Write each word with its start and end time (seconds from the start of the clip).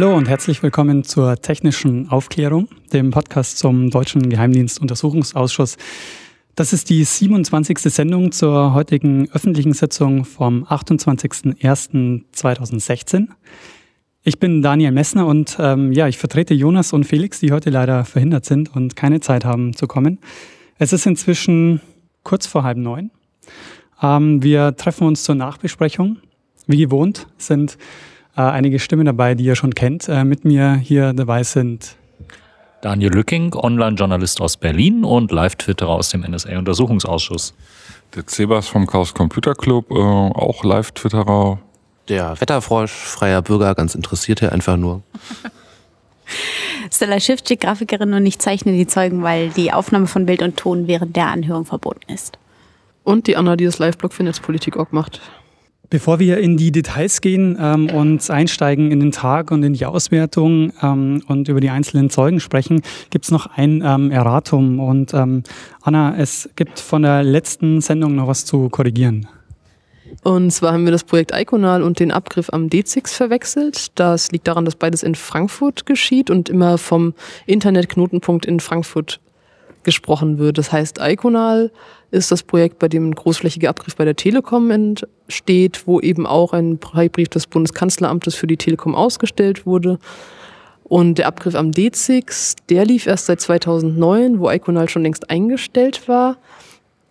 Hallo 0.00 0.16
und 0.16 0.28
herzlich 0.28 0.62
willkommen 0.62 1.02
zur 1.02 1.42
technischen 1.42 2.08
Aufklärung, 2.08 2.68
dem 2.92 3.10
Podcast 3.10 3.58
zum 3.58 3.90
Deutschen 3.90 4.30
Geheimdienstuntersuchungsausschuss. 4.30 5.76
Das 6.54 6.72
ist 6.72 6.88
die 6.88 7.02
27. 7.02 7.80
Sendung 7.80 8.30
zur 8.30 8.74
heutigen 8.74 9.28
öffentlichen 9.32 9.72
Sitzung 9.72 10.24
vom 10.24 10.62
28.01.2016. 10.62 13.26
Ich 14.22 14.38
bin 14.38 14.62
Daniel 14.62 14.92
Messner 14.92 15.26
und 15.26 15.56
ähm, 15.58 15.90
ja, 15.90 16.06
ich 16.06 16.16
vertrete 16.16 16.54
Jonas 16.54 16.92
und 16.92 17.02
Felix, 17.02 17.40
die 17.40 17.50
heute 17.50 17.70
leider 17.70 18.04
verhindert 18.04 18.44
sind 18.44 18.72
und 18.76 18.94
keine 18.94 19.18
Zeit 19.18 19.44
haben 19.44 19.74
zu 19.74 19.88
kommen. 19.88 20.20
Es 20.78 20.92
ist 20.92 21.06
inzwischen 21.06 21.80
kurz 22.22 22.46
vor 22.46 22.62
halb 22.62 22.78
neun. 22.78 23.10
Ähm, 24.00 24.44
wir 24.44 24.76
treffen 24.76 25.08
uns 25.08 25.24
zur 25.24 25.34
Nachbesprechung. 25.34 26.18
Wie 26.68 26.76
gewohnt 26.76 27.26
sind 27.36 27.76
äh, 28.38 28.42
einige 28.42 28.78
Stimmen 28.78 29.04
dabei, 29.04 29.34
die 29.34 29.44
ihr 29.44 29.56
schon 29.56 29.74
kennt. 29.74 30.08
Äh, 30.08 30.24
mit 30.24 30.44
mir 30.44 30.76
hier 30.76 31.12
dabei 31.12 31.42
sind 31.42 31.96
Daniel 32.80 33.12
Lücking, 33.12 33.54
Online-Journalist 33.54 34.40
aus 34.40 34.56
Berlin 34.56 35.04
und 35.04 35.32
Live-Twitterer 35.32 35.90
aus 35.90 36.10
dem 36.10 36.22
NSA-Untersuchungsausschuss. 36.22 37.54
Der 38.14 38.24
Cebas 38.26 38.68
vom 38.68 38.86
Chaos 38.86 39.12
Computer 39.12 39.54
Club, 39.54 39.90
äh, 39.90 39.94
auch 39.94 40.62
Live-Twitterer. 40.62 41.58
Der 42.08 42.40
Wetterfrosch, 42.40 42.92
freier 42.92 43.42
Bürger, 43.42 43.74
ganz 43.74 43.96
interessiert 43.96 44.42
einfach 44.44 44.76
nur. 44.76 45.02
Stella 46.92 47.18
Schiffczyk, 47.18 47.60
Grafikerin 47.60 48.14
und 48.14 48.24
ich 48.24 48.38
zeichne 48.38 48.72
die 48.72 48.86
Zeugen, 48.86 49.22
weil 49.22 49.48
die 49.50 49.72
Aufnahme 49.72 50.06
von 50.06 50.26
Bild 50.26 50.42
und 50.42 50.56
Ton 50.56 50.86
während 50.86 51.16
der 51.16 51.26
Anhörung 51.26 51.64
verboten 51.64 52.12
ist. 52.12 52.38
Und 53.02 53.26
die 53.26 53.36
Anna, 53.36 53.56
die 53.56 53.64
das 53.64 53.78
Live-Blog 53.78 54.12
für 54.12 54.22
Netzpolitik 54.22 54.76
auch 54.76 54.92
macht. 54.92 55.20
Bevor 55.90 56.18
wir 56.18 56.36
in 56.38 56.58
die 56.58 56.70
Details 56.70 57.22
gehen 57.22 57.56
ähm, 57.58 57.88
und 57.88 58.28
einsteigen 58.30 58.90
in 58.90 59.00
den 59.00 59.10
Tag 59.10 59.50
und 59.50 59.62
in 59.62 59.72
die 59.72 59.86
Auswertung 59.86 60.70
ähm, 60.82 61.22
und 61.28 61.48
über 61.48 61.60
die 61.60 61.70
einzelnen 61.70 62.10
Zeugen 62.10 62.40
sprechen, 62.40 62.82
gibt 63.08 63.24
es 63.24 63.30
noch 63.30 63.46
ein 63.56 63.82
ähm, 63.82 64.10
Erratum. 64.10 64.80
Und 64.80 65.14
ähm, 65.14 65.44
Anna, 65.80 66.14
es 66.18 66.50
gibt 66.56 66.78
von 66.78 67.02
der 67.02 67.22
letzten 67.22 67.80
Sendung 67.80 68.16
noch 68.16 68.26
was 68.26 68.44
zu 68.44 68.68
korrigieren. 68.68 69.28
Und 70.22 70.50
zwar 70.50 70.74
haben 70.74 70.84
wir 70.84 70.92
das 70.92 71.04
Projekt 71.04 71.32
Iconal 71.34 71.82
und 71.82 72.00
den 72.00 72.12
Abgriff 72.12 72.50
am 72.50 72.66
D6 72.66 73.14
verwechselt. 73.14 73.98
Das 73.98 74.30
liegt 74.30 74.46
daran, 74.46 74.66
dass 74.66 74.76
beides 74.76 75.02
in 75.02 75.14
Frankfurt 75.14 75.86
geschieht 75.86 76.28
und 76.28 76.50
immer 76.50 76.76
vom 76.76 77.14
Internetknotenpunkt 77.46 78.44
in 78.44 78.60
Frankfurt 78.60 79.20
gesprochen 79.84 80.38
wird. 80.38 80.58
Das 80.58 80.70
heißt, 80.70 80.98
Iconal 81.00 81.70
ist 82.10 82.32
das 82.32 82.42
Projekt, 82.42 82.78
bei 82.78 82.88
dem 82.88 83.10
ein 83.10 83.14
großflächiger 83.14 83.68
Abgriff 83.68 83.96
bei 83.96 84.04
der 84.04 84.16
Telekom 84.16 84.70
entsteht, 84.70 85.86
wo 85.86 86.00
eben 86.00 86.26
auch 86.26 86.52
ein 86.52 86.78
Brief 86.78 87.28
des 87.28 87.46
Bundeskanzleramtes 87.46 88.34
für 88.34 88.46
die 88.46 88.56
Telekom 88.56 88.94
ausgestellt 88.94 89.66
wurde. 89.66 89.98
Und 90.84 91.18
der 91.18 91.26
Abgriff 91.26 91.54
am 91.54 91.72
DZIX, 91.72 92.56
der 92.70 92.86
lief 92.86 93.06
erst 93.06 93.26
seit 93.26 93.40
2009, 93.40 94.40
wo 94.40 94.50
Iconal 94.50 94.88
schon 94.88 95.02
längst 95.02 95.28
eingestellt 95.28 96.08
war. 96.08 96.38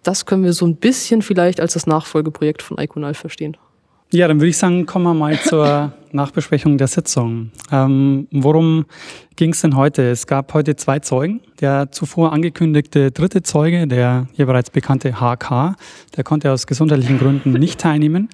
Das 0.01 0.25
können 0.25 0.43
wir 0.43 0.53
so 0.53 0.65
ein 0.65 0.75
bisschen 0.75 1.21
vielleicht 1.21 1.59
als 1.59 1.73
das 1.73 1.85
Nachfolgeprojekt 1.85 2.63
von 2.63 2.77
Iconal 2.79 3.13
verstehen. 3.13 3.55
Ja, 4.11 4.27
dann 4.27 4.39
würde 4.39 4.49
ich 4.49 4.57
sagen, 4.57 4.85
kommen 4.85 5.05
wir 5.05 5.13
mal 5.13 5.39
zur 5.39 5.91
Nachbesprechung 6.17 6.77
der 6.77 6.87
Sitzung. 6.87 7.51
Ähm, 7.71 8.27
worum 8.31 8.85
ging 9.37 9.51
es 9.51 9.61
denn 9.61 9.77
heute? 9.77 10.09
Es 10.09 10.27
gab 10.27 10.53
heute 10.53 10.75
zwei 10.75 10.99
Zeugen. 10.99 11.39
Der 11.61 11.91
zuvor 11.91 12.33
angekündigte 12.33 13.11
dritte 13.11 13.41
Zeuge, 13.43 13.87
der 13.87 14.27
hier 14.33 14.47
bereits 14.47 14.69
bekannte 14.69 15.21
HK, 15.21 15.75
der 16.17 16.23
konnte 16.25 16.51
aus 16.51 16.67
gesundheitlichen 16.67 17.19
Gründen 17.19 17.53
nicht 17.53 17.79
teilnehmen. 17.79 18.27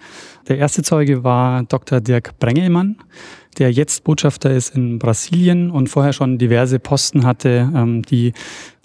Der 0.47 0.57
erste 0.57 0.81
Zeuge 0.81 1.23
war 1.23 1.63
Dr. 1.63 2.01
Dirk 2.01 2.39
Brengelmann 2.39 2.97
der 3.53 3.71
jetzt 3.71 4.03
Botschafter 4.03 4.51
ist 4.51 4.75
in 4.75 4.99
Brasilien 4.99 5.71
und 5.71 5.87
vorher 5.87 6.13
schon 6.13 6.37
diverse 6.37 6.79
Posten 6.79 7.25
hatte, 7.25 7.71
ähm, 7.75 8.01
die, 8.03 8.33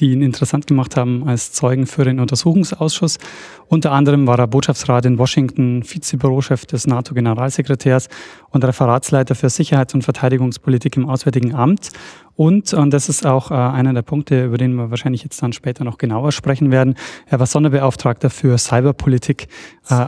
die 0.00 0.12
ihn 0.12 0.22
interessant 0.22 0.66
gemacht 0.66 0.96
haben 0.96 1.26
als 1.26 1.52
Zeugen 1.52 1.86
für 1.86 2.04
den 2.04 2.20
Untersuchungsausschuss. 2.20 3.18
Unter 3.66 3.92
anderem 3.92 4.26
war 4.26 4.38
er 4.38 4.46
Botschaftsrat 4.46 5.06
in 5.06 5.18
Washington, 5.18 5.82
Vizebürochef 5.84 6.66
des 6.66 6.86
NATO-Generalsekretärs 6.86 8.08
und 8.50 8.64
Referatsleiter 8.64 9.34
für 9.34 9.50
Sicherheits- 9.50 9.94
und 9.94 10.02
Verteidigungspolitik 10.02 10.96
im 10.96 11.08
Auswärtigen 11.08 11.54
Amt. 11.54 11.90
Und, 12.36 12.72
und 12.72 12.90
das 12.90 13.08
ist 13.08 13.26
auch 13.26 13.50
äh, 13.50 13.54
einer 13.54 13.92
der 13.92 14.02
Punkte, 14.02 14.44
über 14.44 14.58
den 14.58 14.74
wir 14.74 14.90
wahrscheinlich 14.90 15.24
jetzt 15.24 15.42
dann 15.42 15.52
später 15.52 15.84
noch 15.84 15.98
genauer 15.98 16.32
sprechen 16.32 16.70
werden, 16.70 16.94
er 17.26 17.40
war 17.40 17.46
Sonderbeauftragter 17.46 18.30
für 18.30 18.56
Cyberpolitik. 18.56 19.48
Äh, 19.88 20.06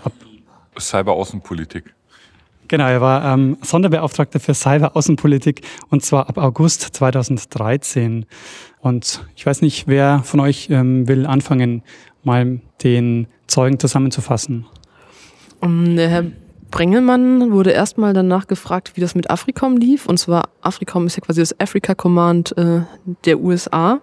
Cyberaußenpolitik. 0.79 1.93
Genau, 2.71 2.87
er 2.87 3.01
war 3.01 3.25
ähm, 3.25 3.57
Sonderbeauftragter 3.63 4.39
für 4.39 4.55
Cyber-Außenpolitik 4.55 5.63
und 5.89 6.05
zwar 6.05 6.29
ab 6.29 6.39
August 6.39 6.83
2013. 6.83 8.27
Und 8.79 9.27
ich 9.35 9.45
weiß 9.45 9.61
nicht, 9.63 9.89
wer 9.89 10.21
von 10.23 10.39
euch 10.39 10.69
ähm, 10.71 11.09
will 11.09 11.27
anfangen, 11.27 11.83
mal 12.23 12.61
den 12.85 13.27
Zeugen 13.49 13.81
zusammenzufassen. 13.81 14.67
Um, 15.61 15.97
der 15.97 16.09
Herr 16.11 16.27
Brengelmann 16.71 17.51
wurde 17.51 17.73
erstmal 17.73 18.13
danach 18.13 18.47
gefragt, 18.47 18.93
wie 18.95 19.01
das 19.01 19.17
mit 19.17 19.31
Africom 19.31 19.77
lief. 19.77 20.07
Und 20.07 20.19
zwar 20.19 20.51
Africom 20.61 21.09
ist 21.09 21.17
ja 21.17 21.23
quasi 21.23 21.41
das 21.41 21.59
Africa 21.59 21.97
Command 21.97 22.57
äh, 22.57 22.83
der 23.25 23.41
USA. 23.41 24.01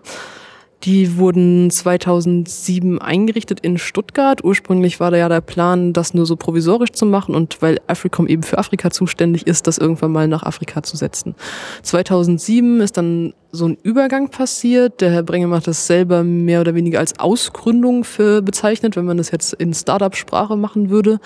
Die 0.83 1.17
wurden 1.17 1.71
2007 1.71 3.01
eingerichtet 3.01 3.59
in 3.61 3.77
Stuttgart. 3.77 4.43
Ursprünglich 4.43 4.99
war 4.99 5.09
da 5.09 5.17
ja 5.17 5.27
der 5.27 5.41
Plan, 5.41 5.91
das 5.91 6.13
nur 6.13 6.25
so 6.25 6.35
provisorisch 6.35 6.91
zu 6.91 7.05
machen 7.05 7.33
und 7.33 7.61
weil 7.61 7.79
Africom 7.87 8.27
eben 8.27 8.43
für 8.43 8.59
Afrika 8.59 8.91
zuständig 8.91 9.47
ist, 9.47 9.65
das 9.65 9.79
irgendwann 9.79 10.11
mal 10.11 10.27
nach 10.27 10.43
Afrika 10.43 10.83
zu 10.83 10.95
setzen. 10.95 11.35
2007 11.81 12.79
ist 12.81 12.97
dann 12.97 13.33
so 13.51 13.67
ein 13.67 13.77
Übergang 13.81 14.29
passiert. 14.29 15.01
Der 15.01 15.09
Herr 15.11 15.23
Brenge 15.23 15.47
macht 15.47 15.67
das 15.67 15.87
selber 15.87 16.23
mehr 16.23 16.61
oder 16.61 16.75
weniger 16.75 16.99
als 16.99 17.19
Ausgründung 17.19 18.03
für 18.03 18.43
bezeichnet, 18.43 18.95
wenn 18.95 19.05
man 19.05 19.17
das 19.17 19.31
jetzt 19.31 19.53
in 19.53 19.73
Startup-Sprache 19.73 20.55
machen 20.55 20.91
würde. 20.91 21.19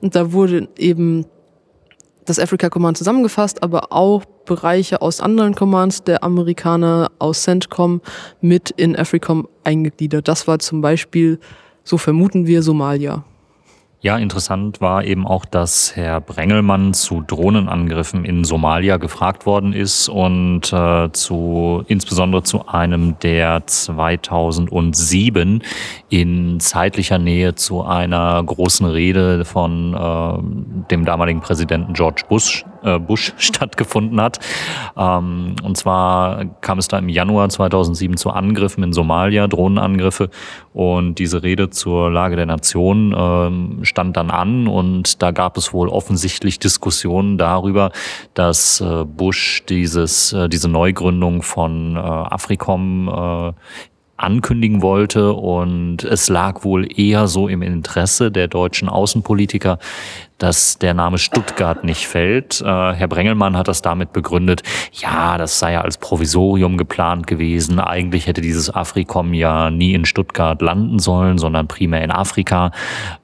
Und 0.00 0.16
da 0.16 0.32
wurde 0.32 0.68
eben 0.78 1.26
das 2.24 2.38
Africa 2.38 2.68
Command 2.70 2.96
zusammengefasst, 2.96 3.62
aber 3.62 3.92
auch 3.92 4.24
Bereiche 4.44 5.00
aus 5.02 5.20
anderen 5.20 5.54
Commands 5.54 6.04
der 6.04 6.22
Amerikaner 6.22 7.10
aus 7.18 7.42
CENTCOM 7.42 8.00
mit 8.40 8.70
in 8.70 8.96
AFRICOM 8.96 9.48
eingegliedert. 9.64 10.28
Das 10.28 10.46
war 10.46 10.58
zum 10.58 10.80
Beispiel, 10.80 11.38
so 11.82 11.98
vermuten 11.98 12.46
wir, 12.46 12.62
Somalia. 12.62 13.24
Ja, 14.04 14.18
interessant 14.18 14.82
war 14.82 15.02
eben 15.02 15.26
auch, 15.26 15.46
dass 15.46 15.96
Herr 15.96 16.20
Brengelmann 16.20 16.92
zu 16.92 17.22
Drohnenangriffen 17.26 18.26
in 18.26 18.44
Somalia 18.44 18.98
gefragt 18.98 19.46
worden 19.46 19.72
ist 19.72 20.10
und 20.10 20.70
äh, 20.74 21.10
zu 21.10 21.84
insbesondere 21.88 22.42
zu 22.42 22.68
einem, 22.68 23.18
der 23.20 23.66
2007 23.66 25.62
in 26.10 26.60
zeitlicher 26.60 27.16
Nähe 27.16 27.54
zu 27.54 27.82
einer 27.82 28.44
großen 28.44 28.84
Rede 28.84 29.46
von 29.46 29.94
äh, 29.94 30.34
dem 30.90 31.06
damaligen 31.06 31.40
Präsidenten 31.40 31.94
George 31.94 32.24
Bush 32.28 32.62
äh, 32.84 32.98
Bush 32.98 33.32
stattgefunden 33.38 34.20
hat. 34.20 34.38
Ähm, 34.96 35.56
und 35.62 35.76
zwar 35.76 36.44
kam 36.60 36.78
es 36.78 36.88
da 36.88 36.98
im 36.98 37.08
Januar 37.08 37.48
2007 37.48 38.16
zu 38.16 38.30
Angriffen 38.30 38.84
in 38.84 38.92
Somalia, 38.92 39.46
Drohnenangriffe. 39.46 40.30
Und 40.72 41.18
diese 41.18 41.42
Rede 41.42 41.70
zur 41.70 42.10
Lage 42.10 42.36
der 42.36 42.46
Nation 42.46 43.14
ähm, 43.16 43.78
stand 43.84 44.16
dann 44.16 44.30
an 44.30 44.66
und 44.66 45.22
da 45.22 45.30
gab 45.30 45.56
es 45.56 45.72
wohl 45.72 45.88
offensichtlich 45.88 46.58
Diskussionen 46.58 47.38
darüber, 47.38 47.90
dass 48.34 48.80
äh, 48.80 49.04
Bush 49.04 49.64
dieses, 49.68 50.32
äh, 50.32 50.48
diese 50.48 50.68
Neugründung 50.68 51.42
von 51.42 51.96
Africom 51.96 53.54
ankündigen 54.16 54.82
wollte 54.82 55.32
und 55.32 56.04
es 56.04 56.28
lag 56.28 56.64
wohl 56.64 56.88
eher 56.98 57.26
so 57.26 57.48
im 57.48 57.62
Interesse 57.62 58.30
der 58.30 58.48
deutschen 58.48 58.88
Außenpolitiker, 58.88 59.78
dass 60.44 60.76
der 60.76 60.92
Name 60.92 61.16
Stuttgart 61.16 61.84
nicht 61.84 62.06
fällt. 62.06 62.60
Äh, 62.60 62.64
Herr 62.66 63.08
Brengelmann 63.08 63.56
hat 63.56 63.66
das 63.66 63.80
damit 63.80 64.12
begründet, 64.12 64.62
ja, 64.92 65.38
das 65.38 65.58
sei 65.58 65.72
ja 65.72 65.80
als 65.80 65.96
Provisorium 65.96 66.76
geplant 66.76 67.26
gewesen. 67.26 67.80
Eigentlich 67.80 68.26
hätte 68.26 68.42
dieses 68.42 68.68
Afrikom 68.68 69.32
ja 69.32 69.70
nie 69.70 69.94
in 69.94 70.04
Stuttgart 70.04 70.60
landen 70.60 70.98
sollen, 70.98 71.38
sondern 71.38 71.66
primär 71.66 72.02
in 72.02 72.10
Afrika. 72.10 72.72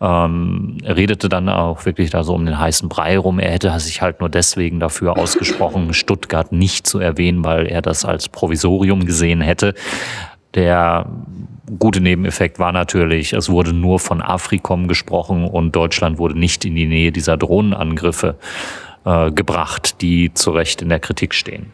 Ähm, 0.00 0.78
er 0.82 0.96
redete 0.96 1.28
dann 1.28 1.50
auch 1.50 1.84
wirklich 1.84 2.08
da 2.08 2.24
so 2.24 2.32
um 2.32 2.46
den 2.46 2.58
heißen 2.58 2.88
Brei 2.88 3.18
rum. 3.18 3.38
Er 3.38 3.50
hätte 3.50 3.78
sich 3.80 4.00
halt 4.00 4.20
nur 4.20 4.30
deswegen 4.30 4.80
dafür 4.80 5.18
ausgesprochen, 5.18 5.92
Stuttgart 5.92 6.52
nicht 6.52 6.86
zu 6.86 7.00
erwähnen, 7.00 7.44
weil 7.44 7.66
er 7.66 7.82
das 7.82 8.06
als 8.06 8.30
Provisorium 8.30 9.04
gesehen 9.04 9.42
hätte. 9.42 9.74
Der 10.54 11.04
gute 11.78 12.00
Nebeneffekt 12.00 12.58
war 12.58 12.72
natürlich, 12.72 13.32
es 13.32 13.50
wurde 13.50 13.72
nur 13.72 13.98
von 13.98 14.20
Afrikom 14.20 14.88
gesprochen 14.88 15.44
und 15.44 15.76
Deutschland 15.76 16.18
wurde 16.18 16.38
nicht 16.38 16.64
in 16.64 16.74
die 16.74 16.86
Nähe 16.86 17.12
dieser 17.12 17.36
Drohnenangriffe 17.36 18.36
äh, 19.04 19.30
gebracht, 19.30 20.00
die 20.00 20.32
zu 20.34 20.50
Recht 20.50 20.82
in 20.82 20.88
der 20.88 21.00
Kritik 21.00 21.34
stehen. 21.34 21.72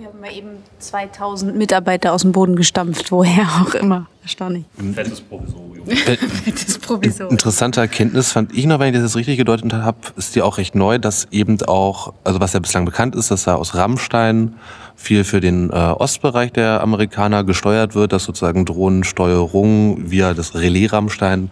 Ja, 0.00 0.08
Mal 0.20 0.32
eben 0.32 0.48
2000 0.88 1.56
Mitarbeiter 1.56 2.12
aus 2.12 2.22
dem 2.22 2.32
Boden 2.32 2.56
gestampft, 2.56 3.10
woher 3.12 3.44
auch 3.62 3.74
immer. 3.74 4.06
Erstaunlich. 4.22 4.64
Fettes 4.94 5.20
Provisorium. 5.20 5.86
Das 5.86 6.78
Provisorium. 6.80 7.30
Interessante 7.30 7.80
Erkenntnis 7.80 8.32
fand 8.32 8.52
ich 8.56 8.66
noch, 8.66 8.80
wenn 8.80 8.92
ich 8.92 9.00
das 9.00 9.14
richtig 9.14 9.36
gedeutet 9.36 9.72
habe, 9.72 9.98
ist 10.16 10.34
die 10.34 10.42
auch 10.42 10.58
recht 10.58 10.74
neu, 10.74 10.98
dass 10.98 11.28
eben 11.30 11.62
auch, 11.62 12.12
also 12.24 12.40
was 12.40 12.52
ja 12.52 12.60
bislang 12.60 12.84
bekannt 12.84 13.14
ist, 13.14 13.30
dass 13.30 13.44
da 13.44 13.54
aus 13.54 13.74
Rammstein 13.74 14.54
viel 14.96 15.24
für 15.24 15.40
den 15.40 15.70
äh, 15.70 15.74
Ostbereich 15.74 16.52
der 16.52 16.80
Amerikaner 16.80 17.44
gesteuert 17.44 17.94
wird, 17.94 18.12
dass 18.12 18.24
sozusagen 18.24 18.64
Drohnensteuerung 18.64 20.10
via 20.10 20.34
das 20.34 20.54
Relais 20.54 20.88
Rammstein 20.92 21.50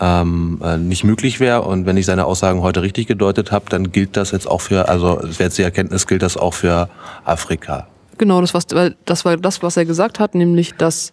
ähm, 0.00 0.60
äh, 0.62 0.76
nicht 0.78 1.04
möglich 1.04 1.40
wäre. 1.40 1.62
Und 1.62 1.86
wenn 1.86 1.96
ich 1.96 2.06
seine 2.06 2.24
Aussagen 2.24 2.62
heute 2.62 2.82
richtig 2.82 3.06
gedeutet 3.06 3.52
habe, 3.52 3.66
dann 3.68 3.92
gilt 3.92 4.16
das 4.16 4.30
jetzt 4.30 4.46
auch 4.46 4.60
für, 4.60 4.88
also 4.88 5.18
es 5.20 5.38
wäre 5.38 5.48
jetzt 5.48 5.58
die 5.58 5.62
Erkenntnis, 5.62 6.06
gilt 6.06 6.22
das 6.22 6.36
auch 6.36 6.54
für 6.54 6.88
Afrika. 7.24 7.86
Genau, 8.18 8.40
das, 8.40 8.54
was, 8.54 8.66
das 8.66 9.24
war 9.24 9.36
das, 9.36 9.62
was 9.62 9.76
er 9.76 9.84
gesagt 9.84 10.20
hat, 10.20 10.34
nämlich 10.34 10.74
dass 10.74 11.12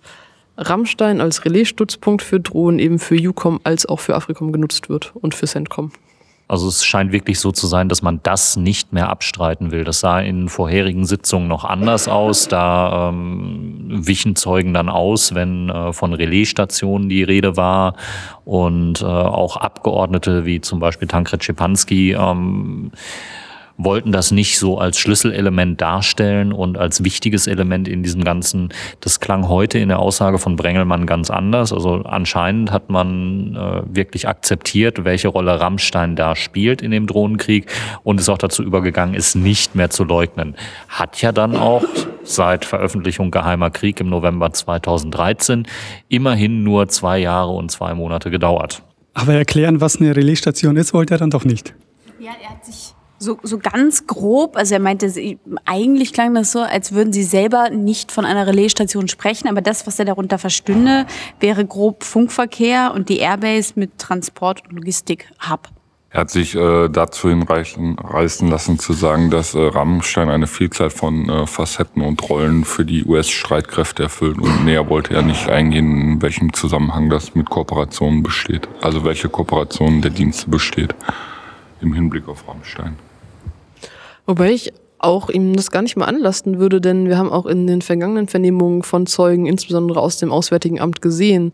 Rammstein 0.58 1.20
als 1.20 1.46
Relaisstützpunkt 1.46 2.22
für 2.22 2.40
Drohnen 2.40 2.80
eben 2.80 3.00
für 3.00 3.16
UCOM 3.16 3.60
als 3.64 3.86
auch 3.86 4.00
für 4.00 4.16
Africom 4.16 4.52
genutzt 4.52 4.90
wird 4.90 5.14
und 5.16 5.34
für 5.34 5.48
CENTCOM. 5.48 5.92
Also 6.48 6.68
es 6.68 6.86
scheint 6.86 7.12
wirklich 7.12 7.40
so 7.40 7.52
zu 7.52 7.68
sein, 7.68 7.90
dass 7.90 8.02
man 8.02 8.20
das 8.22 8.58
nicht 8.58 8.94
mehr 8.94 9.10
abstreiten 9.10 9.72
will. 9.72 9.86
Das 9.86 10.02
sah 10.02 10.20
in 10.20 10.50
vorherigen 10.50 11.06
Sitzungen 11.06 11.48
noch 11.48 11.64
anders 11.64 12.08
aus. 12.08 12.48
Da 12.48 13.10
ähm, 13.10 13.88
wichen 14.06 14.36
Zeugen 14.36 14.74
dann 14.74 14.90
aus, 14.90 15.34
wenn 15.34 15.70
äh, 15.70 15.94
von 15.94 16.14
Relaisstationen 16.14 17.10
die 17.10 17.24
Rede 17.24 17.58
war 17.58 17.96
und 18.44 19.02
äh, 19.02 19.06
auch 19.06 19.58
Abgeordnete 19.58 20.46
wie 20.46 20.62
zum 20.62 20.80
Beispiel 20.80 21.08
Tankred 21.08 21.44
Schipanski 21.44 22.12
ähm, 22.12 22.92
wollten 23.78 24.12
das 24.12 24.32
nicht 24.32 24.60
so 24.60 24.78
als 24.78 25.00
Schlüsselelement 25.00 25.82
darstellen 25.82 26.54
und 26.54 26.78
als 26.78 27.04
wichtiges 27.04 27.48
Element 27.48 27.88
in 27.88 28.04
diesem 28.04 28.24
Ganzen. 28.24 28.70
Das 29.00 29.20
klang 29.20 29.48
heute 29.48 29.80
in 29.80 29.90
der 29.90 30.00
Aussage 30.00 30.38
von 30.40 30.56
Brengelmann 30.56 31.06
ganz 31.06 31.30
anders. 31.30 31.74
Also 31.74 32.04
anscheinend 32.04 32.72
hat 32.72 32.90
man 32.90 33.56
äh, 33.56 33.82
wirklich 33.86 34.28
akzeptiert, 34.28 35.04
welche 35.04 35.28
Rolle 35.28 35.60
Rammstein 35.60 36.16
da 36.16 36.36
spielt 36.36 36.82
in 36.82 36.92
dem 36.92 37.08
Drohnenkrieg 37.08 37.72
und 38.04 38.20
ist 38.20 38.30
auch 38.30 38.38
dazu 38.38 38.64
übergegangen, 38.64 39.16
es 39.16 39.36
nicht 39.36 39.76
mehr 39.76 39.90
zu 39.90 40.04
leugnen. 40.04 40.56
Hat 40.88 41.22
ja 41.22 41.32
dann 41.32 41.56
auch 41.56 41.84
seit 42.24 42.66
Veröffentlichung 42.66 43.32
Geheimer 43.32 43.70
Krieg 43.70 44.00
im 44.00 44.10
November 44.10 44.52
2013 44.52 45.68
immerhin 46.10 46.64
nur 46.64 46.88
zwei 46.88 47.20
Jahre 47.20 47.52
und 47.52 47.70
zwei 47.70 47.94
Monate 47.94 48.32
gedauert. 48.32 48.84
Aber 49.14 49.34
erklären, 49.34 49.82
was 49.82 49.98
eine 50.00 50.16
Relaisstation 50.16 50.76
ist, 50.76 50.94
wollte 50.94 51.16
er 51.16 51.18
dann 51.20 51.30
doch 51.30 51.46
nicht. 51.46 51.76
Ja, 52.20 52.32
er 52.42 52.50
hat 52.50 52.66
sich 52.66 52.94
so, 53.24 53.40
so 53.42 53.58
ganz 53.58 54.06
grob, 54.06 54.58
also 54.58 54.74
er 54.76 54.80
meinte, 54.80 55.12
eigentlich 55.66 56.14
klang 56.14 56.34
das 56.36 56.52
so, 56.52 56.60
als 56.60 56.92
würden 56.92 57.14
sie 57.14 57.24
selber 57.24 57.70
nicht 57.70 58.12
von 58.12 58.26
einer 58.26 58.46
Relaisstation 58.46 59.08
sprechen, 59.08 59.48
aber 59.48 59.62
das, 59.62 59.88
was 59.88 59.98
er 60.00 60.06
darunter 60.06 60.38
verstünde, 60.38 61.06
wäre 61.40 61.66
grob 61.66 62.04
Funkverkehr 62.04 62.92
und 62.94 63.10
die 63.10 63.20
Airbase 63.20 63.74
mit 63.76 63.98
Transport 63.98 64.64
und 64.68 64.74
Logistik-Hub. 64.74 65.70
Er 66.14 66.22
hat 66.22 66.30
sich 66.30 66.54
äh, 66.54 66.90
dazu 66.90 67.28
hinreißen 67.28 67.98
reißen 67.98 68.48
lassen 68.48 68.78
zu 68.78 68.94
sagen, 68.94 69.32
dass 69.32 69.56
äh, 69.56 69.60
Rammstein 69.60 70.30
eine 70.30 70.46
Vielzahl 70.46 70.92
von 70.92 71.28
äh, 71.28 71.48
Facetten 71.48 72.04
und 72.04 72.30
Rollen 72.30 72.66
für 72.66 72.86
die 72.86 73.04
US-Streitkräfte 73.04 74.04
erfüllt 74.04 74.38
und 74.38 74.64
näher 74.64 74.90
wollte 74.90 75.16
er 75.16 75.24
nicht 75.24 75.50
eingehen, 75.50 76.02
in 76.02 76.22
welchem 76.22 76.54
Zusammenhang 76.54 77.10
das 77.10 77.34
mit 77.34 77.50
Kooperationen 77.50 78.22
besteht. 78.22 78.68
Also 78.80 79.04
welche 79.04 79.28
Kooperationen 79.28 80.04
der 80.04 80.12
Dienste 80.12 80.52
besteht 80.52 80.94
im 81.82 81.94
Hinblick 81.94 82.28
auf 82.28 82.48
Rammstein. 82.48 82.96
Wobei 84.26 84.52
ich 84.52 84.74
auch 85.00 85.30
ihm 85.30 85.56
das 85.56 85.70
gar 85.70 85.82
nicht 85.82 85.98
mal 85.98 86.06
anlasten 86.06 86.60
würde, 86.60 86.80
denn 86.80 87.08
wir 87.08 87.18
haben 87.18 87.32
auch 87.32 87.46
in 87.46 87.68
den 87.68 87.82
vergangenen 87.82 88.28
Vernehmungen 88.28 88.84
von 88.84 89.06
Zeugen, 89.06 89.46
insbesondere 89.46 90.00
aus 90.00 90.18
dem 90.18 90.32
Auswärtigen 90.32 90.80
Amt, 90.80 91.02
gesehen, 91.02 91.52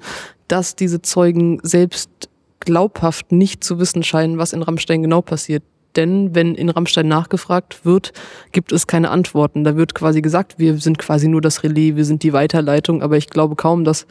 dass 0.48 0.75
diese 0.75 1.01
Zeugen 1.01 1.60
selbst 1.63 2.30
glaubhaft 2.60 3.31
nicht 3.31 3.63
zu 3.63 3.80
wissen 3.80 4.04
scheinen, 4.04 4.38
was 4.38 4.54
in 4.54 4.62
Rammstein 4.62 5.01
genau 5.01 5.21
passiert. 5.21 5.63
Denn 5.95 6.36
wenn 6.36 6.54
in 6.54 6.69
Rammstein 6.69 7.07
nachgefragt 7.07 7.83
wird, 7.83 8.13
gibt 8.51 8.71
es 8.71 8.86
keine 8.86 9.10
Antworten. 9.10 9.63
Da 9.63 9.75
wird 9.75 9.95
quasi 9.95 10.21
gesagt, 10.21 10.60
wir 10.60 10.77
sind 10.77 11.00
quasi 11.00 11.27
nur 11.27 11.42
das 11.42 11.63
Relais, 11.63 11.95
wir 11.95 12.06
sind 12.06 12.21
die 12.21 12.33
Weiterleitung, 12.33 13.01
aber 13.01 13.18
ich 13.18 13.27
glaube 13.30 13.56
kaum, 13.56 13.83
dass, 13.83 14.06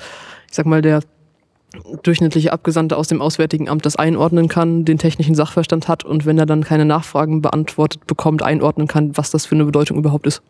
ich 0.48 0.56
sag 0.56 0.66
mal, 0.66 0.82
der 0.82 1.02
durchschnittliche 2.02 2.52
Abgesandte 2.52 2.96
aus 2.96 3.08
dem 3.08 3.20
Auswärtigen 3.20 3.68
Amt 3.68 3.86
das 3.86 3.96
einordnen 3.96 4.48
kann, 4.48 4.84
den 4.84 4.98
technischen 4.98 5.34
Sachverstand 5.34 5.88
hat 5.88 6.04
und 6.04 6.26
wenn 6.26 6.38
er 6.38 6.46
dann 6.46 6.64
keine 6.64 6.84
Nachfragen 6.84 7.42
beantwortet 7.42 8.06
bekommt, 8.06 8.42
einordnen 8.42 8.86
kann, 8.86 9.16
was 9.16 9.30
das 9.30 9.46
für 9.46 9.54
eine 9.54 9.64
Bedeutung 9.64 9.98
überhaupt 9.98 10.26
ist. 10.26 10.42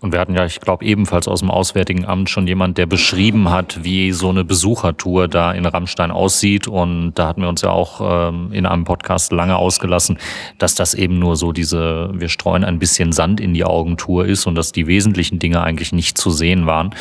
Und 0.00 0.12
wir 0.12 0.20
hatten 0.20 0.34
ja, 0.34 0.44
ich 0.44 0.60
glaube, 0.60 0.84
ebenfalls 0.84 1.26
aus 1.26 1.40
dem 1.40 1.50
Auswärtigen 1.50 2.04
Amt 2.04 2.28
schon 2.28 2.46
jemand, 2.46 2.76
der 2.76 2.84
beschrieben 2.84 3.50
hat, 3.50 3.82
wie 3.82 4.12
so 4.12 4.28
eine 4.28 4.44
Besuchertour 4.44 5.26
da 5.26 5.52
in 5.52 5.64
Rammstein 5.64 6.10
aussieht. 6.10 6.68
Und 6.68 7.14
da 7.14 7.28
hatten 7.28 7.40
wir 7.40 7.48
uns 7.48 7.62
ja 7.62 7.70
auch 7.70 8.28
ähm, 8.28 8.52
in 8.52 8.66
einem 8.66 8.84
Podcast 8.84 9.32
lange 9.32 9.56
ausgelassen, 9.56 10.18
dass 10.58 10.74
das 10.74 10.92
eben 10.92 11.18
nur 11.18 11.36
so 11.36 11.52
diese, 11.52 12.10
wir 12.12 12.28
streuen 12.28 12.62
ein 12.62 12.78
bisschen 12.78 13.12
Sand 13.12 13.40
in 13.40 13.54
die 13.54 13.64
Augentour 13.64 14.26
ist 14.26 14.46
und 14.46 14.54
dass 14.54 14.72
die 14.72 14.86
wesentlichen 14.86 15.38
Dinge 15.38 15.62
eigentlich 15.62 15.92
nicht 15.92 16.18
zu 16.18 16.30
sehen 16.30 16.66
waren. 16.66 16.94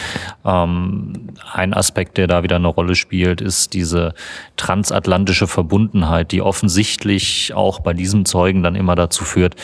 Ähm, 0.45 1.33
ein 1.51 1.73
Aspekt, 1.73 2.17
der 2.17 2.27
da 2.27 2.43
wieder 2.43 2.55
eine 2.55 2.67
Rolle 2.67 2.95
spielt, 2.95 3.41
ist 3.41 3.73
diese 3.73 4.13
transatlantische 4.55 5.47
Verbundenheit, 5.47 6.31
die 6.31 6.41
offensichtlich 6.41 7.53
auch 7.53 7.79
bei 7.79 7.93
diesem 7.93 8.23
Zeugen 8.23 8.63
dann 8.63 8.75
immer 8.75 8.95
dazu 8.95 9.25
führt, 9.25 9.55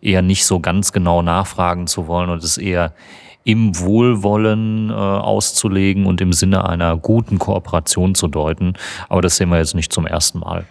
eher 0.00 0.22
nicht 0.22 0.44
so 0.44 0.60
ganz 0.60 0.92
genau 0.92 1.22
nachfragen 1.22 1.86
zu 1.86 2.06
wollen 2.06 2.30
und 2.30 2.42
es 2.42 2.58
eher 2.58 2.92
im 3.44 3.78
Wohlwollen 3.78 4.90
äh, 4.90 4.92
auszulegen 4.92 6.06
und 6.06 6.20
im 6.20 6.32
Sinne 6.32 6.68
einer 6.68 6.96
guten 6.96 7.38
Kooperation 7.38 8.16
zu 8.16 8.26
deuten. 8.26 8.74
Aber 9.08 9.22
das 9.22 9.36
sehen 9.36 9.50
wir 9.50 9.58
jetzt 9.58 9.74
nicht 9.74 9.92
zum 9.92 10.04
ersten 10.06 10.40
Mal. 10.40 10.64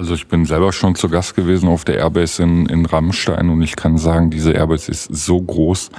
Also 0.00 0.14
ich 0.14 0.28
bin 0.28 0.46
selber 0.46 0.72
schon 0.72 0.94
zu 0.94 1.10
Gast 1.10 1.36
gewesen 1.36 1.68
auf 1.68 1.84
der 1.84 1.98
Airbase 1.98 2.42
in, 2.42 2.64
in 2.64 2.86
Rammstein 2.86 3.50
und 3.50 3.60
ich 3.60 3.76
kann 3.76 3.98
sagen, 3.98 4.30
diese 4.30 4.52
Airbase 4.52 4.90
ist 4.90 5.14
so 5.14 5.38
groß 5.42 5.90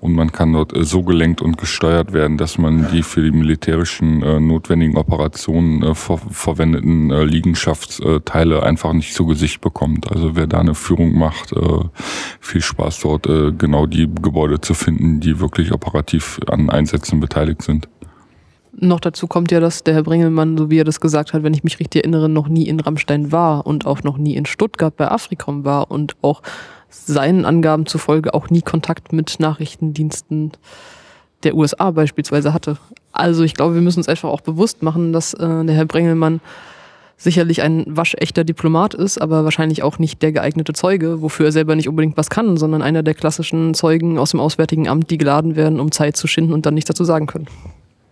und 0.00 0.14
man 0.14 0.32
kann 0.32 0.54
dort 0.54 0.74
äh, 0.74 0.84
so 0.84 1.02
gelenkt 1.02 1.42
und 1.42 1.58
gesteuert 1.58 2.14
werden, 2.14 2.38
dass 2.38 2.56
man 2.56 2.88
die 2.90 3.02
für 3.02 3.20
die 3.20 3.30
militärischen 3.30 4.22
äh, 4.22 4.40
notwendigen 4.40 4.96
Operationen 4.96 5.82
äh, 5.82 5.94
ver 5.94 6.16
verwendeten 6.16 7.10
äh, 7.10 7.24
Liegenschaftsteile 7.24 8.62
einfach 8.62 8.94
nicht 8.94 9.12
zu 9.12 9.26
Gesicht 9.26 9.60
bekommt. 9.60 10.10
Also 10.10 10.34
wer 10.34 10.46
da 10.46 10.60
eine 10.60 10.74
Führung 10.74 11.18
macht, 11.18 11.52
äh, 11.52 11.80
viel 12.40 12.62
Spaß 12.62 13.00
dort, 13.00 13.26
äh, 13.26 13.52
genau 13.52 13.84
die 13.84 14.08
Gebäude 14.22 14.62
zu 14.62 14.72
finden, 14.72 15.20
die 15.20 15.40
wirklich 15.40 15.72
operativ 15.72 16.40
an 16.46 16.70
Einsätzen 16.70 17.20
beteiligt 17.20 17.60
sind. 17.60 17.86
Noch 18.74 19.00
dazu 19.00 19.26
kommt 19.26 19.52
ja, 19.52 19.60
dass 19.60 19.84
der 19.84 19.94
Herr 19.94 20.02
Bringelmann, 20.02 20.56
so 20.56 20.70
wie 20.70 20.80
er 20.80 20.84
das 20.84 21.00
gesagt 21.00 21.34
hat, 21.34 21.42
wenn 21.42 21.52
ich 21.52 21.62
mich 21.62 21.78
richtig 21.78 22.04
erinnere, 22.04 22.28
noch 22.28 22.48
nie 22.48 22.66
in 22.66 22.80
Rammstein 22.80 23.30
war 23.30 23.66
und 23.66 23.86
auch 23.86 24.02
noch 24.02 24.16
nie 24.16 24.34
in 24.34 24.46
Stuttgart 24.46 24.96
bei 24.96 25.10
Afrikom 25.10 25.64
war 25.64 25.90
und 25.90 26.16
auch 26.22 26.42
seinen 26.88 27.44
Angaben 27.44 27.86
zufolge 27.86 28.34
auch 28.34 28.50
nie 28.50 28.62
Kontakt 28.62 29.12
mit 29.12 29.40
Nachrichtendiensten 29.40 30.52
der 31.42 31.54
USA 31.54 31.90
beispielsweise 31.90 32.52
hatte. 32.52 32.76
Also 33.12 33.42
ich 33.42 33.54
glaube, 33.54 33.74
wir 33.74 33.82
müssen 33.82 34.00
uns 34.00 34.08
einfach 34.08 34.30
auch 34.30 34.40
bewusst 34.40 34.82
machen, 34.82 35.12
dass 35.12 35.34
äh, 35.34 35.64
der 35.64 35.74
Herr 35.74 35.86
Brengelmann 35.86 36.40
sicherlich 37.16 37.62
ein 37.62 37.84
waschechter 37.86 38.42
Diplomat 38.42 38.94
ist, 38.94 39.20
aber 39.20 39.44
wahrscheinlich 39.44 39.82
auch 39.82 39.98
nicht 39.98 40.22
der 40.22 40.32
geeignete 40.32 40.72
Zeuge, 40.72 41.22
wofür 41.22 41.46
er 41.46 41.52
selber 41.52 41.76
nicht 41.76 41.88
unbedingt 41.88 42.16
was 42.16 42.30
kann, 42.30 42.56
sondern 42.56 42.82
einer 42.82 43.02
der 43.02 43.14
klassischen 43.14 43.74
Zeugen 43.74 44.18
aus 44.18 44.32
dem 44.32 44.40
Auswärtigen 44.40 44.88
Amt, 44.88 45.10
die 45.10 45.18
geladen 45.18 45.56
werden, 45.56 45.78
um 45.78 45.92
Zeit 45.92 46.16
zu 46.16 46.26
schinden 46.26 46.52
und 46.52 46.66
dann 46.66 46.74
nichts 46.74 46.88
dazu 46.88 47.04
sagen 47.04 47.26
können. 47.26 47.46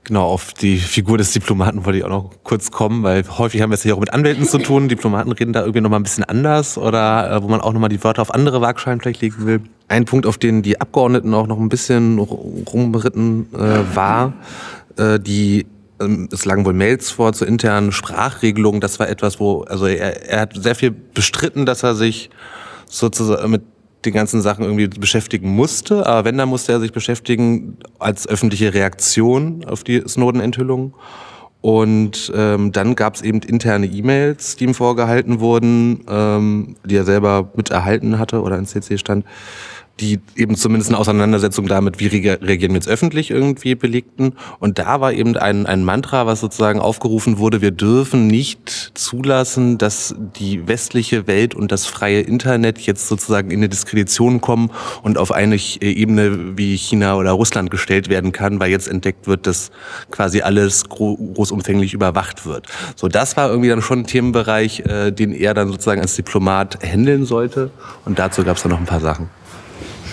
Genau, 0.04 0.26
auf 0.26 0.54
die 0.54 0.78
Figur 0.78 1.18
des 1.18 1.32
Diplomaten 1.32 1.84
wollte 1.84 1.98
ich 1.98 2.04
auch 2.04 2.10
noch 2.10 2.30
kurz 2.42 2.70
kommen, 2.70 3.02
weil 3.02 3.22
häufig 3.38 3.60
haben 3.60 3.70
wir 3.70 3.74
es 3.74 3.82
hier 3.82 3.94
auch 3.94 4.00
mit 4.00 4.12
Anwälten 4.12 4.44
zu 4.44 4.58
tun. 4.58 4.88
Diplomaten 4.88 5.30
reden 5.30 5.52
da 5.52 5.60
irgendwie 5.60 5.82
nochmal 5.82 6.00
ein 6.00 6.04
bisschen 6.04 6.24
anders 6.24 6.78
oder 6.78 7.30
äh, 7.30 7.42
wo 7.42 7.48
man 7.48 7.60
auch 7.60 7.72
nochmal 7.72 7.90
die 7.90 8.02
Wörter 8.02 8.22
auf 8.22 8.32
andere 8.34 8.60
Waagschalen 8.60 9.00
vielleicht 9.00 9.20
legen 9.20 9.46
will. 9.46 9.60
Ein 9.88 10.06
Punkt, 10.06 10.26
auf 10.26 10.38
den 10.38 10.62
die 10.62 10.80
Abgeordneten 10.80 11.34
auch 11.34 11.46
noch 11.46 11.60
ein 11.60 11.68
bisschen 11.68 12.18
rumritten 12.18 13.52
äh, 13.52 13.94
war, 13.94 14.32
äh, 14.96 15.20
die 15.20 15.66
ähm, 16.00 16.28
es 16.32 16.44
lagen 16.44 16.64
wohl 16.64 16.72
Mails 16.72 17.10
vor 17.10 17.32
zur 17.32 17.46
internen 17.46 17.92
Sprachregelung. 17.92 18.80
Das 18.80 18.98
war 18.98 19.08
etwas, 19.08 19.38
wo, 19.38 19.62
also 19.62 19.86
er, 19.86 20.28
er 20.28 20.40
hat 20.40 20.54
sehr 20.56 20.74
viel 20.74 20.90
bestritten, 20.90 21.66
dass 21.66 21.82
er 21.82 21.94
sich 21.94 22.30
sozusagen 22.86 23.50
mit 23.50 23.62
den 24.04 24.12
ganzen 24.12 24.40
Sachen 24.40 24.64
irgendwie 24.64 24.88
beschäftigen 24.88 25.50
musste. 25.50 26.06
Aber 26.06 26.24
wenn, 26.24 26.38
dann 26.38 26.48
musste 26.48 26.72
er 26.72 26.80
sich 26.80 26.92
beschäftigen 26.92 27.76
als 27.98 28.26
öffentliche 28.26 28.72
Reaktion 28.72 29.64
auf 29.66 29.84
die 29.84 30.02
Snowden-Enthüllung. 30.06 30.94
Und 31.62 32.32
ähm, 32.34 32.72
dann 32.72 32.94
gab 32.94 33.16
es 33.16 33.22
eben 33.22 33.40
interne 33.40 33.86
E-Mails, 33.86 34.56
die 34.56 34.64
ihm 34.64 34.74
vorgehalten 34.74 35.40
wurden, 35.40 36.04
ähm, 36.08 36.76
die 36.84 36.96
er 36.96 37.04
selber 37.04 37.50
mit 37.54 37.70
erhalten 37.70 38.18
hatte 38.18 38.40
oder 38.40 38.56
in 38.56 38.64
CC 38.64 38.96
stand, 38.96 39.26
die 40.00 40.20
eben 40.34 40.56
zumindest 40.56 40.90
eine 40.90 40.98
Auseinandersetzung 40.98 41.66
damit, 41.66 42.00
wie 42.00 42.06
reagieren 42.06 42.72
wir 42.72 42.76
jetzt 42.76 42.88
öffentlich 42.88 43.30
irgendwie 43.30 43.74
belegten. 43.74 44.34
Und 44.58 44.78
da 44.78 45.00
war 45.00 45.12
eben 45.12 45.36
ein, 45.36 45.66
ein 45.66 45.84
Mantra, 45.84 46.26
was 46.26 46.40
sozusagen 46.40 46.80
aufgerufen 46.80 47.38
wurde, 47.38 47.60
wir 47.60 47.70
dürfen 47.70 48.26
nicht 48.26 48.92
zulassen, 48.94 49.76
dass 49.76 50.14
die 50.36 50.66
westliche 50.66 51.26
Welt 51.26 51.54
und 51.54 51.70
das 51.70 51.86
freie 51.86 52.20
Internet 52.20 52.80
jetzt 52.80 53.08
sozusagen 53.08 53.50
in 53.50 53.58
eine 53.58 53.68
Diskredition 53.68 54.40
kommen 54.40 54.70
und 55.02 55.18
auf 55.18 55.32
eine 55.32 55.56
Ebene 55.80 56.56
wie 56.56 56.76
China 56.76 57.16
oder 57.16 57.32
Russland 57.32 57.70
gestellt 57.70 58.08
werden 58.08 58.32
kann, 58.32 58.58
weil 58.58 58.70
jetzt 58.70 58.88
entdeckt 58.88 59.26
wird, 59.26 59.46
dass 59.46 59.70
quasi 60.10 60.40
alles 60.40 60.88
großumfänglich 60.88 61.92
überwacht 61.92 62.46
wird. 62.46 62.66
So, 62.96 63.08
das 63.08 63.36
war 63.36 63.50
irgendwie 63.50 63.68
dann 63.68 63.82
schon 63.82 64.00
ein 64.00 64.06
Themenbereich, 64.06 64.80
äh, 64.80 65.10
den 65.10 65.32
er 65.32 65.52
dann 65.52 65.68
sozusagen 65.68 66.00
als 66.00 66.16
Diplomat 66.16 66.78
handeln 66.82 67.26
sollte. 67.26 67.70
Und 68.06 68.18
dazu 68.18 68.44
gab 68.44 68.56
es 68.56 68.62
dann 68.62 68.72
noch 68.72 68.78
ein 68.78 68.86
paar 68.86 69.00
Sachen. 69.00 69.28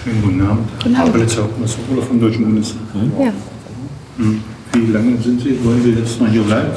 Schönen 0.08 0.22
guten 0.22 0.42
Abend. 0.42 0.70
Guten 0.82 0.96
Abend. 0.96 1.12
Polizei 1.12 1.42
Hauptmann 1.42 1.68
vom 2.02 2.22
Deutschen 2.22 2.46
Bundestag. 2.46 2.80
Ja. 3.20 3.34
Hm. 4.16 4.42
Wie 4.72 4.92
lange 4.94 5.18
sind 5.18 5.42
Sie? 5.42 5.60
Wollen 5.66 5.84
Sie 5.84 5.90
jetzt 5.90 6.22
mal 6.22 6.30
hier 6.30 6.44
bleiben? 6.44 6.72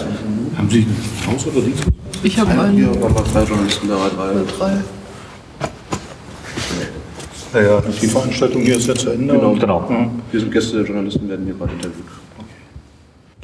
Haben 0.58 0.68
Sie 0.68 0.80
ein 0.80 1.32
Haus 1.32 1.46
oder 1.46 1.60
Dienst? 1.60 1.84
Ich 2.24 2.36
habe 2.40 2.50
einen. 2.50 2.76
Hier 2.76 2.88
waren 3.00 3.14
wir 3.14 3.22
drei 3.22 3.44
Journalisten 3.44 3.88
da. 3.88 4.10
Drei. 4.16 4.32
Drei. 4.58 4.82
Naja, 7.52 7.82
die 8.02 8.06
Veranstaltung 8.08 8.62
hier 8.62 8.76
ist 8.76 8.88
ja 8.88 8.96
zu 8.96 9.10
Ende. 9.10 9.32
Genau, 9.32 9.54
genau. 9.54 9.86
Ja, 9.88 10.10
wir 10.32 10.40
sind 10.40 10.50
Gäste 10.50 10.78
der 10.78 10.86
Journalisten, 10.86 11.28
werden 11.28 11.44
hier 11.44 11.54
gerade 11.54 11.72
interviewt. 11.72 12.06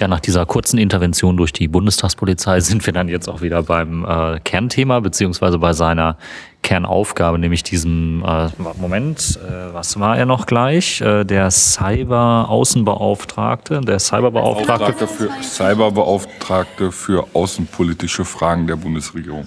Ja, 0.01 0.09
nach 0.09 0.21
dieser 0.21 0.45
kurzen 0.47 0.79
Intervention 0.79 1.37
durch 1.37 1.53
die 1.53 1.69
Bundestagspolizei 1.69 2.59
sind 2.61 2.85
wir 2.85 2.93
dann 2.93 3.09
jetzt 3.09 3.29
auch 3.29 3.41
wieder 3.41 3.63
beim 3.63 4.05
äh, 4.05 4.41
Kernthema 4.41 4.99
beziehungsweise 4.99 5.59
bei 5.59 5.73
seiner 5.73 6.19
Kernaufgabe, 6.67 7.39
nämlich 7.39 7.63
diesem 7.63 8.25
äh, 8.27 8.49
Moment, 8.77 9.39
äh, 9.41 9.73
was 9.73 10.01
war 10.01 10.19
er 10.19 10.27
noch 10.27 10.47
gleich? 10.47 11.01
Äh, 11.01 11.23
der 11.23 11.53
Cyber-Außenbeauftragte, 11.53 13.83
der 13.83 14.01
Cyberbeauftragte 14.01 15.07
für 15.07 15.31
Cyberbeauftragte 15.43 16.91
für 16.91 17.25
außenpolitische 17.35 18.25
Fragen 18.25 18.67
der 18.67 18.75
Bundesregierung. 18.75 19.47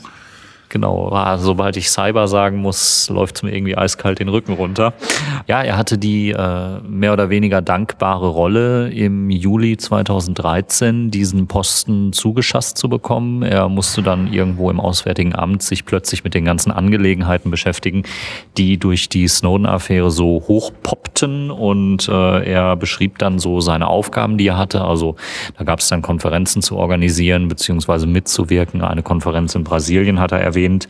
Genau, 0.70 1.12
sobald 1.38 1.78
ich 1.78 1.90
Cyber 1.90 2.28
sagen 2.28 2.58
muss, 2.58 3.10
läuft 3.10 3.38
es 3.38 3.44
mir 3.44 3.56
irgendwie 3.56 3.76
eiskalt 3.76 4.20
den 4.20 4.30
Rücken 4.30 4.54
runter. 4.54 4.94
Ja, 5.48 5.64
er 5.64 5.78
hatte 5.78 5.98
die 5.98 6.30
äh, 6.30 6.80
mehr 6.88 7.12
oder 7.12 7.32
weniger 7.32 7.64
dankbare 7.64 8.28
Rolle, 8.28 8.90
im 8.90 9.32
Juli 9.32 9.78
2013 9.78 11.10
diesen 11.10 11.48
Posten 11.48 12.14
zugeschasst 12.14 12.78
zu 12.78 12.88
bekommen. 12.88 13.42
Er 13.42 13.68
musste 13.68 14.04
dann 14.04 14.32
irgendwo 14.32 14.70
im 14.70 14.80
Auswärtigen 14.80 15.34
Amt 15.34 15.64
sich 15.64 15.86
plötzlich 15.86 16.24
mit 16.24 16.36
den 16.36 16.46
ganzen 16.46 16.72
Angelegenheiten 16.72 17.50
beschäftigen, 17.50 18.04
die 18.58 18.78
durch 18.78 19.10
die 19.10 19.28
Snowden-Affäre 19.28 20.12
so 20.12 20.44
hochpoppten. 20.48 21.50
Und 21.50 22.08
äh, 22.08 22.44
er 22.44 22.76
beschrieb 22.76 23.18
dann 23.18 23.40
so 23.40 23.60
seine 23.60 23.88
Aufgaben, 23.88 24.38
die 24.38 24.48
er 24.48 24.58
hatte. 24.60 24.84
Also 24.84 25.16
da 25.58 25.64
gab 25.64 25.80
es 25.80 25.90
dann 25.90 26.04
Konferenzen 26.04 26.62
zu 26.62 26.78
organisieren 26.78 27.48
beziehungsweise 27.48 28.06
mitzuwirken. 28.06 28.84
Eine 28.84 29.02
Konferenz 29.02 29.56
in 29.56 29.64
Brasilien 29.64 30.20
hat 30.20 30.32
er 30.32 30.42
erwähnt 30.42 30.59
erwähnt. 30.60 30.88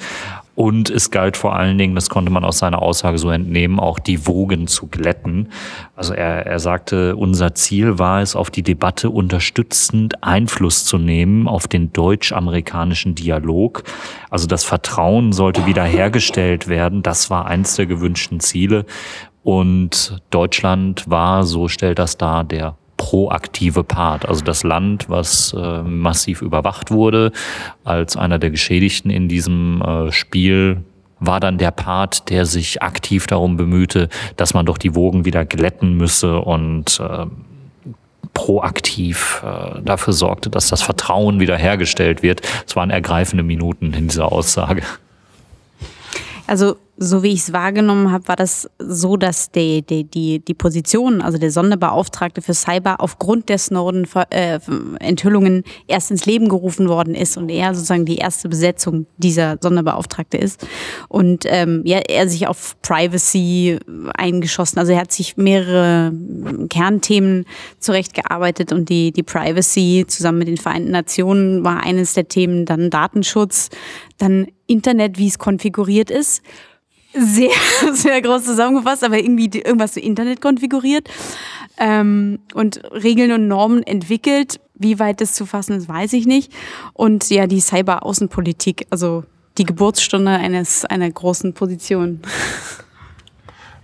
Und 0.55 0.89
es 0.89 1.09
galt 1.09 1.37
vor 1.37 1.55
allen 1.55 1.77
Dingen, 1.77 1.95
das 1.95 2.09
konnte 2.09 2.33
man 2.33 2.43
aus 2.43 2.59
seiner 2.59 2.81
Aussage 2.81 3.17
so 3.17 3.29
entnehmen, 3.29 3.79
auch 3.79 3.97
die 3.97 4.27
Wogen 4.27 4.67
zu 4.67 4.87
glätten. 4.87 5.47
Also 5.95 6.13
er, 6.13 6.45
er 6.45 6.59
sagte, 6.59 7.15
unser 7.15 7.55
Ziel 7.55 7.97
war 7.97 8.21
es, 8.21 8.35
auf 8.35 8.51
die 8.51 8.61
Debatte 8.61 9.09
unterstützend 9.09 10.21
Einfluss 10.21 10.83
zu 10.83 10.97
nehmen 10.97 11.47
auf 11.47 11.69
den 11.69 11.93
deutsch-amerikanischen 11.93 13.15
Dialog. 13.15 13.83
Also 14.29 14.47
das 14.47 14.65
Vertrauen 14.65 15.31
sollte 15.31 15.65
wiederhergestellt 15.65 16.67
werden. 16.67 17.03
Das 17.03 17.29
war 17.29 17.45
eins 17.45 17.77
der 17.77 17.85
gewünschten 17.85 18.41
Ziele. 18.41 18.85
Und 19.43 20.21
Deutschland 20.29 21.09
war, 21.09 21.45
so 21.45 21.69
stellt 21.69 21.99
das 21.99 22.17
dar, 22.17 22.43
der 22.43 22.75
proaktive 22.99 23.83
Part, 23.83 24.27
also 24.27 24.43
das 24.43 24.63
Land, 24.63 25.09
was 25.09 25.55
äh, 25.57 25.81
massiv 25.81 26.41
überwacht 26.41 26.91
wurde, 26.91 27.31
als 27.85 28.17
einer 28.17 28.37
der 28.37 28.51
Geschädigten 28.51 29.09
in 29.09 29.29
diesem 29.29 29.81
äh, 29.81 30.11
Spiel 30.11 30.83
war 31.21 31.39
dann 31.39 31.57
der 31.57 31.71
Part, 31.71 32.29
der 32.29 32.45
sich 32.45 32.81
aktiv 32.81 33.25
darum 33.25 33.57
bemühte, 33.57 34.09
dass 34.35 34.53
man 34.53 34.65
doch 34.65 34.77
die 34.77 34.95
Wogen 34.95 35.25
wieder 35.25 35.45
glätten 35.45 35.95
müsse 35.95 36.39
und 36.39 36.99
äh, 36.99 37.25
proaktiv 38.33 39.43
äh, 39.45 39.81
dafür 39.81 40.13
sorgte, 40.13 40.49
dass 40.49 40.67
das 40.67 40.81
Vertrauen 40.81 41.39
wiederhergestellt 41.39 42.21
wird. 42.21 42.41
Es 42.67 42.75
waren 42.75 42.89
ergreifende 42.89 43.43
Minuten 43.43 43.93
in 43.93 44.09
dieser 44.09 44.31
Aussage. 44.31 44.83
Also 46.49 46.77
so 47.01 47.23
wie 47.23 47.29
ich 47.29 47.39
es 47.39 47.53
wahrgenommen 47.53 48.11
habe, 48.11 48.27
war 48.27 48.35
das 48.35 48.69
so, 48.77 49.15
dass 49.15 49.51
die, 49.51 49.83
die, 49.83 50.03
die, 50.03 50.39
die 50.39 50.53
Position, 50.53 51.21
also 51.21 51.37
der 51.37 51.49
Sonderbeauftragte 51.49 52.41
für 52.41 52.53
Cyber, 52.53 52.99
aufgrund 52.99 53.47
der 53.47 53.57
Snowden-Enthüllungen 53.57 55.63
äh, 55.63 55.69
erst 55.87 56.11
ins 56.11 56.25
Leben 56.25 56.49
gerufen 56.49 56.89
worden 56.89 57.15
ist 57.15 57.37
und 57.37 57.47
er 57.49 57.73
sozusagen 57.73 58.03
die 58.03 58.17
erste 58.17 58.49
Besetzung 58.49 59.05
dieser 59.17 59.57
Sonderbeauftragte 59.61 60.37
ist. 60.37 60.67
Und 61.07 61.45
ähm, 61.47 61.83
ja, 61.85 61.99
er 61.99 62.27
sich 62.27 62.47
auf 62.47 62.75
Privacy 62.81 63.79
eingeschossen. 64.15 64.79
Also 64.79 64.91
er 64.91 64.99
hat 64.99 65.13
sich 65.13 65.37
mehrere 65.37 66.11
Kernthemen 66.69 67.45
zurechtgearbeitet 67.79 68.73
und 68.73 68.89
die, 68.89 69.13
die 69.13 69.23
Privacy 69.23 70.03
zusammen 70.07 70.39
mit 70.39 70.49
den 70.49 70.57
Vereinten 70.57 70.91
Nationen 70.91 71.63
war 71.63 71.81
eines 71.81 72.13
der 72.13 72.27
Themen, 72.27 72.65
dann 72.65 72.89
Datenschutz, 72.89 73.69
dann 74.19 74.47
Internet, 74.67 75.17
wie 75.17 75.27
es 75.27 75.39
konfiguriert 75.39 76.11
ist 76.11 76.43
sehr, 77.13 77.51
sehr 77.93 78.21
groß 78.21 78.43
zusammengefasst, 78.43 79.03
aber 79.03 79.17
irgendwie 79.17 79.49
irgendwas 79.53 79.93
zu 79.93 79.99
Internet 79.99 80.41
konfiguriert 80.41 81.09
ähm, 81.77 82.39
und 82.53 82.81
Regeln 82.91 83.31
und 83.31 83.47
Normen 83.47 83.83
entwickelt. 83.83 84.59
Wie 84.75 84.99
weit 84.99 85.21
das 85.21 85.33
zu 85.33 85.45
fassen 85.45 85.75
ist, 85.75 85.89
weiß 85.89 86.13
ich 86.13 86.25
nicht. 86.25 86.53
Und 86.93 87.29
ja, 87.29 87.47
die 87.47 87.59
Cyber-Außenpolitik, 87.59 88.87
also 88.89 89.23
die 89.57 89.65
Geburtsstunde 89.65 90.31
eines 90.31 90.85
einer 90.85 91.09
großen 91.09 91.53
Position. 91.53 92.21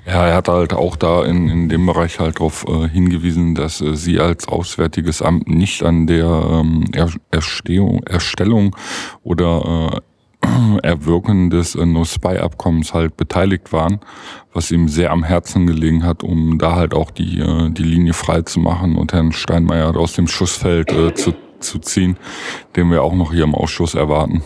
Ja, 0.07 0.27
er 0.27 0.35
hat 0.35 0.49
halt 0.49 0.71
auch 0.71 0.97
da 0.97 1.25
in, 1.25 1.49
in 1.49 1.67
dem 1.67 1.87
Bereich 1.87 2.19
halt 2.19 2.35
darauf 2.35 2.63
äh, 2.67 2.87
hingewiesen, 2.87 3.55
dass 3.55 3.81
äh, 3.81 3.95
sie 3.95 4.19
als 4.19 4.47
Auswärtiges 4.47 5.23
Amt 5.23 5.49
nicht 5.49 5.81
an 5.81 6.05
der 6.05 6.27
ähm, 6.27 6.85
Erstehung, 7.31 8.03
Erstellung 8.03 8.75
oder 9.23 9.95
äh, 9.95 10.01
Erwirken 10.83 11.49
des 11.49 11.75
No-Spy-Abkommens 11.75 12.93
halt 12.93 13.17
beteiligt 13.17 13.71
waren, 13.73 13.99
was 14.53 14.71
ihm 14.71 14.87
sehr 14.87 15.11
am 15.11 15.23
Herzen 15.23 15.67
gelegen 15.67 16.03
hat, 16.03 16.23
um 16.23 16.57
da 16.57 16.75
halt 16.75 16.93
auch 16.93 17.11
die, 17.11 17.39
äh, 17.39 17.69
die 17.69 17.83
Linie 17.83 18.13
frei 18.13 18.41
zu 18.41 18.59
machen 18.59 18.95
und 18.95 19.13
Herrn 19.13 19.31
Steinmeier 19.31 19.95
aus 19.95 20.13
dem 20.13 20.27
Schussfeld 20.27 20.91
äh, 20.91 21.13
zu, 21.13 21.33
zu 21.59 21.79
ziehen, 21.79 22.17
den 22.75 22.91
wir 22.91 23.03
auch 23.03 23.13
noch 23.13 23.31
hier 23.31 23.43
im 23.43 23.55
Ausschuss 23.55 23.95
erwarten. 23.95 24.43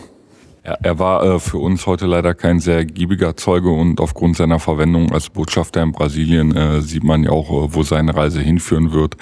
Er, 0.62 0.78
er 0.82 0.98
war 0.98 1.24
äh, 1.24 1.38
für 1.38 1.58
uns 1.58 1.86
heute 1.86 2.06
leider 2.06 2.34
kein 2.34 2.60
sehr 2.60 2.84
giebiger 2.84 3.36
Zeuge 3.36 3.70
und 3.70 4.00
aufgrund 4.00 4.36
seiner 4.36 4.58
Verwendung 4.58 5.10
als 5.12 5.30
Botschafter 5.30 5.82
in 5.82 5.92
Brasilien 5.92 6.54
äh, 6.54 6.82
sieht 6.82 7.02
man 7.02 7.24
ja 7.24 7.30
auch, 7.30 7.50
äh, 7.50 7.74
wo 7.74 7.82
seine 7.82 8.14
Reise 8.14 8.40
hinführen 8.40 8.92
wird. 8.92 9.16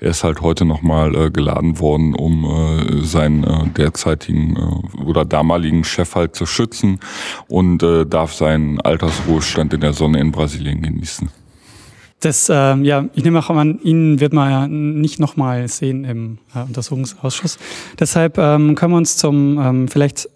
Er 0.00 0.10
ist 0.10 0.22
halt 0.22 0.42
heute 0.42 0.64
nochmal 0.64 1.14
äh, 1.14 1.30
geladen 1.30 1.78
worden, 1.78 2.14
um 2.14 2.44
äh, 2.44 3.04
seinen 3.04 3.44
äh, 3.44 3.68
derzeitigen 3.68 4.56
äh, 4.56 5.02
oder 5.02 5.24
damaligen 5.24 5.84
Chef 5.84 6.14
halt 6.14 6.36
zu 6.36 6.44
schützen 6.44 7.00
und 7.48 7.82
äh, 7.82 8.04
darf 8.04 8.34
seinen 8.34 8.80
Altersruhestand 8.80 9.72
in 9.72 9.80
der 9.80 9.94
Sonne 9.94 10.20
in 10.20 10.30
Brasilien 10.30 10.82
genießen. 10.82 11.30
Das, 12.20 12.48
äh, 12.48 12.76
ja, 12.76 13.06
ich 13.14 13.24
nehme 13.24 13.40
auch 13.40 13.50
an, 13.50 13.80
ihn 13.82 14.20
wird 14.20 14.32
man 14.32 14.50
ja 14.50 14.68
nicht 14.68 15.18
nochmal 15.18 15.66
sehen 15.68 16.04
im 16.04 16.38
äh, 16.54 16.60
Untersuchungsausschuss. 16.60 17.58
Deshalb 17.98 18.38
ähm, 18.38 18.76
können 18.76 18.92
wir 18.92 18.98
uns 18.98 19.16
zum 19.16 19.58
ähm, 19.58 19.88
vielleicht 19.88 20.28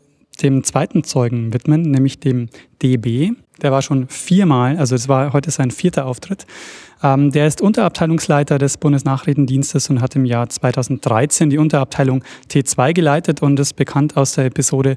dem 0.43 0.65
zweiten 0.65 1.05
Zeugen 1.05 1.53
widmen, 1.53 1.83
nämlich 1.83 2.21
dem 2.21 2.49
DB. 2.83 3.33
Der 3.63 3.73
war 3.73 3.83
schon 3.83 4.09
viermal, 4.09 4.77
also 4.77 4.95
es 4.95 5.09
war 5.09 5.33
heute 5.33 5.51
sein 5.51 5.71
vierter 5.71 6.07
Auftritt. 6.07 6.47
Ähm, 7.03 7.31
der 7.31 7.47
ist 7.47 7.61
Unterabteilungsleiter 7.61 8.59
des 8.59 8.79
Bundesnachrichtendienstes 8.79 9.91
und 9.91 10.01
hat 10.01 10.17
im 10.17 10.25
Jahr 10.25 10.49
2013 10.49 11.51
die 11.51 11.59
Unterabteilung 11.59 12.25
T2 12.51 12.93
geleitet 12.93 13.43
und 13.43 13.61
ist 13.61 13.75
bekannt 13.75 14.17
aus 14.17 14.33
der 14.33 14.47
Episode 14.47 14.97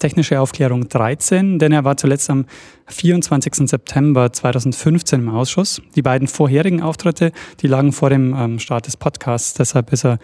Technische 0.00 0.40
Aufklärung 0.40 0.88
13, 0.88 1.58
denn 1.58 1.72
er 1.72 1.84
war 1.84 1.96
zuletzt 1.98 2.30
am 2.30 2.46
24. 2.86 3.68
September 3.68 4.32
2015 4.32 5.20
im 5.20 5.28
Ausschuss. 5.28 5.82
Die 5.94 6.00
beiden 6.00 6.26
vorherigen 6.26 6.82
Auftritte, 6.82 7.32
die 7.60 7.66
lagen 7.66 7.92
vor 7.92 8.08
dem 8.08 8.34
ähm, 8.34 8.58
Start 8.58 8.86
des 8.86 8.96
Podcasts, 8.96 9.52
deshalb 9.52 9.92
ist 9.92 10.06
er 10.06 10.18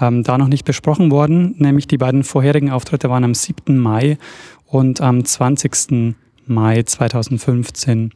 ähm, 0.00 0.24
da 0.24 0.38
noch 0.38 0.48
nicht 0.48 0.64
besprochen 0.64 1.12
worden. 1.12 1.54
Nämlich 1.58 1.86
die 1.86 1.98
beiden 1.98 2.24
vorherigen 2.24 2.70
Auftritte 2.70 3.08
waren 3.08 3.22
am 3.22 3.34
7. 3.34 3.78
Mai 3.78 4.18
und 4.66 5.00
am 5.00 5.24
20. 5.24 6.14
Mai 6.46 6.82
2015. 6.82 8.10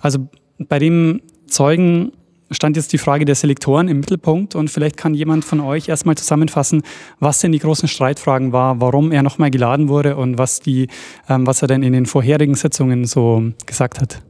Also 0.00 0.30
bei 0.58 0.78
dem 0.78 1.20
Zeugen 1.48 2.12
stand 2.50 2.76
jetzt 2.76 2.92
die 2.92 2.98
Frage 2.98 3.24
der 3.24 3.34
Selektoren 3.34 3.88
im 3.88 4.00
Mittelpunkt 4.00 4.54
und 4.54 4.70
vielleicht 4.70 4.96
kann 4.96 5.14
jemand 5.14 5.44
von 5.44 5.60
euch 5.60 5.88
erstmal 5.88 6.16
zusammenfassen, 6.16 6.82
was 7.20 7.40
denn 7.40 7.52
die 7.52 7.58
großen 7.58 7.88
Streitfragen 7.88 8.52
war, 8.52 8.80
warum 8.80 9.12
er 9.12 9.22
nochmal 9.22 9.50
geladen 9.50 9.88
wurde 9.88 10.16
und 10.16 10.38
was, 10.38 10.60
die, 10.60 10.88
ähm, 11.28 11.46
was 11.46 11.62
er 11.62 11.68
denn 11.68 11.82
in 11.82 11.92
den 11.92 12.06
vorherigen 12.06 12.54
Sitzungen 12.54 13.04
so 13.04 13.52
gesagt 13.66 14.00
hat. 14.00 14.22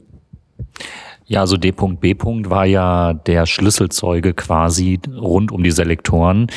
Ja, 1.29 1.41
also 1.41 1.57
D.B. 1.57 2.15
war 2.49 2.65
ja 2.65 3.13
der 3.13 3.45
Schlüsselzeuge 3.45 4.33
quasi 4.33 4.99
rund 5.15 5.51
um 5.51 5.61
die 5.61 5.69
Selektoren. 5.69 6.47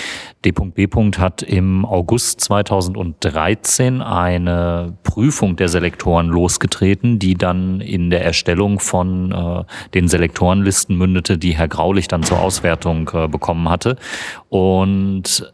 D.B. 0.47 0.89
hat 1.19 1.43
im 1.43 1.85
August 1.85 2.41
2013 2.41 4.01
eine 4.01 4.97
Prüfung 5.03 5.57
der 5.57 5.69
Selektoren 5.69 6.29
losgetreten, 6.29 7.19
die 7.19 7.35
dann 7.35 7.83
in 7.83 8.09
der 8.09 8.25
Erstellung 8.25 8.81
von 8.81 9.31
äh, 9.33 9.65
den 9.93 10.09
Selektorenlisten 10.09 10.97
mündete, 10.97 11.37
die 11.37 11.53
Herr 11.53 11.69
Graulich 11.69 12.09
dann 12.09 12.23
zur 12.23 12.41
Auswertung 12.41 13.11
äh, 13.13 13.29
bekommen 13.29 13.69
hatte. 13.69 13.97
Und 14.49 15.53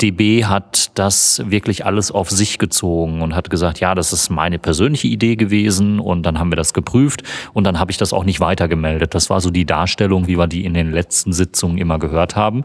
DB 0.00 0.44
hat 0.44 0.98
das 0.98 1.42
wirklich 1.46 1.84
alles 1.84 2.10
auf 2.10 2.30
sich 2.30 2.58
gezogen 2.58 3.22
und 3.22 3.34
hat 3.34 3.50
gesagt, 3.50 3.80
ja, 3.80 3.94
das 3.94 4.12
ist 4.12 4.30
meine 4.30 4.58
persönliche 4.58 5.08
Idee 5.08 5.36
gewesen 5.36 6.00
und 6.00 6.24
dann 6.24 6.38
haben 6.38 6.50
wir 6.50 6.56
das 6.56 6.72
geprüft 6.72 7.22
und 7.52 7.64
dann 7.64 7.78
habe 7.78 7.90
ich 7.90 7.98
das 7.98 8.12
auch 8.12 8.24
nicht 8.24 8.40
weitergemeldet. 8.40 9.14
Das 9.14 9.30
war 9.30 9.40
so 9.40 9.50
die 9.50 9.66
Darstellung, 9.66 10.26
wie 10.26 10.38
wir 10.38 10.46
die 10.46 10.64
in 10.64 10.74
den 10.74 10.90
letzten 10.90 11.32
Sitzungen 11.32 11.78
immer 11.78 11.98
gehört 11.98 12.36
haben. 12.36 12.64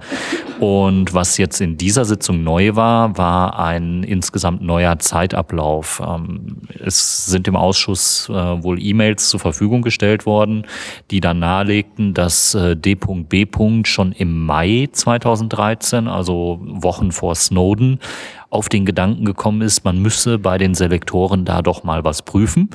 Und 0.59 1.13
was 1.13 1.37
jetzt 1.37 1.59
in 1.61 1.77
dieser 1.77 2.05
Sitzung 2.05 2.43
neu 2.43 2.75
war, 2.75 3.17
war 3.17 3.59
ein 3.59 4.03
insgesamt 4.03 4.61
neuer 4.61 4.99
Zeitablauf. 4.99 6.01
Ähm, 6.05 6.57
es 6.83 7.25
sind 7.25 7.47
im 7.47 7.55
Ausschuss 7.55 8.29
äh, 8.29 8.33
wohl 8.33 8.81
E-Mails 8.81 9.29
zur 9.29 9.39
Verfügung 9.39 9.81
gestellt 9.81 10.25
worden, 10.25 10.65
die 11.11 11.19
dann 11.19 11.39
nahelegten, 11.39 12.13
dass 12.13 12.55
äh, 12.55 12.75
D.B. 12.75 13.45
schon 13.83 14.11
im 14.13 14.45
Mai 14.45 14.87
2013, 14.91 16.07
also 16.07 16.59
Wochen 16.63 17.11
vor 17.15 17.35
Snowden 17.35 17.99
auf 18.49 18.69
den 18.69 18.85
Gedanken 18.85 19.25
gekommen 19.25 19.61
ist, 19.61 19.83
man 19.83 20.01
müsse 20.01 20.39
bei 20.39 20.57
den 20.57 20.75
Selektoren 20.75 21.45
da 21.45 21.61
doch 21.61 21.83
mal 21.83 22.03
was 22.03 22.21
prüfen. 22.21 22.69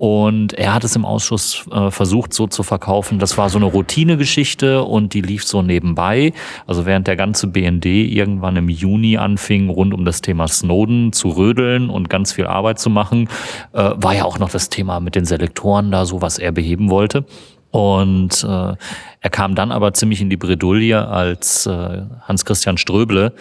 Und 0.00 0.54
er 0.54 0.72
hat 0.72 0.82
es 0.82 0.96
im 0.96 1.04
Ausschuss 1.04 1.66
äh, 1.70 1.90
versucht, 1.90 2.32
so 2.32 2.46
zu 2.46 2.62
verkaufen. 2.62 3.18
Das 3.18 3.36
war 3.36 3.50
so 3.50 3.58
eine 3.58 3.66
Routinegeschichte 3.66 4.82
und 4.82 5.12
die 5.12 5.20
lief 5.20 5.44
so 5.44 5.60
nebenbei. 5.60 6.32
Also 6.66 6.86
während 6.86 7.06
der 7.06 7.16
ganze 7.16 7.48
BND 7.48 7.84
irgendwann 7.84 8.56
im 8.56 8.70
Juni 8.70 9.18
anfing, 9.18 9.68
rund 9.68 9.92
um 9.92 10.06
das 10.06 10.22
Thema 10.22 10.48
Snowden 10.48 11.12
zu 11.12 11.28
rödeln 11.28 11.90
und 11.90 12.08
ganz 12.08 12.32
viel 12.32 12.46
Arbeit 12.46 12.78
zu 12.78 12.88
machen, 12.88 13.28
äh, 13.74 13.90
war 13.94 14.14
ja 14.14 14.24
auch 14.24 14.38
noch 14.38 14.48
das 14.48 14.70
Thema 14.70 15.00
mit 15.00 15.16
den 15.16 15.26
Selektoren 15.26 15.90
da 15.90 16.06
so, 16.06 16.22
was 16.22 16.38
er 16.38 16.52
beheben 16.52 16.88
wollte. 16.88 17.26
Und 17.70 18.44
äh, 18.44 18.74
er 19.20 19.30
kam 19.30 19.54
dann 19.54 19.70
aber 19.70 19.92
ziemlich 19.92 20.20
in 20.20 20.30
die 20.30 20.36
Bredouille, 20.36 21.06
als 21.06 21.66
äh, 21.66 22.02
Hans-Christian 22.22 22.78
Ströble 22.78 23.32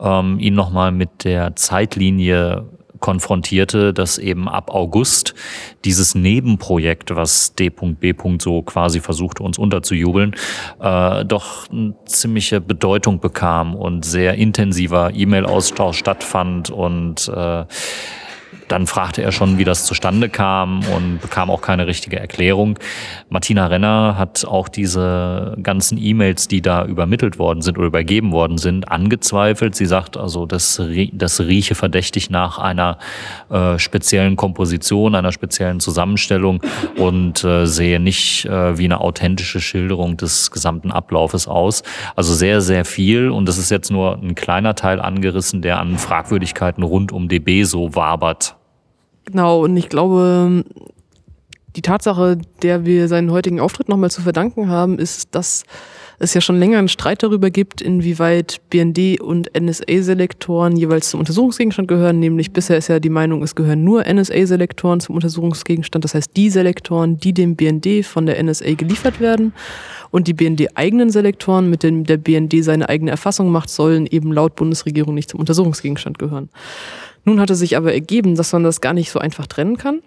ähm, 0.00 0.38
ihn 0.38 0.54
nochmal 0.54 0.92
mit 0.92 1.24
der 1.24 1.56
Zeitlinie 1.56 2.66
konfrontierte, 3.00 3.92
dass 3.92 4.18
eben 4.18 4.48
ab 4.48 4.70
August 4.70 5.34
dieses 5.84 6.14
Nebenprojekt, 6.14 7.14
was 7.14 7.54
D.B. 7.54 8.14
so 8.38 8.62
quasi 8.62 9.00
versuchte, 9.00 9.42
uns 9.42 9.58
unterzujubeln, 9.58 10.36
äh, 10.80 11.24
doch 11.24 11.70
eine 11.70 11.94
ziemliche 12.04 12.60
Bedeutung 12.60 13.20
bekam 13.20 13.74
und 13.74 14.04
sehr 14.04 14.34
intensiver 14.34 15.12
E-Mail-Austausch 15.14 15.98
stattfand 15.98 16.70
und 16.70 17.28
äh, 17.28 17.64
dann 18.70 18.86
fragte 18.86 19.22
er 19.22 19.32
schon, 19.32 19.58
wie 19.58 19.64
das 19.64 19.84
zustande 19.84 20.28
kam 20.28 20.84
und 20.94 21.20
bekam 21.20 21.50
auch 21.50 21.60
keine 21.60 21.88
richtige 21.88 22.20
Erklärung. 22.20 22.78
Martina 23.28 23.66
Renner 23.66 24.14
hat 24.16 24.44
auch 24.44 24.68
diese 24.68 25.56
ganzen 25.60 25.98
E-Mails, 25.98 26.46
die 26.46 26.62
da 26.62 26.84
übermittelt 26.84 27.38
worden 27.38 27.62
sind 27.62 27.78
oder 27.78 27.88
übergeben 27.88 28.30
worden 28.30 28.58
sind, 28.58 28.90
angezweifelt. 28.90 29.74
Sie 29.74 29.86
sagt 29.86 30.16
also, 30.16 30.46
das, 30.46 30.80
das 31.12 31.40
rieche 31.40 31.74
verdächtig 31.74 32.30
nach 32.30 32.58
einer 32.58 32.98
äh, 33.50 33.76
speziellen 33.78 34.36
Komposition, 34.36 35.16
einer 35.16 35.32
speziellen 35.32 35.80
Zusammenstellung 35.80 36.62
und 36.96 37.42
äh, 37.42 37.66
sehe 37.66 37.98
nicht 37.98 38.44
äh, 38.44 38.78
wie 38.78 38.84
eine 38.84 39.00
authentische 39.00 39.60
Schilderung 39.60 40.16
des 40.16 40.52
gesamten 40.52 40.92
Ablaufes 40.92 41.48
aus. 41.48 41.82
Also 42.14 42.34
sehr, 42.34 42.60
sehr 42.60 42.84
viel 42.84 43.30
und 43.30 43.46
das 43.46 43.58
ist 43.58 43.70
jetzt 43.70 43.90
nur 43.90 44.18
ein 44.22 44.36
kleiner 44.36 44.76
Teil 44.76 45.00
angerissen, 45.00 45.60
der 45.60 45.80
an 45.80 45.98
Fragwürdigkeiten 45.98 46.84
rund 46.84 47.10
um 47.10 47.28
DB 47.28 47.64
so 47.64 47.96
wabert. 47.96 48.59
Genau, 49.30 49.62
und 49.62 49.76
ich 49.76 49.88
glaube, 49.88 50.64
die 51.76 51.82
Tatsache, 51.82 52.38
der 52.62 52.84
wir 52.84 53.06
seinen 53.06 53.30
heutigen 53.30 53.60
Auftritt 53.60 53.88
nochmal 53.88 54.10
zu 54.10 54.22
verdanken 54.22 54.68
haben, 54.68 54.98
ist, 54.98 55.34
dass 55.34 55.64
es 56.18 56.34
ja 56.34 56.40
schon 56.40 56.58
länger 56.58 56.78
einen 56.78 56.88
Streit 56.88 57.22
darüber 57.22 57.50
gibt, 57.50 57.80
inwieweit 57.80 58.60
BND 58.68 59.20
und 59.20 59.50
NSA-Selektoren 59.58 60.76
jeweils 60.76 61.10
zum 61.10 61.20
Untersuchungsgegenstand 61.20 61.88
gehören. 61.88 62.18
Nämlich 62.18 62.52
bisher 62.52 62.76
ist 62.76 62.88
ja 62.88 63.00
die 63.00 63.08
Meinung, 63.08 63.42
es 63.42 63.54
gehören 63.54 63.84
nur 63.84 64.04
NSA-Selektoren 64.04 65.00
zum 65.00 65.14
Untersuchungsgegenstand. 65.14 66.04
Das 66.04 66.14
heißt, 66.14 66.36
die 66.36 66.50
Selektoren, 66.50 67.16
die 67.16 67.32
dem 67.32 67.56
BND 67.56 68.04
von 68.04 68.26
der 68.26 68.42
NSA 68.42 68.74
geliefert 68.74 69.20
werden 69.20 69.54
und 70.10 70.26
die 70.28 70.34
BND-eigenen 70.34 71.08
Selektoren, 71.08 71.70
mit 71.70 71.82
denen 71.84 72.04
der 72.04 72.18
BND 72.18 72.64
seine 72.64 72.88
eigene 72.88 73.12
Erfassung 73.12 73.50
macht, 73.50 73.70
sollen 73.70 74.06
eben 74.06 74.32
laut 74.32 74.56
Bundesregierung 74.56 75.14
nicht 75.14 75.30
zum 75.30 75.40
Untersuchungsgegenstand 75.40 76.18
gehören. 76.18 76.50
Nun 77.24 77.40
hatte 77.40 77.54
sich 77.54 77.76
aber 77.76 77.92
ergeben, 77.92 78.34
dass 78.34 78.52
man 78.52 78.64
das 78.64 78.80
gar 78.80 78.92
nicht 78.92 79.10
so 79.10 79.18
einfach 79.18 79.46
trennen 79.46 79.76
kann. 79.76 80.00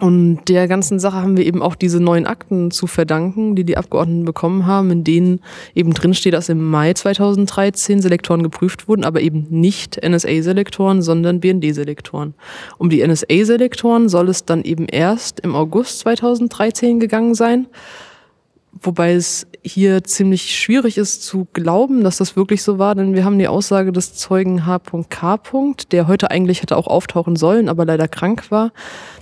Und 0.00 0.44
der 0.48 0.68
ganzen 0.68 1.00
Sache 1.00 1.16
haben 1.16 1.36
wir 1.36 1.44
eben 1.44 1.60
auch 1.60 1.74
diese 1.74 1.98
neuen 1.98 2.26
Akten 2.26 2.70
zu 2.70 2.86
verdanken, 2.86 3.56
die 3.56 3.64
die 3.64 3.76
Abgeordneten 3.76 4.24
bekommen 4.24 4.64
haben, 4.64 4.92
in 4.92 5.02
denen 5.02 5.40
eben 5.74 5.92
drinsteht, 5.92 6.34
dass 6.34 6.48
im 6.48 6.64
Mai 6.64 6.92
2013 6.92 8.00
Selektoren 8.00 8.44
geprüft 8.44 8.86
wurden, 8.86 9.04
aber 9.04 9.20
eben 9.20 9.46
nicht 9.50 10.00
NSA-Selektoren, 10.00 11.02
sondern 11.02 11.40
BND-Selektoren. 11.40 12.34
Um 12.78 12.90
die 12.90 13.04
NSA-Selektoren 13.04 14.08
soll 14.08 14.28
es 14.28 14.44
dann 14.44 14.62
eben 14.62 14.86
erst 14.86 15.40
im 15.40 15.56
August 15.56 15.98
2013 16.00 17.00
gegangen 17.00 17.34
sein. 17.34 17.66
Wobei 18.80 19.12
es 19.12 19.46
hier 19.62 20.04
ziemlich 20.04 20.56
schwierig 20.56 20.98
ist 20.98 21.24
zu 21.24 21.46
glauben, 21.52 22.04
dass 22.04 22.18
das 22.18 22.36
wirklich 22.36 22.62
so 22.62 22.78
war, 22.78 22.94
denn 22.94 23.14
wir 23.14 23.24
haben 23.24 23.38
die 23.38 23.48
Aussage 23.48 23.92
des 23.92 24.14
Zeugen 24.14 24.66
H.K., 24.66 25.40
der 25.90 26.06
heute 26.06 26.30
eigentlich 26.30 26.62
hätte 26.62 26.76
auch 26.76 26.86
auftauchen 26.86 27.36
sollen, 27.36 27.68
aber 27.68 27.84
leider 27.84 28.08
krank 28.08 28.50
war, 28.50 28.72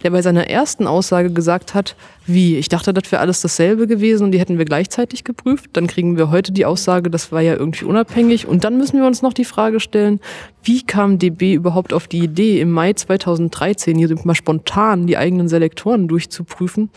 der 0.03 0.11
bei 0.11 0.23
seiner 0.23 0.49
ersten 0.49 0.87
Aussage 0.87 1.33
gesagt 1.33 1.75
hat, 1.75 1.97
wie, 2.27 2.57
ich 2.57 2.69
dachte, 2.69 2.93
das 2.93 3.11
wäre 3.13 3.21
alles 3.21 3.41
dasselbe 3.41 3.87
gewesen 3.87 4.25
und 4.25 4.33
die 4.33 4.41
hätten 4.41 4.59
wir 4.59 4.65
gleichzeitig 4.65 5.25
geprüft. 5.25 5.71
Dann 5.75 5.87
kriegen 5.87 6.17
wir 6.17 6.31
heute 6.31 6.53
die 6.53 6.65
Aussage, 6.65 7.11
das 7.11 7.31
war 7.31 7.41
ja 7.41 7.55
irgendwie 7.55 7.85
unabhängig. 7.85 8.47
Und 8.47 8.65
dann 8.65 8.77
müssen 8.79 8.99
wir 8.99 9.07
uns 9.07 9.23
noch 9.23 9.33
die 9.33 9.45
Frage 9.45 9.81
stellen, 9.81 10.21
wie 10.63 10.83
kam 10.83 11.19
DB 11.19 11.55
überhaupt 11.55 11.93
auf 11.93 12.09
die 12.09 12.19
Idee, 12.19 12.61
im 12.61 12.73
Mai 12.73 12.93
2013 12.93 13.97
hier 13.97 14.15
mal 14.25 14.35
spontan 14.35 15.07
die 15.07 15.17
eigenen 15.17 15.49
Selektoren 15.49 16.09
durchzuprüfen, 16.09 16.91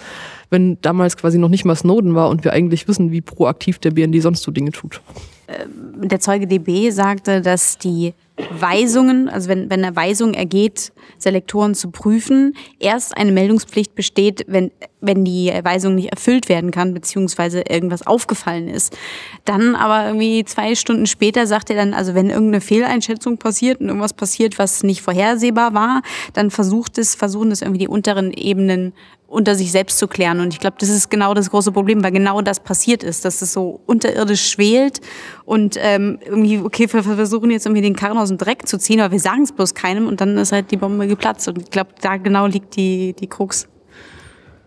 wenn 0.49 0.79
damals 0.81 1.17
quasi 1.17 1.37
noch 1.37 1.49
nicht 1.49 1.65
mal 1.65 1.75
Snowden 1.75 2.15
war 2.15 2.29
und 2.29 2.43
wir 2.43 2.53
eigentlich 2.53 2.87
wissen, 2.87 3.11
wie 3.11 3.21
proaktiv 3.21 3.77
der 3.79 3.91
BND 3.91 4.21
sonst 4.21 4.41
so 4.41 4.51
Dinge 4.51 4.71
tut. 4.71 5.01
Ähm, 5.47 6.07
der 6.09 6.19
Zeuge 6.19 6.47
DB 6.47 6.89
sagte, 6.91 7.41
dass 7.41 7.77
die 7.77 8.13
Weisungen, 8.51 9.29
also 9.29 9.49
wenn, 9.49 9.69
wenn 9.69 9.83
eine 9.83 9.95
Weisung 9.95 10.33
ergeht, 10.33 10.93
Selektoren 11.17 11.75
zu 11.75 11.91
prüfen, 11.91 12.55
erst 12.79 13.17
eine 13.17 13.31
Meldungspflicht 13.31 13.95
besteht, 13.95 14.45
wenn, 14.47 14.71
wenn 15.01 15.23
die 15.23 15.51
Weisung 15.63 15.95
nicht 15.95 16.11
erfüllt 16.11 16.49
werden 16.49 16.71
kann, 16.71 16.93
beziehungsweise 16.93 17.61
irgendwas 17.61 18.05
aufgefallen 18.05 18.67
ist. 18.67 18.97
Dann 19.45 19.75
aber 19.75 20.07
irgendwie 20.07 20.43
zwei 20.43 20.75
Stunden 20.75 21.05
später 21.05 21.47
sagt 21.47 21.69
er 21.69 21.75
dann, 21.75 21.93
also 21.93 22.15
wenn 22.15 22.29
irgendeine 22.29 22.61
Fehleinschätzung 22.61 23.37
passiert 23.37 23.79
und 23.79 23.87
irgendwas 23.87 24.13
passiert, 24.13 24.59
was 24.59 24.83
nicht 24.83 25.01
vorhersehbar 25.01 25.73
war, 25.73 26.01
dann 26.33 26.51
versucht 26.51 26.97
es, 26.97 27.15
versuchen 27.15 27.51
es 27.51 27.61
irgendwie 27.61 27.79
die 27.79 27.87
unteren 27.87 28.33
Ebenen 28.33 28.93
unter 29.29 29.55
sich 29.55 29.71
selbst 29.71 29.99
zu 29.99 30.07
klären. 30.07 30.39
Und 30.39 30.53
ich 30.53 30.59
glaube, 30.59 30.77
das 30.79 30.89
ist 30.89 31.09
genau 31.09 31.33
das 31.33 31.51
große 31.51 31.71
Problem, 31.71 32.03
weil 32.03 32.11
genau 32.11 32.41
das 32.41 32.59
passiert 32.59 33.03
ist, 33.03 33.25
dass 33.25 33.41
es 33.41 33.53
so 33.53 33.79
unterirdisch 33.85 34.49
schwelt 34.49 35.01
und 35.45 35.77
ähm, 35.79 36.19
irgendwie, 36.25 36.57
okay, 36.59 36.91
wir 36.91 37.03
versuchen 37.03 37.51
jetzt 37.51 37.65
irgendwie 37.65 37.83
den 37.83 37.95
Karren 37.95 38.17
aus 38.17 38.29
dem 38.29 38.37
Dreck 38.37 38.67
zu 38.67 38.79
ziehen, 38.79 38.99
aber 38.99 39.11
wir 39.11 39.19
sagen 39.19 39.43
es 39.43 39.51
bloß 39.51 39.75
keinem 39.75 40.07
und 40.07 40.19
dann 40.19 40.37
ist 40.37 40.51
halt 40.51 40.71
die 40.71 40.77
Bombe 40.77 41.07
geplatzt. 41.07 41.47
Und 41.47 41.59
ich 41.59 41.69
glaube, 41.69 41.91
da 42.01 42.17
genau 42.17 42.47
liegt 42.47 42.75
die, 42.75 43.13
die 43.13 43.27
Krux. 43.27 43.67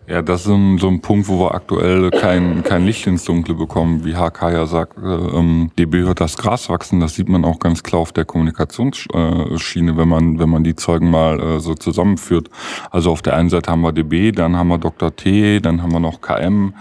Ja, 0.05 0.21
das 0.21 0.41
ist 0.41 0.47
so 0.47 0.87
ein, 0.87 1.01
Punkt, 1.01 1.29
wo 1.29 1.39
wir 1.39 1.55
aktuell 1.55 2.11
kein, 2.11 2.61
kein 2.63 2.85
Licht 2.85 3.07
ins 3.07 3.23
Dunkle 3.23 3.55
bekommen. 3.55 4.03
Wie 4.03 4.15
HK 4.15 4.51
ja 4.51 4.65
sagt, 4.65 4.97
ähm, 4.97 5.71
DB 5.79 5.99
hört 5.99 6.19
das 6.19 6.35
Gras 6.35 6.67
wachsen. 6.67 6.99
Das 6.99 7.15
sieht 7.15 7.29
man 7.29 7.45
auch 7.45 7.57
ganz 7.57 7.83
klar 7.83 8.01
auf 8.01 8.11
der 8.11 8.25
Kommunikationsschiene, 8.25 9.95
wenn 9.95 10.09
man, 10.09 10.39
wenn 10.39 10.49
man 10.49 10.65
die 10.65 10.75
Zeugen 10.75 11.09
mal 11.09 11.39
äh, 11.39 11.59
so 11.61 11.75
zusammenführt. 11.75 12.49
Also 12.91 13.11
auf 13.11 13.21
der 13.21 13.37
einen 13.37 13.49
Seite 13.49 13.71
haben 13.71 13.81
wir 13.81 13.93
DB, 13.93 14.33
dann 14.33 14.57
haben 14.57 14.67
wir 14.67 14.77
Dr. 14.77 15.15
T, 15.15 15.61
dann 15.61 15.81
haben 15.81 15.93
wir 15.93 16.01
noch 16.01 16.19
KM, 16.19 16.73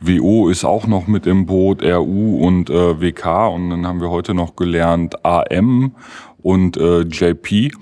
WO 0.00 0.48
ist 0.48 0.64
auch 0.64 0.86
noch 0.86 1.06
mit 1.06 1.26
im 1.26 1.44
Boot, 1.44 1.82
RU 1.82 2.38
und 2.38 2.70
äh, 2.70 2.98
WK 2.98 3.48
und 3.48 3.68
dann 3.68 3.86
haben 3.86 4.00
wir 4.00 4.08
heute 4.08 4.32
noch 4.32 4.56
gelernt 4.56 5.22
AM 5.22 5.92
und 6.42 6.78
äh, 6.78 7.02
JP. 7.02 7.72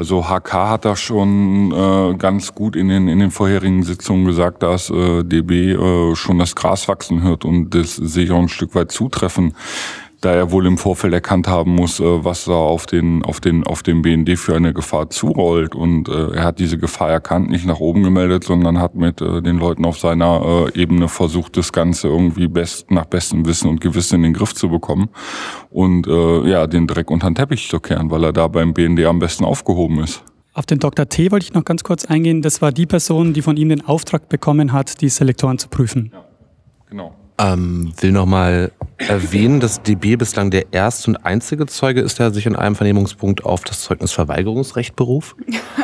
Also 0.00 0.24
HK 0.24 0.54
hat 0.54 0.86
da 0.86 0.96
schon 0.96 1.72
äh, 1.72 2.14
ganz 2.16 2.54
gut 2.54 2.74
in 2.74 2.88
den, 2.88 3.06
in 3.06 3.18
den 3.18 3.30
vorherigen 3.30 3.82
Sitzungen 3.82 4.24
gesagt, 4.24 4.62
dass 4.62 4.88
äh, 4.88 5.22
DB 5.24 5.72
äh, 5.72 6.14
schon 6.14 6.38
das 6.38 6.56
Gras 6.56 6.88
wachsen 6.88 7.22
hört 7.22 7.44
und 7.44 7.74
das 7.74 7.96
sehe 7.96 8.24
ich 8.24 8.30
auch 8.30 8.38
ein 8.38 8.48
Stück 8.48 8.74
weit 8.74 8.90
zutreffen. 8.90 9.54
Da 10.20 10.32
er 10.32 10.52
wohl 10.52 10.66
im 10.66 10.76
Vorfeld 10.76 11.14
erkannt 11.14 11.48
haben 11.48 11.74
muss, 11.74 11.98
äh, 12.00 12.24
was 12.24 12.44
da 12.44 12.52
auf 12.52 12.86
den, 12.86 13.22
auf 13.24 13.40
den, 13.40 13.64
auf 13.66 13.82
den 13.82 14.02
BND 14.02 14.38
für 14.38 14.54
eine 14.54 14.72
Gefahr 14.72 15.10
zurollt. 15.10 15.74
Und 15.74 16.08
äh, 16.08 16.32
er 16.32 16.44
hat 16.44 16.58
diese 16.58 16.78
Gefahr 16.78 17.10
erkannt, 17.10 17.50
nicht 17.50 17.66
nach 17.66 17.80
oben 17.80 18.02
gemeldet, 18.02 18.44
sondern 18.44 18.78
hat 18.78 18.94
mit 18.94 19.20
äh, 19.20 19.40
den 19.42 19.58
Leuten 19.58 19.84
auf 19.84 19.98
seiner 19.98 20.68
äh, 20.74 20.80
Ebene 20.80 21.08
versucht, 21.08 21.56
das 21.56 21.72
Ganze 21.72 22.08
irgendwie 22.08 22.48
best, 22.48 22.90
nach 22.90 23.06
bestem 23.06 23.46
Wissen 23.46 23.68
und 23.68 23.80
Gewissen 23.80 24.16
in 24.16 24.22
den 24.22 24.34
Griff 24.34 24.54
zu 24.54 24.68
bekommen 24.68 25.08
und 25.70 26.06
äh, 26.06 26.48
ja, 26.48 26.66
den 26.66 26.86
Dreck 26.86 27.10
unter 27.10 27.30
den 27.30 27.34
Teppich 27.34 27.68
zu 27.68 27.80
kehren, 27.80 28.10
weil 28.10 28.24
er 28.24 28.32
da 28.32 28.48
beim 28.48 28.74
BND 28.74 29.04
am 29.06 29.18
besten 29.18 29.44
aufgehoben 29.44 30.00
ist. 30.00 30.22
Auf 30.52 30.66
den 30.66 30.80
Dr. 30.80 31.08
T 31.08 31.30
wollte 31.30 31.44
ich 31.44 31.54
noch 31.54 31.64
ganz 31.64 31.84
kurz 31.84 32.04
eingehen. 32.04 32.42
Das 32.42 32.60
war 32.60 32.72
die 32.72 32.86
Person, 32.86 33.32
die 33.32 33.40
von 33.40 33.56
ihm 33.56 33.68
den 33.68 33.86
Auftrag 33.86 34.28
bekommen 34.28 34.72
hat, 34.72 35.00
die 35.00 35.08
Selektoren 35.08 35.58
zu 35.58 35.68
prüfen. 35.68 36.10
Ja, 36.12 36.24
genau. 36.88 37.19
Ähm, 37.40 37.94
will 37.98 38.12
nochmal 38.12 38.70
erwähnen, 38.98 39.60
dass 39.60 39.82
DB 39.82 40.16
bislang 40.16 40.50
der 40.50 40.74
erste 40.74 41.10
und 41.10 41.16
einzige 41.24 41.64
Zeuge 41.64 42.02
ist, 42.02 42.18
der 42.18 42.32
sich 42.32 42.44
in 42.44 42.54
einem 42.54 42.74
Vernehmungspunkt 42.74 43.46
auf 43.46 43.64
das 43.64 43.80
Zeugnisverweigerungsrecht 43.80 44.94
beruft. 44.94 45.36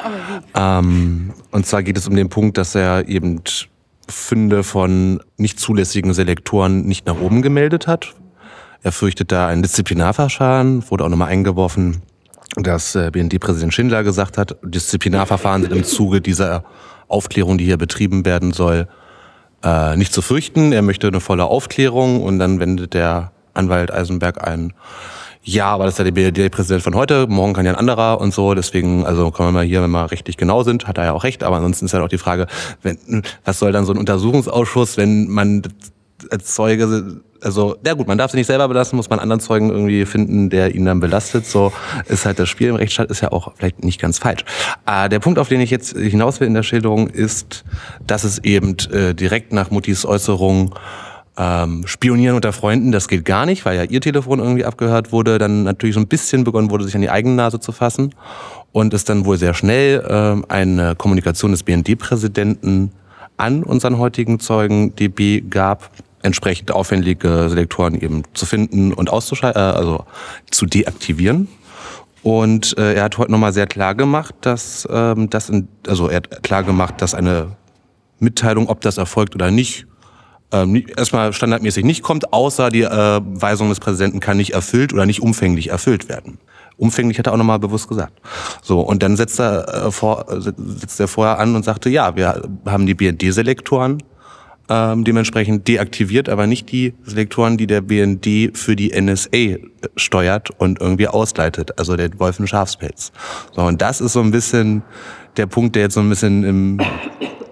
ähm, 0.55 1.33
und 1.51 1.67
zwar 1.67 1.83
geht 1.83 1.97
es 1.97 2.07
um 2.07 2.15
den 2.15 2.29
Punkt, 2.29 2.59
dass 2.59 2.75
er 2.75 3.09
eben 3.09 3.41
Funde 4.07 4.65
von 4.65 5.21
nicht 5.39 5.59
zulässigen 5.59 6.13
Selektoren 6.13 6.83
nicht 6.83 7.07
nach 7.07 7.19
oben 7.19 7.41
gemeldet 7.41 7.87
hat. 7.87 8.15
Er 8.83 8.93
fürchtet 8.93 9.33
da 9.33 9.49
ein 9.49 9.63
Disziplinarverfahren, 9.63 10.89
wurde 10.91 11.05
auch 11.05 11.09
nochmal 11.09 11.29
eingeworfen, 11.29 12.03
dass 12.57 12.95
äh, 12.95 13.11
BND-Präsident 13.11 13.73
Schindler 13.73 14.05
gesagt 14.05 14.37
hat, 14.37 14.57
Disziplinarverfahren 14.63 15.63
sind 15.63 15.73
im 15.73 15.85
Zuge 15.85 16.21
dieser 16.21 16.65
Aufklärung, 17.09 17.57
die 17.57 17.65
hier 17.65 17.79
betrieben 17.79 18.27
werden 18.27 18.53
soll, 18.53 18.89
äh, 19.67 19.97
nicht 19.97 20.15
zu 20.15 20.23
fürchten. 20.23 20.73
Er 20.73 20.83
möchte 20.83 21.09
eine 21.09 21.21
volle 21.21 21.45
Aufklärung 21.45 22.23
und 22.23 22.39
dann 22.39 22.61
wendet 22.61 22.95
der 22.95 23.33
Anwalt 23.53 23.93
Eisenberg 23.93 24.47
ein, 24.47 24.73
ja, 25.49 25.69
aber 25.69 25.85
das 25.85 25.95
ist 25.95 25.99
ja 25.99 26.05
der 26.05 26.11
BRD-Präsident 26.11 26.83
von 26.83 26.97
heute, 26.97 27.29
morgen 27.29 27.53
kann 27.53 27.65
ja 27.65 27.71
ein 27.71 27.79
anderer 27.79 28.21
und 28.21 28.35
so, 28.35 28.55
deswegen, 28.55 29.07
also 29.07 29.31
kommen 29.31 29.51
wir 29.51 29.53
mal 29.53 29.65
hier, 29.65 29.81
wenn 29.81 29.93
wir 29.93 30.11
richtig 30.11 30.37
genau 30.37 30.65
sind, 30.65 30.89
hat 30.89 30.99
er 30.99 31.05
ja 31.05 31.13
auch 31.13 31.23
recht, 31.23 31.45
aber 31.45 31.55
ansonsten 31.55 31.87
ist 31.87 31.95
halt 31.95 32.03
auch 32.03 32.09
die 32.09 32.19
Frage, 32.19 32.49
wenn, 32.83 33.23
was 33.45 33.61
soll 33.61 33.71
dann 33.71 33.85
so 33.85 33.93
ein 33.93 33.99
Untersuchungsausschuss, 33.99 34.97
wenn 34.97 35.29
man 35.29 35.63
als 36.33 36.53
Zeuge, 36.53 37.21
also, 37.47 37.77
ja 37.87 37.95
gut, 37.95 38.09
man 38.09 38.19
darf 38.19 38.33
sie 38.33 38.39
nicht 38.39 38.49
selber 38.49 38.67
belasten, 38.67 38.97
muss 38.97 39.09
man 39.09 39.21
anderen 39.21 39.39
Zeugen 39.39 39.71
irgendwie 39.71 40.05
finden, 40.05 40.51
der 40.51 40.75
ihn 40.75 40.85
dann 40.85 40.99
belastet. 40.99 41.47
So 41.47 41.73
ist 42.09 42.27
halt 42.27 42.41
das 42.41 42.49
Spiel 42.49 42.67
im 42.67 42.75
Rechtsstaat, 42.75 43.09
ist 43.09 43.21
ja 43.21 43.31
auch 43.31 43.53
vielleicht 43.55 43.85
nicht 43.85 44.01
ganz 44.01 44.19
falsch. 44.19 44.45
Äh, 44.85 45.09
der 45.09 45.21
Punkt, 45.21 45.39
auf 45.39 45.49
den 45.49 45.61
ich 45.61 45.71
jetzt 45.71 45.97
hinaus 45.97 46.41
will 46.41 46.49
in 46.49 46.55
der 46.55 46.65
Schilderung, 46.65 47.07
ist, 47.07 47.65
dass 48.05 48.25
es 48.25 48.39
eben 48.43 48.77
äh, 48.93 49.15
direkt 49.15 49.53
nach 49.53 49.71
Muttis 49.71 50.05
Äußerung 50.05 50.75
ähm, 51.39 51.87
Spionieren 51.87 52.35
unter 52.35 52.53
Freunden, 52.53 52.91
das 52.91 53.07
geht 53.07 53.25
gar 53.25 53.47
nicht, 53.47 53.65
weil 53.65 53.77
ja 53.77 53.85
ihr 53.85 54.01
Telefon 54.01 54.41
irgendwie 54.41 54.65
abgehört 54.65 55.13
wurde, 55.13 55.39
dann 55.39 55.63
natürlich 55.63 55.95
so 55.95 56.01
ein 56.01 56.09
bisschen 56.09 56.43
begonnen 56.43 56.71
wurde, 56.71 56.83
sich 56.83 56.97
an 56.97 57.03
die 57.03 57.11
eigene 57.11 57.37
Nase 57.37 57.61
zu 57.61 57.71
fassen 57.71 58.13
und 58.73 58.93
es 58.93 59.05
dann 59.05 59.25
wohl 59.25 59.39
sehr 59.39 59.55
schnell 59.55 60.01
äh, 60.01 60.53
eine 60.53 60.97
Kommunikation 60.97 61.53
des 61.53 61.63
BND-Präsidenten 61.63 62.91
an 63.37 63.63
unseren 63.63 63.99
heutigen 63.99 64.41
Zeugen 64.41 64.97
DB 64.97 65.43
gab, 65.43 65.91
entsprechend 66.27 66.71
aufwendige 66.71 67.49
Selektoren 67.49 68.01
eben 68.01 68.23
zu 68.35 68.45
finden 68.45 68.93
und 68.93 69.11
auszuschalten, 69.11 69.61
äh, 69.61 69.65
also 69.65 70.05
zu 70.51 70.67
deaktivieren. 70.67 71.49
Und 72.23 72.77
äh, 72.77 72.95
er 72.95 73.05
hat 73.05 73.19
heute 73.19 73.31
nochmal 73.31 73.53
sehr 73.53 73.67
klar 73.67 73.95
gemacht, 73.95 74.35
dass 74.41 74.87
ähm, 74.91 75.31
das, 75.31 75.49
in, 75.49 75.69
also 75.87 76.09
er 76.09 76.17
hat 76.17 76.43
klar 76.43 76.65
gemacht, 76.65 76.95
dass 76.99 77.15
eine 77.15 77.57
Mitteilung, 78.19 78.69
ob 78.69 78.81
das 78.81 78.99
erfolgt 78.99 79.35
oder 79.35 79.51
nicht, 79.51 79.87
ähm, 80.53 80.85
erstmal 80.97 81.33
standardmäßig 81.33 81.85
nicht 81.85 82.03
kommt, 82.03 82.33
außer 82.33 82.71
die 82.71 82.83
äh, 82.83 83.21
Weisung 83.25 83.69
des 83.69 83.81
Präsidenten 83.81 84.21
kann 84.21 84.37
nicht 84.37 84.55
erfüllt 84.55 84.93
oder 84.93 85.07
nicht 85.07 85.23
umfänglich 85.23 85.71
erfüllt 85.71 86.09
werden. 86.09 86.39
Umfänglich 86.77 87.19
hat 87.19 87.27
er 87.27 87.33
auch 87.33 87.39
nochmal 87.39 87.59
bewusst 87.59 87.89
gesagt. 87.89 88.21
So, 88.63 88.81
und 88.81 89.03
dann 89.03 89.17
setzt 89.17 89.41
er, 89.41 89.87
äh, 89.87 89.91
vor, 89.91 90.27
setzt 90.29 91.01
er 91.01 91.09
vorher 91.09 91.39
an 91.39 91.57
und 91.57 91.65
sagte, 91.65 91.89
ja, 91.89 92.17
wir 92.17 92.43
haben 92.67 92.87
die 92.87 92.95
BND-Selektoren, 92.95 94.03
ähm, 94.69 95.05
dementsprechend 95.05 95.69
deaktiviert, 95.69 96.29
aber 96.29 96.47
nicht 96.47 96.71
die 96.73 96.95
Selektoren, 97.05 97.57
die 97.57 97.67
der 97.67 97.81
BND 97.81 98.57
für 98.57 98.77
die 98.77 98.93
NSA 98.99 99.59
steuert 99.97 100.51
und 100.59 100.81
irgendwie 100.81 101.09
ausleitet, 101.09 101.79
also 101.79 101.97
der 101.97 102.11
Wolfen 102.19 102.47
Schafspelz. 102.47 103.13
So, 103.53 103.63
und 103.63 103.81
das 103.83 104.01
ist 104.01 104.13
so 104.13 104.21
ein 104.21 104.31
bisschen 104.31 104.83
der 105.37 105.47
Punkt, 105.47 105.77
der 105.77 105.83
jetzt 105.83 105.95
so 105.95 106.01
ein 106.01 106.09
bisschen 106.09 106.45
im, 106.45 106.81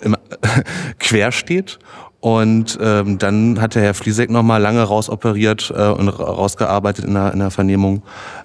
im 0.02 0.16
quer 0.98 1.32
steht. 1.32 1.78
Und 2.20 2.78
ähm, 2.80 3.18
dann 3.18 3.60
hat 3.60 3.74
der 3.74 3.82
Herr 3.82 3.92
Fliesek 3.92 4.30
noch 4.30 4.42
mal 4.42 4.56
lange 4.56 4.82
rausoperiert 4.82 5.70
äh, 5.76 5.88
und 5.88 6.08
rausgearbeitet 6.08 7.04
in 7.04 7.12
der, 7.12 7.34
in 7.34 7.38
der 7.38 7.50
Vernehmung, 7.50 8.02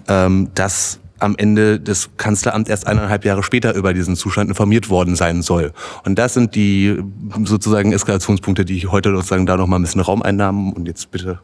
ähm, 0.10 0.50
dass 0.54 1.00
am 1.20 1.36
Ende 1.38 1.80
des 1.80 2.10
Kanzleramts 2.18 2.70
erst 2.70 2.88
eineinhalb 2.88 3.26
Jahre 3.26 3.44
später 3.44 3.76
über 3.76 3.94
diesen 3.94 4.16
Zustand 4.16 4.50
informiert 4.50 4.90
worden 4.90 5.16
sein 5.16 5.42
soll. 5.42 5.74
Und 6.06 6.18
das 6.18 6.34
sind 6.34 6.56
die 6.56 6.98
sozusagen 7.44 7.94
Eskalationspunkte, 7.94 8.66
die 8.66 8.78
ich 8.78 8.92
heute 8.92 9.14
sozusagen 9.16 9.46
da 9.46 9.58
noch 9.58 9.68
mal 9.68 9.78
ein 9.78 9.84
bisschen 9.84 10.02
Raum 10.02 10.22
einnahmen. 10.22 10.74
Und 10.74 10.88
jetzt 10.88 11.12
bitte. 11.12 11.40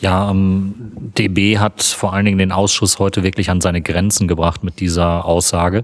Ja, 0.00 0.30
ähm, 0.30 0.74
DB 1.18 1.58
hat 1.58 1.82
vor 1.82 2.14
allen 2.14 2.24
Dingen 2.24 2.38
den 2.38 2.52
Ausschuss 2.52 2.98
heute 2.98 3.22
wirklich 3.22 3.50
an 3.50 3.60
seine 3.60 3.82
Grenzen 3.82 4.28
gebracht 4.28 4.64
mit 4.64 4.80
dieser 4.80 5.26
Aussage. 5.26 5.82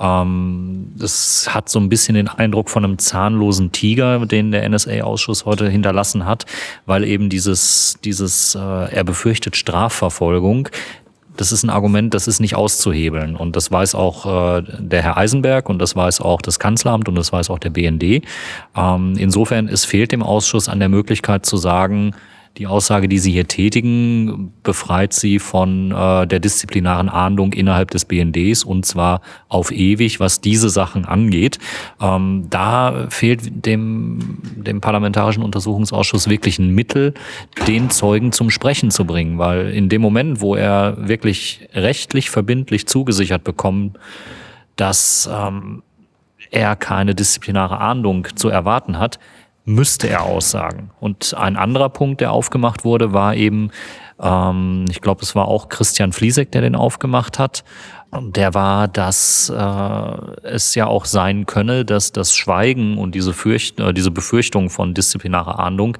Ähm, 0.00 0.92
das 0.96 1.48
hat 1.54 1.68
so 1.68 1.78
ein 1.78 1.88
bisschen 1.88 2.16
den 2.16 2.26
Eindruck 2.26 2.70
von 2.70 2.84
einem 2.84 2.98
zahnlosen 2.98 3.70
Tiger, 3.70 4.26
den 4.26 4.50
der 4.50 4.68
NSA-Ausschuss 4.68 5.44
heute 5.44 5.68
hinterlassen 5.70 6.26
hat, 6.26 6.44
weil 6.86 7.04
eben 7.04 7.28
dieses, 7.28 7.98
dieses, 8.02 8.56
äh, 8.56 8.58
er 8.58 9.04
befürchtet 9.04 9.54
Strafverfolgung, 9.54 10.68
das 11.42 11.50
ist 11.50 11.64
ein 11.64 11.70
Argument, 11.70 12.14
das 12.14 12.28
ist 12.28 12.38
nicht 12.38 12.54
auszuhebeln. 12.54 13.34
Und 13.34 13.56
das 13.56 13.72
weiß 13.72 13.96
auch 13.96 14.58
äh, 14.58 14.62
der 14.78 15.02
Herr 15.02 15.16
Eisenberg 15.16 15.68
und 15.68 15.80
das 15.80 15.96
weiß 15.96 16.20
auch 16.20 16.40
das 16.40 16.60
Kanzleramt 16.60 17.08
und 17.08 17.16
das 17.16 17.32
weiß 17.32 17.50
auch 17.50 17.58
der 17.58 17.70
BND. 17.70 18.22
Ähm, 18.76 19.14
insofern, 19.18 19.66
es 19.66 19.84
fehlt 19.84 20.12
dem 20.12 20.22
Ausschuss 20.22 20.68
an 20.68 20.78
der 20.78 20.88
Möglichkeit 20.88 21.44
zu 21.44 21.56
sagen, 21.56 22.14
die 22.58 22.66
Aussage, 22.66 23.08
die 23.08 23.18
Sie 23.18 23.32
hier 23.32 23.48
tätigen, 23.48 24.52
befreit 24.62 25.12
Sie 25.12 25.38
von 25.38 25.90
äh, 25.90 26.26
der 26.26 26.38
disziplinaren 26.38 27.08
Ahndung 27.08 27.52
innerhalb 27.52 27.90
des 27.90 28.04
BNDs 28.04 28.64
und 28.64 28.84
zwar 28.84 29.22
auf 29.48 29.72
ewig, 29.72 30.20
was 30.20 30.40
diese 30.40 30.68
Sachen 30.68 31.04
angeht. 31.06 31.58
Ähm, 32.00 32.46
da 32.50 33.06
fehlt 33.08 33.64
dem, 33.66 34.38
dem 34.56 34.80
Parlamentarischen 34.80 35.42
Untersuchungsausschuss 35.42 36.28
wirklich 36.28 36.58
ein 36.58 36.70
Mittel, 36.74 37.14
den 37.66 37.88
Zeugen 37.88 38.32
zum 38.32 38.50
Sprechen 38.50 38.90
zu 38.90 39.06
bringen, 39.06 39.38
weil 39.38 39.70
in 39.70 39.88
dem 39.88 40.02
Moment, 40.02 40.40
wo 40.40 40.54
er 40.54 41.08
wirklich 41.08 41.68
rechtlich 41.72 42.28
verbindlich 42.28 42.86
zugesichert 42.86 43.44
bekommt, 43.44 43.98
dass 44.76 45.28
ähm, 45.32 45.82
er 46.50 46.76
keine 46.76 47.14
disziplinare 47.14 47.78
Ahndung 47.78 48.28
zu 48.36 48.50
erwarten 48.50 48.98
hat, 48.98 49.18
müsste 49.64 50.08
er 50.08 50.22
aussagen. 50.22 50.90
Und 51.00 51.34
ein 51.34 51.56
anderer 51.56 51.88
Punkt, 51.88 52.20
der 52.20 52.32
aufgemacht 52.32 52.84
wurde, 52.84 53.12
war 53.12 53.34
eben, 53.36 53.70
ähm, 54.20 54.86
ich 54.90 55.00
glaube, 55.00 55.22
es 55.22 55.34
war 55.34 55.46
auch 55.48 55.68
Christian 55.68 56.12
Fliesek, 56.12 56.50
der 56.52 56.62
den 56.62 56.74
aufgemacht 56.74 57.38
hat. 57.38 57.64
Der 58.20 58.52
war, 58.54 58.88
dass 58.88 59.48
äh, 59.48 60.46
es 60.46 60.74
ja 60.74 60.86
auch 60.86 61.06
sein 61.06 61.46
könne, 61.46 61.84
dass 61.84 62.12
das 62.12 62.34
Schweigen 62.34 62.98
und 62.98 63.14
diese, 63.14 63.32
Fürcht, 63.32 63.80
äh, 63.80 63.94
diese 63.94 64.10
Befürchtung 64.10 64.68
von 64.68 64.94
disziplinarer 64.94 65.58
Ahndung 65.58 65.96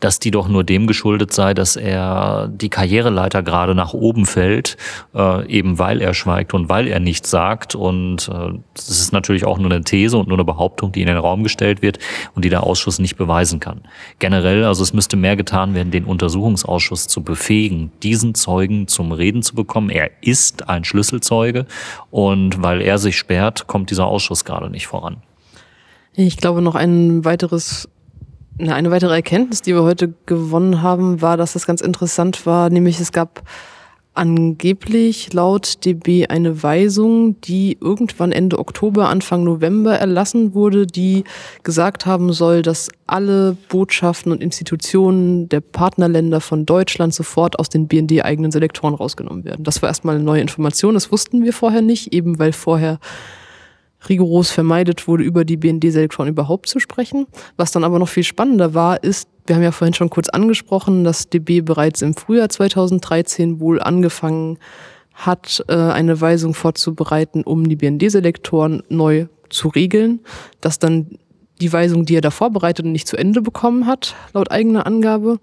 dass 0.00 0.20
die 0.20 0.30
doch 0.30 0.48
nur 0.48 0.62
dem 0.62 0.86
geschuldet 0.86 1.32
sei, 1.32 1.54
dass 1.54 1.76
er 1.76 2.48
die 2.52 2.68
Karriereleiter 2.68 3.42
gerade 3.42 3.74
nach 3.74 3.94
oben 3.94 4.26
fällt, 4.26 4.76
äh, 5.14 5.46
eben 5.48 5.78
weil 5.78 6.00
er 6.00 6.14
schweigt 6.14 6.54
und 6.54 6.68
weil 6.68 6.86
er 6.86 7.00
nichts 7.00 7.30
sagt. 7.30 7.74
Und 7.74 8.28
äh, 8.28 8.58
das 8.74 8.88
ist 8.90 9.12
natürlich 9.12 9.44
auch 9.44 9.58
nur 9.58 9.70
eine 9.70 9.82
These 9.82 10.16
und 10.16 10.28
nur 10.28 10.36
eine 10.36 10.44
Behauptung, 10.44 10.92
die 10.92 11.00
in 11.00 11.08
den 11.08 11.16
Raum 11.16 11.42
gestellt 11.42 11.82
wird 11.82 11.98
und 12.34 12.44
die 12.44 12.48
der 12.48 12.62
Ausschuss 12.62 13.00
nicht 13.00 13.16
beweisen 13.16 13.58
kann. 13.58 13.82
Generell, 14.20 14.64
also 14.64 14.82
es 14.82 14.92
müsste 14.92 15.16
mehr 15.16 15.36
getan 15.36 15.74
werden, 15.74 15.90
den 15.90 16.04
Untersuchungsausschuss 16.04 17.08
zu 17.08 17.22
befähigen, 17.22 17.90
diesen 18.02 18.34
Zeugen 18.34 18.86
zum 18.86 19.10
Reden 19.10 19.42
zu 19.42 19.56
bekommen. 19.56 19.90
Er 19.90 20.10
ist 20.20 20.68
ein 20.68 20.84
Schlüsselzeuge 20.84 21.66
und 22.10 22.62
weil 22.62 22.82
er 22.82 22.98
sich 22.98 23.16
sperrt, 23.16 23.66
kommt 23.66 23.90
dieser 23.90 24.06
Ausschuss 24.06 24.44
gerade 24.44 24.70
nicht 24.70 24.86
voran. 24.86 25.16
Ich 26.14 26.36
glaube, 26.36 26.62
noch 26.62 26.74
ein 26.74 27.24
weiteres 27.24 27.88
eine 28.58 28.90
weitere 28.90 29.14
Erkenntnis, 29.14 29.62
die 29.62 29.74
wir 29.74 29.82
heute 29.82 30.12
gewonnen 30.26 30.82
haben, 30.82 31.22
war, 31.22 31.36
dass 31.36 31.52
das 31.52 31.66
ganz 31.66 31.80
interessant 31.80 32.46
war, 32.46 32.70
nämlich 32.70 32.98
es 33.00 33.12
gab 33.12 33.42
angeblich 34.18 35.32
laut 35.32 35.84
DB 35.84 36.26
eine 36.26 36.64
Weisung, 36.64 37.40
die 37.42 37.78
irgendwann 37.80 38.32
Ende 38.32 38.58
Oktober, 38.58 39.08
Anfang 39.08 39.44
November 39.44 39.96
erlassen 39.96 40.54
wurde, 40.54 40.88
die 40.88 41.22
gesagt 41.62 42.04
haben 42.04 42.32
soll, 42.32 42.62
dass 42.62 42.88
alle 43.06 43.56
Botschaften 43.68 44.32
und 44.32 44.42
Institutionen 44.42 45.48
der 45.48 45.60
Partnerländer 45.60 46.40
von 46.40 46.66
Deutschland 46.66 47.14
sofort 47.14 47.60
aus 47.60 47.68
den 47.68 47.86
BND-eigenen 47.86 48.50
Selektoren 48.50 48.94
rausgenommen 48.94 49.44
werden. 49.44 49.62
Das 49.62 49.82
war 49.82 49.88
erstmal 49.88 50.16
eine 50.16 50.24
neue 50.24 50.40
Information, 50.40 50.94
das 50.94 51.12
wussten 51.12 51.44
wir 51.44 51.52
vorher 51.52 51.82
nicht, 51.82 52.12
eben 52.12 52.40
weil 52.40 52.52
vorher 52.52 52.98
rigoros 54.08 54.50
vermeidet 54.50 55.08
wurde, 55.08 55.24
über 55.24 55.44
die 55.44 55.56
BND-Selektoren 55.56 56.28
überhaupt 56.28 56.68
zu 56.68 56.78
sprechen. 56.78 57.26
Was 57.56 57.72
dann 57.72 57.84
aber 57.84 57.98
noch 57.98 58.08
viel 58.08 58.24
spannender 58.24 58.74
war, 58.74 59.02
ist, 59.02 59.28
Wir 59.46 59.56
haben 59.56 59.62
ja 59.62 59.72
vorhin 59.72 59.94
schon 59.94 60.10
kurz 60.10 60.28
angesprochen, 60.28 61.04
dass 61.04 61.30
DB 61.30 61.62
bereits 61.62 62.02
im 62.02 62.14
Frühjahr 62.14 62.50
2013 62.50 63.60
wohl 63.60 63.80
angefangen 63.80 64.58
hat, 65.14 65.64
äh, 65.68 65.74
eine 65.74 66.20
Weisung 66.20 66.52
vorzubereiten, 66.52 67.42
um 67.44 67.66
die 67.66 67.76
BND-Selektoren 67.76 68.82
neu 68.90 69.26
zu 69.48 69.68
regeln, 69.68 70.20
dass 70.60 70.78
dann 70.78 71.18
die 71.60 71.72
Weisung, 71.72 72.04
die 72.04 72.16
er 72.16 72.20
da 72.20 72.30
vorbereitet 72.30 72.86
und 72.86 72.92
nicht 72.92 73.08
zu 73.08 73.16
Ende 73.16 73.42
bekommen 73.42 73.86
hat, 73.86 74.14
laut 74.32 74.50
eigener 74.50 74.86
Angabe, 74.86 75.38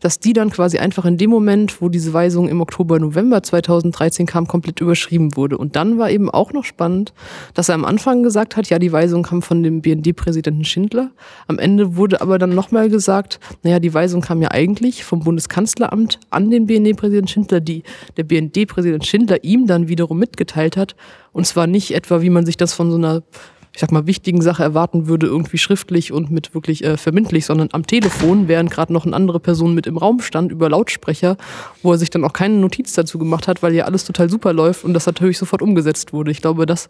dass 0.00 0.18
die 0.18 0.32
dann 0.32 0.50
quasi 0.50 0.78
einfach 0.78 1.04
in 1.04 1.16
dem 1.16 1.30
Moment, 1.30 1.80
wo 1.80 1.88
diese 1.88 2.12
Weisung 2.12 2.48
im 2.48 2.60
Oktober, 2.60 2.98
November 2.98 3.42
2013 3.42 4.26
kam, 4.26 4.46
komplett 4.46 4.80
überschrieben 4.80 5.36
wurde. 5.36 5.58
Und 5.58 5.76
dann 5.76 5.98
war 5.98 6.10
eben 6.10 6.30
auch 6.30 6.52
noch 6.52 6.64
spannend, 6.64 7.12
dass 7.54 7.68
er 7.68 7.76
am 7.76 7.84
Anfang 7.84 8.22
gesagt 8.22 8.56
hat, 8.56 8.68
ja, 8.68 8.78
die 8.78 8.92
Weisung 8.92 9.22
kam 9.22 9.42
von 9.42 9.62
dem 9.62 9.80
BND-Präsidenten 9.80 10.64
Schindler. 10.64 11.10
Am 11.46 11.58
Ende 11.58 11.96
wurde 11.96 12.20
aber 12.20 12.38
dann 12.38 12.54
nochmal 12.54 12.88
gesagt, 12.88 13.38
naja, 13.62 13.78
die 13.78 13.94
Weisung 13.94 14.20
kam 14.20 14.42
ja 14.42 14.50
eigentlich 14.50 15.04
vom 15.04 15.20
Bundeskanzleramt 15.20 16.18
an 16.30 16.50
den 16.50 16.66
BND-Präsidenten 16.66 17.28
Schindler, 17.28 17.60
die 17.60 17.84
der 18.16 18.24
BND-Präsident 18.24 19.06
Schindler 19.06 19.44
ihm 19.44 19.66
dann 19.66 19.88
wiederum 19.88 20.18
mitgeteilt 20.18 20.76
hat. 20.76 20.96
Und 21.32 21.46
zwar 21.46 21.66
nicht 21.66 21.94
etwa, 21.94 22.22
wie 22.22 22.30
man 22.30 22.44
sich 22.44 22.56
das 22.56 22.74
von 22.74 22.90
so 22.90 22.96
einer 22.96 23.22
ich 23.72 23.80
sag 23.80 23.92
mal, 23.92 24.06
wichtigen 24.06 24.42
Sache 24.42 24.62
erwarten 24.62 25.06
würde, 25.06 25.26
irgendwie 25.26 25.58
schriftlich 25.58 26.12
und 26.12 26.30
mit 26.30 26.54
wirklich 26.54 26.84
äh, 26.84 26.96
verbindlich, 26.96 27.46
sondern 27.46 27.68
am 27.72 27.86
Telefon, 27.86 28.48
während 28.48 28.70
gerade 28.70 28.92
noch 28.92 29.06
eine 29.06 29.14
andere 29.14 29.38
Person 29.38 29.74
mit 29.74 29.86
im 29.86 29.96
Raum 29.96 30.20
stand 30.20 30.50
über 30.50 30.68
Lautsprecher, 30.68 31.36
wo 31.82 31.92
er 31.92 31.98
sich 31.98 32.10
dann 32.10 32.24
auch 32.24 32.32
keine 32.32 32.56
Notiz 32.56 32.92
dazu 32.94 33.18
gemacht 33.18 33.46
hat, 33.46 33.62
weil 33.62 33.74
ja 33.74 33.84
alles 33.84 34.04
total 34.04 34.28
super 34.28 34.52
läuft 34.52 34.84
und 34.84 34.92
das 34.92 35.06
natürlich 35.06 35.38
sofort 35.38 35.62
umgesetzt 35.62 36.12
wurde. 36.12 36.32
Ich 36.32 36.40
glaube, 36.40 36.66
dass, 36.66 36.88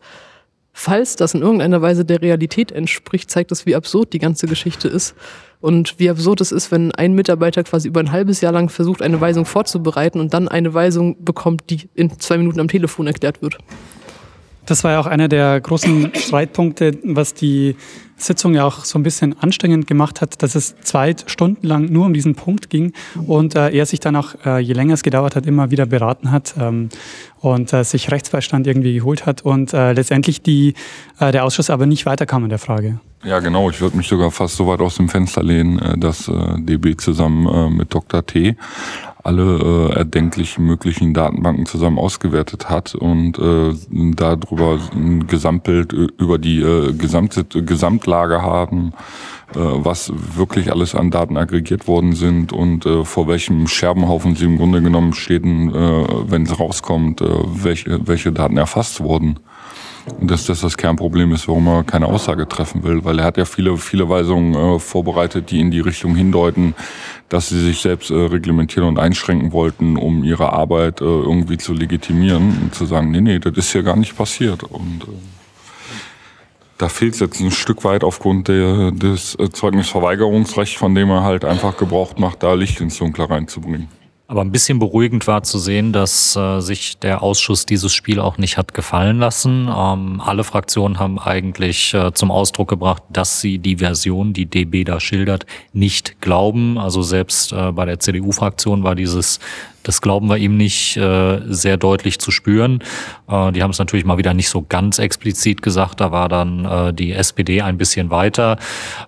falls 0.72 1.16
das 1.16 1.34
in 1.34 1.42
irgendeiner 1.42 1.82
Weise 1.82 2.06
der 2.06 2.22
Realität 2.22 2.72
entspricht, 2.72 3.30
zeigt 3.30 3.50
das, 3.50 3.66
wie 3.66 3.76
absurd 3.76 4.14
die 4.14 4.18
ganze 4.18 4.46
Geschichte 4.46 4.88
ist. 4.88 5.14
Und 5.60 5.98
wie 5.98 6.08
absurd 6.08 6.40
es 6.40 6.52
ist, 6.52 6.72
wenn 6.72 6.90
ein 6.92 7.12
Mitarbeiter 7.12 7.62
quasi 7.64 7.88
über 7.88 8.00
ein 8.00 8.12
halbes 8.12 8.40
Jahr 8.40 8.52
lang 8.52 8.70
versucht, 8.70 9.02
eine 9.02 9.20
Weisung 9.20 9.44
vorzubereiten 9.44 10.18
und 10.18 10.32
dann 10.32 10.48
eine 10.48 10.72
Weisung 10.72 11.22
bekommt, 11.22 11.68
die 11.68 11.90
in 11.94 12.18
zwei 12.18 12.38
Minuten 12.38 12.60
am 12.60 12.68
Telefon 12.68 13.06
erklärt 13.06 13.42
wird. 13.42 13.58
Das 14.70 14.84
war 14.84 14.92
ja 14.92 15.00
auch 15.00 15.06
einer 15.06 15.26
der 15.26 15.60
großen 15.60 16.12
Streitpunkte, 16.14 16.96
was 17.02 17.34
die 17.34 17.74
Sitzung 18.16 18.54
ja 18.54 18.64
auch 18.64 18.84
so 18.84 19.00
ein 19.00 19.02
bisschen 19.02 19.36
anstrengend 19.36 19.88
gemacht 19.88 20.20
hat, 20.20 20.44
dass 20.44 20.54
es 20.54 20.76
zwei 20.82 21.16
Stunden 21.26 21.66
lang 21.66 21.86
nur 21.86 22.06
um 22.06 22.14
diesen 22.14 22.36
Punkt 22.36 22.70
ging 22.70 22.92
und 23.26 23.56
äh, 23.56 23.70
er 23.70 23.84
sich 23.84 23.98
dann 23.98 24.14
auch, 24.14 24.36
äh, 24.46 24.60
je 24.60 24.72
länger 24.72 24.94
es 24.94 25.02
gedauert 25.02 25.34
hat, 25.34 25.44
immer 25.46 25.72
wieder 25.72 25.86
beraten 25.86 26.30
hat 26.30 26.54
ähm, 26.56 26.88
und 27.40 27.72
äh, 27.72 27.82
sich 27.82 28.12
Rechtsbeistand 28.12 28.68
irgendwie 28.68 28.94
geholt 28.94 29.26
hat 29.26 29.42
und 29.42 29.72
äh, 29.72 29.92
letztendlich 29.92 30.40
die, 30.40 30.74
äh, 31.18 31.32
der 31.32 31.44
Ausschuss 31.44 31.68
aber 31.68 31.86
nicht 31.86 32.06
weiterkam 32.06 32.44
in 32.44 32.50
der 32.50 32.60
Frage. 32.60 33.00
Ja, 33.24 33.40
genau. 33.40 33.70
Ich 33.70 33.80
würde 33.80 33.96
mich 33.96 34.06
sogar 34.06 34.30
fast 34.30 34.54
so 34.54 34.68
weit 34.68 34.80
aus 34.80 34.94
dem 34.96 35.08
Fenster 35.08 35.42
lehnen, 35.42 35.80
äh, 35.80 35.98
dass 35.98 36.30
DB 36.58 36.96
zusammen 36.96 37.76
mit 37.76 37.92
Dr. 37.92 38.24
T 38.24 38.56
alle 39.22 39.90
äh, 39.90 39.98
erdenklichen 39.98 40.64
möglichen 40.64 41.14
Datenbanken 41.14 41.66
zusammen 41.66 41.98
ausgewertet 41.98 42.70
hat 42.70 42.94
und 42.94 43.38
äh, 43.38 43.74
darüber 44.14 44.78
ein 44.92 45.26
Gesamtbild 45.26 45.92
über 45.92 46.38
die 46.38 46.60
äh, 46.60 46.92
gesamte 46.92 47.44
Gesamtlage 47.44 48.42
haben, 48.42 48.92
äh, 49.54 49.58
was 49.58 50.12
wirklich 50.36 50.72
alles 50.72 50.94
an 50.94 51.10
Daten 51.10 51.36
aggregiert 51.36 51.86
worden 51.86 52.14
sind 52.14 52.52
und 52.52 52.86
äh, 52.86 53.04
vor 53.04 53.28
welchem 53.28 53.66
Scherbenhaufen 53.66 54.36
sie 54.36 54.46
im 54.46 54.56
Grunde 54.56 54.82
genommen 54.82 55.12
stehen, 55.12 55.74
äh, 55.74 56.04
wenn 56.30 56.42
es 56.42 56.58
rauskommt, 56.58 57.20
äh, 57.20 57.26
welche, 57.52 58.06
welche 58.06 58.32
Daten 58.32 58.56
erfasst 58.56 59.00
wurden. 59.00 59.38
Und 60.20 60.30
dass 60.30 60.46
das 60.46 60.60
das 60.60 60.76
Kernproblem 60.76 61.32
ist, 61.32 61.48
warum 61.48 61.66
er 61.68 61.84
keine 61.84 62.06
Aussage 62.06 62.48
treffen 62.48 62.82
will, 62.82 63.04
weil 63.04 63.18
er 63.18 63.24
hat 63.24 63.36
ja 63.36 63.44
viele, 63.44 63.76
viele 63.76 64.08
Weisungen 64.08 64.54
äh, 64.54 64.78
vorbereitet, 64.78 65.50
die 65.50 65.60
in 65.60 65.70
die 65.70 65.80
Richtung 65.80 66.14
hindeuten, 66.14 66.74
dass 67.28 67.48
sie 67.48 67.60
sich 67.60 67.80
selbst 67.80 68.10
äh, 68.10 68.14
reglementieren 68.14 68.88
und 68.88 68.98
einschränken 68.98 69.52
wollten, 69.52 69.96
um 69.96 70.24
ihre 70.24 70.52
Arbeit 70.52 71.00
äh, 71.00 71.04
irgendwie 71.04 71.58
zu 71.58 71.72
legitimieren 71.72 72.58
und 72.62 72.74
zu 72.74 72.86
sagen, 72.86 73.10
nee, 73.10 73.20
nee, 73.20 73.38
das 73.38 73.56
ist 73.56 73.72
hier 73.72 73.82
gar 73.82 73.96
nicht 73.96 74.16
passiert. 74.16 74.62
Und 74.64 75.04
äh, 75.04 75.12
da 76.78 76.88
fehlt 76.88 77.14
es 77.14 77.20
jetzt 77.20 77.40
ein 77.40 77.50
Stück 77.50 77.84
weit 77.84 78.04
aufgrund 78.04 78.48
der, 78.48 78.90
des 78.90 79.34
äh, 79.38 79.50
Zeugnisverweigerungsrechts, 79.50 80.76
von 80.76 80.94
dem 80.94 81.10
er 81.10 81.22
halt 81.22 81.44
einfach 81.44 81.76
gebraucht 81.76 82.18
macht, 82.18 82.42
da 82.42 82.54
Licht 82.54 82.80
ins 82.80 82.98
Dunkle 82.98 83.28
reinzubringen. 83.28 83.88
Aber 84.30 84.42
ein 84.42 84.52
bisschen 84.52 84.78
beruhigend 84.78 85.26
war 85.26 85.42
zu 85.42 85.58
sehen, 85.58 85.92
dass 85.92 86.36
äh, 86.36 86.60
sich 86.60 86.96
der 86.98 87.20
Ausschuss 87.20 87.66
dieses 87.66 87.92
Spiel 87.92 88.20
auch 88.20 88.38
nicht 88.38 88.58
hat 88.58 88.74
gefallen 88.74 89.18
lassen. 89.18 89.68
Ähm, 89.68 90.22
alle 90.24 90.44
Fraktionen 90.44 91.00
haben 91.00 91.18
eigentlich 91.18 91.92
äh, 91.94 92.12
zum 92.14 92.30
Ausdruck 92.30 92.68
gebracht, 92.68 93.02
dass 93.08 93.40
sie 93.40 93.58
die 93.58 93.78
Version, 93.78 94.32
die 94.32 94.46
DB 94.46 94.84
da 94.84 95.00
schildert, 95.00 95.46
nicht 95.72 96.20
glauben. 96.20 96.78
Also 96.78 97.02
selbst 97.02 97.52
äh, 97.52 97.72
bei 97.72 97.86
der 97.86 97.98
CDU-Fraktion 97.98 98.84
war 98.84 98.94
dieses 98.94 99.40
das 99.82 100.00
glauben 100.00 100.28
wir 100.28 100.36
ihm 100.36 100.56
nicht 100.56 100.96
äh, 100.96 101.40
sehr 101.46 101.76
deutlich 101.76 102.18
zu 102.18 102.30
spüren. 102.30 102.82
Äh, 103.28 103.52
die 103.52 103.62
haben 103.62 103.70
es 103.70 103.78
natürlich 103.78 104.04
mal 104.04 104.18
wieder 104.18 104.34
nicht 104.34 104.48
so 104.48 104.64
ganz 104.68 104.98
explizit 104.98 105.62
gesagt. 105.62 106.00
Da 106.00 106.12
war 106.12 106.28
dann 106.28 106.64
äh, 106.64 106.94
die 106.94 107.12
SPD 107.12 107.62
ein 107.62 107.78
bisschen 107.78 108.10
weiter 108.10 108.58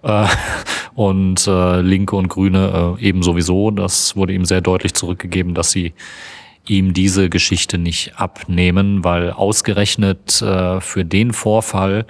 äh, 0.02 0.26
und 0.94 1.46
äh, 1.46 1.80
Linke 1.80 2.16
und 2.16 2.28
Grüne 2.28 2.96
äh, 2.98 3.04
eben 3.04 3.22
sowieso. 3.22 3.70
Das 3.70 4.16
wurde 4.16 4.32
ihm 4.32 4.44
sehr 4.44 4.60
deutlich 4.60 4.94
zurückgegeben, 4.94 5.54
dass 5.54 5.70
sie 5.70 5.92
ihm 6.66 6.94
diese 6.94 7.28
Geschichte 7.28 7.76
nicht 7.78 8.16
abnehmen, 8.16 9.04
weil 9.04 9.30
ausgerechnet 9.32 10.40
äh, 10.42 10.80
für 10.80 11.04
den 11.04 11.32
Vorfall 11.32 12.06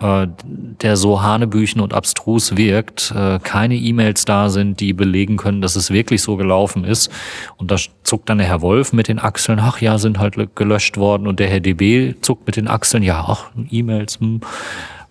der 0.00 0.96
so 0.96 1.22
hanebüchen 1.22 1.80
und 1.80 1.92
abstrus 1.92 2.56
wirkt, 2.56 3.12
äh, 3.16 3.38
keine 3.42 3.74
E-Mails 3.74 4.24
da 4.24 4.48
sind, 4.48 4.80
die 4.80 4.92
belegen 4.92 5.36
können, 5.36 5.60
dass 5.60 5.74
es 5.74 5.90
wirklich 5.90 6.22
so 6.22 6.36
gelaufen 6.36 6.84
ist. 6.84 7.10
Und 7.56 7.70
da 7.70 7.76
zuckt 8.04 8.28
dann 8.28 8.38
der 8.38 8.46
Herr 8.46 8.62
Wolf 8.62 8.92
mit 8.92 9.08
den 9.08 9.18
Achseln, 9.18 9.58
ach 9.60 9.80
ja, 9.80 9.98
sind 9.98 10.18
halt 10.18 10.36
gelöscht 10.54 10.96
worden. 10.96 11.26
Und 11.26 11.40
der 11.40 11.48
Herr 11.48 11.60
DB 11.60 12.14
zuckt 12.20 12.46
mit 12.46 12.56
den 12.56 12.68
Achseln, 12.68 13.02
ja, 13.02 13.24
ach, 13.26 13.50
E-Mails, 13.70 14.20
hm. 14.20 14.40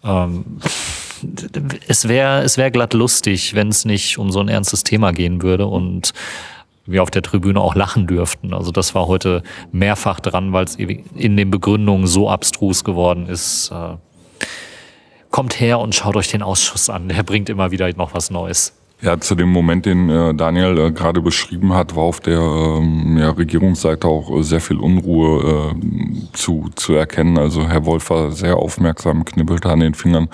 ähm, 0.04 0.46
es 1.88 2.08
wäre 2.08 2.44
es 2.44 2.58
wäre 2.58 2.70
glatt 2.70 2.94
lustig, 2.94 3.56
wenn 3.56 3.70
es 3.70 3.86
nicht 3.86 4.20
um 4.20 4.32
so 4.32 4.40
ein 4.40 4.50
ernstes 4.50 4.84
Thema 4.84 5.12
gehen 5.12 5.42
würde 5.42 5.66
und 5.66 6.14
wir 6.86 7.04
auf 7.04 7.12
der 7.12 7.22
Tribüne 7.22 7.60
auch 7.60 7.76
lachen 7.76 8.08
dürften. 8.08 8.54
Also 8.54 8.72
das 8.72 8.96
war 8.96 9.08
heute 9.08 9.44
mehrfach 9.72 10.20
dran, 10.20 10.54
weil 10.54 10.66
es 10.66 10.76
in 10.76 11.36
den 11.38 11.52
Begründungen 11.52 12.08
so 12.08 12.30
abstrus 12.30 12.84
geworden 12.84 13.28
ist. 13.28 13.72
Äh, 13.72 13.98
kommt 15.32 15.60
her 15.60 15.80
und 15.80 15.96
schaut 15.96 16.16
euch 16.16 16.30
den 16.30 16.44
Ausschuss 16.44 16.90
an. 16.90 17.10
Der 17.10 17.24
bringt 17.24 17.50
immer 17.50 17.72
wieder 17.72 17.92
noch 17.96 18.14
was 18.14 18.30
Neues. 18.30 18.74
Ja, 19.00 19.20
zu 19.20 19.36
dem 19.36 19.52
Moment, 19.52 19.86
den 19.86 20.10
äh, 20.10 20.34
Daniel 20.34 20.76
äh, 20.80 20.92
gerade 20.92 21.22
beschrieben 21.22 21.72
hat, 21.76 21.96
war 21.96 22.02
auf 22.02 22.20
der 22.20 22.40
ähm, 22.40 23.16
ja, 23.20 23.30
Regierungsseite 23.30 24.08
auch 24.08 24.36
äh, 24.36 24.42
sehr 24.42 24.60
viel 24.60 24.78
Unruhe 24.78 25.72
äh, 25.72 26.34
zu, 26.34 26.70
zu 26.74 26.94
erkennen. 26.94 27.38
Also 27.38 27.68
Herr 27.68 27.86
Wolf 27.86 28.10
war 28.10 28.32
sehr 28.32 28.58
aufmerksam, 28.58 29.24
knibbelte 29.24 29.70
an 29.70 29.82
den 29.82 29.94
Fingern 29.94 30.30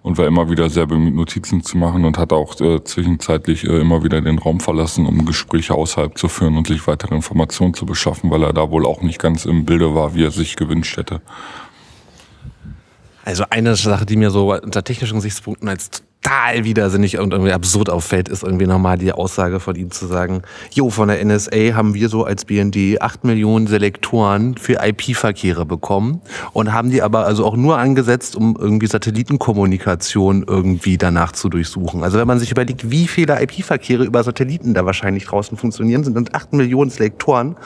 und 0.00 0.16
war 0.16 0.26
immer 0.26 0.48
wieder 0.48 0.70
sehr 0.70 0.86
bemüht, 0.86 1.14
Notizen 1.14 1.62
zu 1.62 1.76
machen 1.76 2.06
und 2.06 2.16
hat 2.16 2.32
auch 2.32 2.58
äh, 2.58 2.82
zwischenzeitlich 2.82 3.64
äh, 3.64 3.80
immer 3.80 4.02
wieder 4.02 4.22
den 4.22 4.38
Raum 4.38 4.60
verlassen, 4.60 5.04
um 5.04 5.26
Gespräche 5.26 5.74
außerhalb 5.74 6.16
zu 6.16 6.28
führen 6.28 6.56
und 6.56 6.68
sich 6.68 6.86
weitere 6.86 7.14
Informationen 7.14 7.74
zu 7.74 7.84
beschaffen, 7.84 8.30
weil 8.30 8.44
er 8.44 8.54
da 8.54 8.70
wohl 8.70 8.86
auch 8.86 9.02
nicht 9.02 9.18
ganz 9.18 9.44
im 9.44 9.66
Bilde 9.66 9.94
war, 9.94 10.14
wie 10.14 10.24
er 10.24 10.30
sich 10.30 10.56
gewünscht 10.56 10.96
hätte. 10.96 11.20
Also 13.26 13.44
eine 13.50 13.74
Sache, 13.74 14.06
die 14.06 14.16
mir 14.16 14.30
so 14.30 14.54
unter 14.54 14.84
technischen 14.84 15.16
Gesichtspunkten 15.16 15.68
als 15.68 15.90
total 16.26 16.64
widersinnig 16.64 17.18
und 17.18 17.32
irgendwie 17.32 17.52
absurd 17.52 17.90
auffällt, 17.90 18.28
ist 18.28 18.42
irgendwie 18.42 18.66
nochmal 18.66 18.98
die 18.98 19.12
Aussage 19.12 19.60
von 19.60 19.74
ihm 19.74 19.90
zu 19.90 20.06
sagen, 20.06 20.42
jo, 20.72 20.90
von 20.90 21.08
der 21.08 21.24
NSA 21.24 21.74
haben 21.74 21.94
wir 21.94 22.08
so 22.08 22.24
als 22.24 22.44
BND 22.44 23.00
acht 23.00 23.24
Millionen 23.24 23.66
Selektoren 23.66 24.56
für 24.56 24.78
IP-Verkehre 24.80 25.64
bekommen 25.66 26.20
und 26.52 26.72
haben 26.72 26.90
die 26.90 27.02
aber 27.02 27.26
also 27.26 27.44
auch 27.44 27.56
nur 27.56 27.78
angesetzt, 27.78 28.36
um 28.36 28.56
irgendwie 28.58 28.86
Satellitenkommunikation 28.86 30.44
irgendwie 30.46 30.98
danach 30.98 31.32
zu 31.32 31.48
durchsuchen. 31.48 32.02
Also 32.02 32.18
wenn 32.18 32.26
man 32.26 32.38
sich 32.38 32.50
überlegt, 32.50 32.90
wie 32.90 33.08
viele 33.08 33.40
IP-Verkehre 33.42 34.04
über 34.04 34.22
Satelliten 34.22 34.74
da 34.74 34.84
wahrscheinlich 34.84 35.26
draußen 35.26 35.56
funktionieren, 35.56 36.02
sind 36.04 36.14
dann 36.14 36.28
acht 36.32 36.52
Millionen 36.52 36.90
Selektoren 36.90 37.56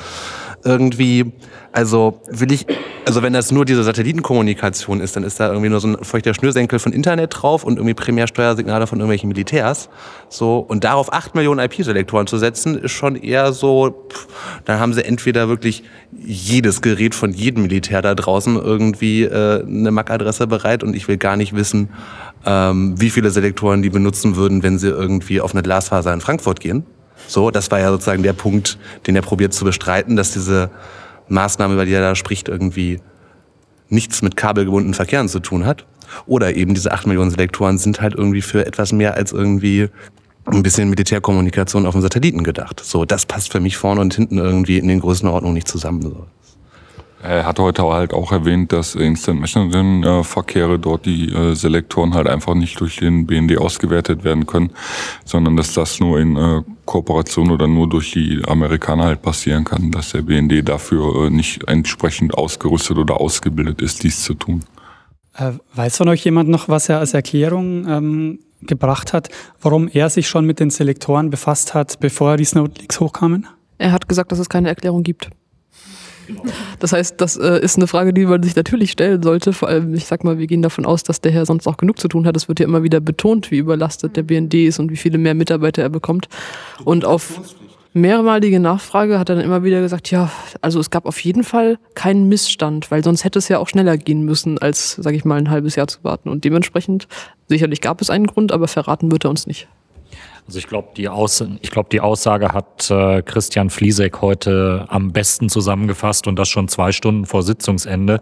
irgendwie 0.65 1.33
also 1.73 2.21
will 2.29 2.51
ich, 2.51 2.67
also 3.07 3.23
wenn 3.23 3.33
das 3.33 3.53
nur 3.53 3.65
diese 3.65 3.85
Satellitenkommunikation 3.85 5.01
ist, 5.01 5.15
dann 5.15 5.23
ist 5.23 5.39
da 5.39 5.49
irgendwie 5.49 5.69
nur 5.69 5.79
so 5.79 5.89
ein 5.89 6.05
feuchter 6.05 6.35
Schnürsenkel 6.35 6.81
von 6.81 6.93
Internet 6.93 7.31
drauf 7.33 7.63
und 7.63 7.77
irgendwie 7.77 7.95
Primärsteuersignale 7.95 8.89
von 8.89 8.99
irgendwelchen 8.99 9.29
Militärs. 9.29 9.89
So, 10.29 10.59
und 10.59 10.83
darauf 10.83 11.13
acht 11.13 11.37
Millionen 11.37 11.61
IP-Selektoren 11.61 12.27
zu 12.27 12.39
setzen, 12.39 12.77
ist 12.77 12.91
schon 12.91 13.15
eher 13.15 13.53
so, 13.53 14.09
pff, 14.11 14.27
dann 14.65 14.81
haben 14.81 14.93
sie 14.93 15.05
entweder 15.05 15.49
wirklich 15.49 15.85
jedes 16.13 16.83
Gerät 16.83 17.15
von 17.15 17.33
jedem 17.33 17.63
Militär 17.63 18.03
da 18.03 18.17
draußen 18.17 18.57
irgendwie 18.57 19.23
äh, 19.23 19.63
eine 19.65 19.93
MAC-Adresse 19.93 20.49
bereit 20.49 20.83
und 20.83 20.97
ich 20.97 21.07
will 21.07 21.19
gar 21.19 21.37
nicht 21.37 21.55
wissen, 21.55 21.91
ähm, 22.45 23.01
wie 23.01 23.11
viele 23.11 23.31
Selektoren 23.31 23.83
die 23.83 23.91
benutzen 23.91 24.35
würden, 24.35 24.65
wenn 24.65 24.79
sie 24.79 24.89
irgendwie 24.89 25.41
auf 25.41 25.53
eine 25.53 25.63
Glasfaser 25.63 26.13
in 26.13 26.21
Frankfurt 26.21 26.59
gehen. 26.59 26.85
So, 27.27 27.51
das 27.51 27.71
war 27.71 27.81
ja 27.81 27.91
sozusagen 27.91 28.23
der 28.23 28.33
Punkt, 28.33 28.79
den 29.07 29.17
er 29.17 29.23
probiert 29.23 29.55
zu 29.55 29.65
bestreiten, 29.65 30.17
dass 30.17 30.33
diese 30.33 30.71
Maßnahme, 31.29 31.75
über 31.75 31.85
die 31.85 31.93
er 31.93 32.01
da 32.01 32.15
spricht, 32.15 32.49
irgendwie 32.49 33.01
nichts 33.89 34.23
mit 34.23 34.37
kabelgebundenen 34.37 34.95
Verkehren 34.95 35.29
zu 35.29 35.41
tun 35.41 35.67
hat. 35.67 35.87
Oder 36.27 36.55
eben 36.57 36.75
diese 36.75 36.93
acht 36.93 37.07
Millionen 37.07 37.31
Selektoren 37.31 37.79
sind 37.79 38.01
halt 38.01 38.15
irgendwie 38.15 38.43
für 38.43 38.67
etwas 38.67 38.93
mehr 38.93 39.15
als 39.15 39.33
irgendwie 39.33 39.89
ein 40.47 40.63
bisschen 40.63 40.91
Militärkommunikation 40.91 41.87
auf 41.87 41.95
dem 41.95 42.03
Satelliten 42.03 42.43
gedacht. 42.43 42.81
So, 42.85 43.05
das 43.05 43.27
passt 43.27 43.53
für 43.53 43.61
mich 43.61 43.77
vorne 43.77 44.01
und 44.01 44.15
hinten 44.15 44.39
irgendwie 44.39 44.79
in 44.79 44.89
den 44.89 45.01
Größenordnungen 45.01 45.55
nicht 45.55 45.69
zusammen. 45.69 46.27
Er 47.23 47.45
hat 47.45 47.59
heute 47.59 47.83
halt 47.83 48.15
auch 48.15 48.33
erwähnt, 48.33 48.73
dass 48.73 48.95
Instant 48.95 49.41
Messaging-Verkehre 49.41 50.79
dort 50.79 51.05
die 51.05 51.31
äh, 51.31 51.55
Selektoren 51.55 52.15
halt 52.15 52.27
einfach 52.27 52.55
nicht 52.55 52.81
durch 52.81 52.97
den 52.97 53.27
BND 53.27 53.59
ausgewertet 53.59 54.25
werden 54.25 54.47
können, 54.47 54.71
sondern 55.27 55.57
dass 55.57 55.75
das 55.75 56.01
nur 56.01 56.19
in 56.19 56.37
äh, 56.37 56.63
Kooperation 56.87 57.51
oder 57.51 57.67
nur 57.67 57.91
durch 57.91 58.13
die 58.13 58.41
Amerikaner 58.47 59.05
halt 59.05 59.21
passieren 59.21 59.65
kann, 59.65 59.91
dass 59.91 60.13
der 60.13 60.23
BND 60.23 60.67
dafür 60.67 61.27
äh, 61.27 61.31
nicht 61.31 61.69
entsprechend 61.69 62.39
ausgerüstet 62.39 62.97
oder 62.97 63.21
ausgebildet 63.21 63.83
ist, 63.83 64.03
dies 64.03 64.23
zu 64.23 64.33
tun. 64.33 64.65
Weiß 65.75 65.99
von 65.99 66.09
euch 66.09 66.25
jemand 66.25 66.49
noch, 66.49 66.69
was 66.69 66.89
er 66.89 66.99
als 66.99 67.15
Erklärung 67.15 67.87
ähm, 67.87 68.39
gebracht 68.63 69.13
hat, 69.13 69.29
warum 69.61 69.89
er 69.89 70.11
sich 70.11 70.27
schon 70.29 70.47
mit 70.47 70.59
den 70.59 70.71
Selektoren 70.71 71.31
befasst 71.31 71.75
hat, 71.75 72.01
bevor 72.01 72.37
die 72.37 72.45
Snowleaks 72.45 72.99
hochkamen? 72.99 73.47
Er 73.79 73.93
hat 73.93 74.09
gesagt, 74.09 74.33
dass 74.33 74.39
es 74.39 74.49
keine 74.49 74.69
Erklärung 74.69 75.03
gibt. 75.03 75.31
Das 76.79 76.93
heißt, 76.93 77.21
das 77.21 77.37
äh, 77.37 77.61
ist 77.61 77.77
eine 77.77 77.87
Frage, 77.87 78.13
die 78.13 78.27
man 78.27 78.43
sich 78.43 78.57
natürlich 78.57 78.93
stellen 78.93 79.23
sollte. 79.23 79.53
Vor 79.53 79.69
allem, 79.69 79.95
ich 79.95 80.07
sag 80.07 80.25
mal, 80.25 80.39
wir 80.39 80.47
gehen 80.47 80.63
davon 80.63 80.87
aus, 80.87 81.03
dass 81.03 81.21
der 81.21 81.33
Herr 81.33 81.47
sonst 81.47 81.67
auch 81.67 81.77
genug 81.77 81.99
zu 81.99 82.09
tun 82.09 82.27
hat. 82.27 82.37
Es 82.37 82.49
wird 82.49 82.61
ja 82.61 82.67
immer 82.67 82.83
wieder 82.83 83.01
betont, 83.01 83.51
wie 83.51 83.59
überlastet 83.59 84.17
der 84.17 84.23
BND 84.23 84.55
ist 84.55 84.79
und 84.79 84.91
wie 84.91 84.97
viele 84.97 85.19
mehr 85.19 85.35
Mitarbeiter 85.35 85.83
er 85.83 85.89
bekommt. 85.89 86.29
Und 86.85 87.05
auf 87.05 87.41
mehrmalige 87.93 88.61
Nachfrage 88.61 89.19
hat 89.19 89.29
er 89.29 89.37
dann 89.37 89.45
immer 89.45 89.65
wieder 89.65 89.81
gesagt, 89.81 90.11
ja, 90.11 90.31
also 90.61 90.79
es 90.79 90.91
gab 90.91 91.07
auf 91.07 91.19
jeden 91.21 91.43
Fall 91.43 91.79
keinen 91.95 92.29
Missstand, 92.29 92.91
weil 92.91 93.03
sonst 93.03 93.25
hätte 93.25 93.39
es 93.39 93.49
ja 93.49 93.59
auch 93.59 93.69
schneller 93.69 93.97
gehen 93.97 94.23
müssen, 94.25 94.59
als, 94.59 94.93
sage 94.93 95.17
ich 95.17 95.25
mal, 95.25 95.39
ein 95.39 95.51
halbes 95.51 95.77
Jahr 95.77 95.89
zu 95.89 95.99
warten. 96.03 96.29
Und 96.29 96.45
dementsprechend, 96.45 97.09
sicherlich 97.49 97.81
gab 97.81 98.01
es 98.01 98.11
einen 98.11 98.27
Grund, 98.27 98.53
aber 98.53 98.69
verraten 98.69 99.11
wird 99.11 99.25
er 99.25 99.31
uns 99.31 99.47
nicht. 99.47 99.69
Also 100.51 100.59
ich 100.59 100.67
glaube, 100.67 100.89
die, 100.97 101.09
Aus 101.09 101.45
ich 101.61 101.71
glaub, 101.71 101.91
die 101.91 102.01
Aussage 102.01 102.49
hat 102.49 102.91
äh, 102.91 103.23
Christian 103.23 103.71
Fliesek 103.71 104.21
heute 104.21 104.85
am 104.89 105.13
besten 105.13 105.49
zusammengefasst 105.49 106.27
und 106.27 106.35
das 106.41 106.49
schon 106.49 106.67
zwei 106.67 106.91
Stunden 106.91 107.25
vor 107.25 107.45
Sitzungsende. 107.45 108.21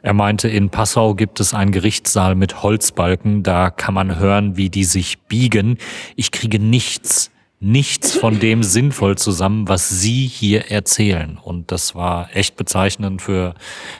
Er 0.00 0.14
meinte, 0.14 0.48
in 0.48 0.70
Passau 0.70 1.14
gibt 1.14 1.38
es 1.38 1.52
einen 1.52 1.72
Gerichtssaal 1.72 2.34
mit 2.34 2.62
Holzbalken, 2.62 3.42
da 3.42 3.68
kann 3.68 3.92
man 3.92 4.18
hören, 4.18 4.56
wie 4.56 4.70
die 4.70 4.84
sich 4.84 5.18
biegen. 5.24 5.76
Ich 6.14 6.30
kriege 6.30 6.58
nichts, 6.58 7.30
nichts 7.60 8.16
von 8.16 8.40
dem 8.40 8.62
sinnvoll 8.62 9.18
zusammen, 9.18 9.68
was 9.68 10.00
Sie 10.00 10.26
hier 10.26 10.70
erzählen. 10.70 11.36
Und 11.36 11.72
das 11.72 11.94
war 11.94 12.34
echt 12.34 12.56
bezeichnend 12.56 13.20
für 13.20 13.52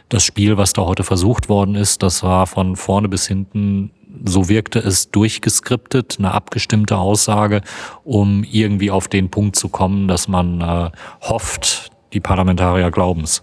das 0.08 0.24
Spiel, 0.24 0.56
was 0.56 0.72
da 0.72 0.80
heute 0.80 1.04
versucht 1.04 1.50
worden 1.50 1.74
ist. 1.74 2.02
Das 2.02 2.22
war 2.22 2.46
von 2.46 2.74
vorne 2.74 3.10
bis 3.10 3.26
hinten 3.28 3.90
so 4.24 4.48
wirkte 4.48 4.78
es 4.78 5.10
durchgeskriptet, 5.10 6.16
eine 6.18 6.32
abgestimmte 6.32 6.96
Aussage, 6.96 7.62
um 8.04 8.44
irgendwie 8.44 8.90
auf 8.90 9.08
den 9.08 9.30
Punkt 9.30 9.56
zu 9.56 9.68
kommen, 9.68 10.08
dass 10.08 10.28
man 10.28 10.60
äh, 10.60 10.90
hofft, 11.22 11.90
die 12.12 12.20
Parlamentarier 12.20 12.90
glauben 12.90 13.22
es. 13.22 13.42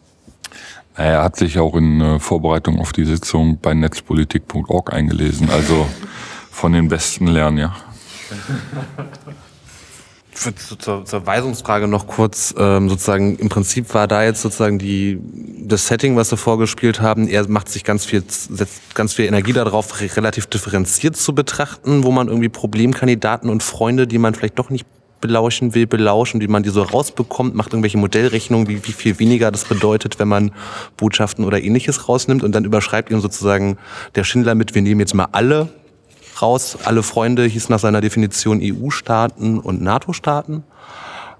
Er 0.96 1.24
hat 1.24 1.36
sich 1.36 1.58
auch 1.60 1.76
in 1.76 2.02
äh, 2.02 2.20
Vorbereitung 2.20 2.80
auf 2.80 2.92
die 2.92 3.06
Sitzung 3.06 3.60
bei 3.60 3.74
netzpolitik.org 3.74 4.94
eingelesen, 4.94 5.50
also 5.50 5.88
von 6.52 6.74
den 6.74 6.88
Besten 6.88 7.28
lernen, 7.28 7.58
ja. 7.58 7.76
zur, 10.80 11.06
zur 11.06 11.26
Weisungsfrage 11.26 11.88
noch 11.88 12.08
kurz, 12.08 12.54
ähm, 12.58 12.90
sozusagen, 12.90 13.38
im 13.38 13.50
Prinzip 13.50 13.94
war 13.94 14.08
da 14.08 14.24
jetzt 14.24 14.42
sozusagen 14.42 14.80
die, 14.80 15.20
das 15.60 15.88
Setting, 15.88 16.16
was 16.16 16.32
wir 16.32 16.38
vorgespielt 16.38 17.02
haben, 17.02 17.28
er 17.28 17.48
macht 17.50 17.70
sich 17.70 17.84
ganz 17.84 18.06
viel, 18.06 18.24
setzt 18.28 18.96
ganz 18.96 19.14
viel 19.14 19.26
Energie 19.26 19.54
darauf, 19.54 20.00
relativ 20.18 20.48
differenziert 20.48 21.16
zu 21.16 21.34
betrachten, 21.34 22.04
wo 22.04 22.12
man 22.12 22.28
irgendwie 22.28 22.50
Problemkandidaten 22.50 23.50
und 23.50 23.64
Freunde, 23.64 24.08
die 24.08 24.18
man 24.18 24.36
vielleicht 24.36 24.60
doch 24.60 24.70
nicht 24.70 24.86
belauschen 25.24 25.74
will, 25.74 25.88
belauschen, 25.88 26.42
wie 26.42 26.48
man 26.48 26.64
die 26.64 26.70
so 26.70 26.84
rausbekommt, 26.84 27.56
macht 27.56 27.72
irgendwelche 27.72 27.98
Modellrechnungen, 27.98 28.68
wie, 28.68 28.86
wie 28.86 28.92
viel 28.92 29.20
weniger 29.20 29.52
das 29.52 29.64
bedeutet, 29.64 30.20
wenn 30.20 30.28
man 30.28 30.52
Botschaften 30.98 31.46
oder 31.46 31.64
ähnliches 31.64 32.10
rausnimmt 32.10 32.44
und 32.44 32.54
dann 32.54 32.66
überschreibt 32.66 33.10
ihm 33.10 33.22
sozusagen 33.22 33.78
der 34.16 34.26
Schindler 34.26 34.54
mit, 34.54 34.76
wir 34.76 34.82
nehmen 34.82 35.00
jetzt 35.00 35.14
mal 35.14 35.30
alle 35.32 35.70
raus. 36.44 36.78
Alle 36.84 37.02
Freunde 37.02 37.46
hieß 37.46 37.70
nach 37.70 37.80
seiner 37.80 38.02
Definition 38.02 38.60
EU-Staaten 38.62 39.60
und 39.60 39.82
NATO-Staaten. 39.82 40.64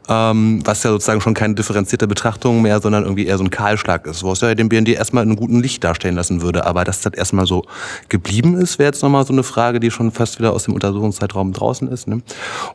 Ähm, 0.10 0.60
was 0.66 0.84
ja 0.84 0.90
sozusagen 0.92 1.22
schon 1.22 1.34
keine 1.34 1.56
differenzierte 1.56 2.08
Betrachtung 2.08 2.62
mehr, 2.62 2.82
sondern 2.82 3.04
irgendwie 3.04 3.26
eher 3.26 3.38
so 3.38 3.44
ein 3.46 3.50
Kahlschlag 3.50 4.06
ist, 4.06 4.22
wo 4.22 4.34
es 4.34 4.42
ja 4.42 4.54
den 4.54 4.68
BND 4.68 4.90
erstmal 4.90 5.24
in 5.24 5.30
einem 5.30 5.38
guten 5.38 5.62
Licht 5.62 5.82
darstellen 5.82 6.16
lassen 6.16 6.42
würde. 6.42 6.66
Aber 6.66 6.84
dass 6.84 7.00
das 7.00 7.14
erstmal 7.14 7.46
so 7.46 7.64
geblieben 8.10 8.58
ist, 8.58 8.80
wäre 8.80 8.88
jetzt 8.88 9.02
nochmal 9.02 9.26
so 9.26 9.32
eine 9.32 9.44
Frage, 9.44 9.80
die 9.80 9.92
schon 9.92 10.12
fast 10.12 10.40
wieder 10.40 10.52
aus 10.52 10.66
dem 10.66 10.74
Untersuchungszeitraum 10.74 11.54
draußen 11.54 11.88
ist. 11.88 12.10
Ne? 12.10 12.22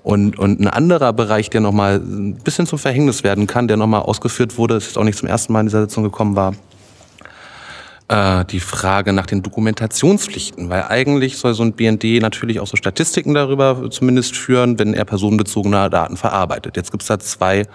Und, 0.03 0.39
und 0.39 0.59
ein 0.59 0.69
anderer 0.69 1.13
Bereich, 1.13 1.51
der 1.51 1.61
nochmal 1.61 1.97
ein 1.97 2.37
bisschen 2.37 2.67
zum 2.67 2.79
Verhängnis 2.79 3.23
werden 3.25 3.47
kann, 3.47 3.69
der 3.69 3.77
nochmal 3.77 4.03
ausgeführt 4.03 4.57
wurde, 4.57 4.77
ist 4.77 4.87
jetzt 4.87 4.97
auch 4.97 5.05
nicht 5.05 5.19
zum 5.19 5.29
ersten 5.29 5.53
Mal 5.53 5.61
in 5.61 5.67
dieser 5.67 5.83
Sitzung 5.83 6.05
gekommen 6.05 6.35
war, 6.35 6.55
äh, 8.09 8.45
die 8.47 8.61
Frage 8.61 9.13
nach 9.13 9.27
den 9.27 9.43
Dokumentationspflichten, 9.43 10.71
weil 10.71 10.85
eigentlich 10.85 11.37
soll 11.39 11.55
so 11.55 11.63
ein 11.63 11.75
BND 11.75 12.21
natürlich 12.21 12.61
auch 12.61 12.67
so 12.67 12.77
Statistiken 12.77 13.35
darüber 13.35 13.91
zumindest 13.91 14.37
führen, 14.37 14.79
wenn 14.79 14.95
er 14.95 15.05
personenbezogene 15.05 15.91
Daten 15.91 16.17
verarbeitet. 16.17 16.77
Jetzt 16.77 16.91
gibt 16.91 17.03
es 17.03 17.09
da 17.09 17.19
zwei 17.19 17.67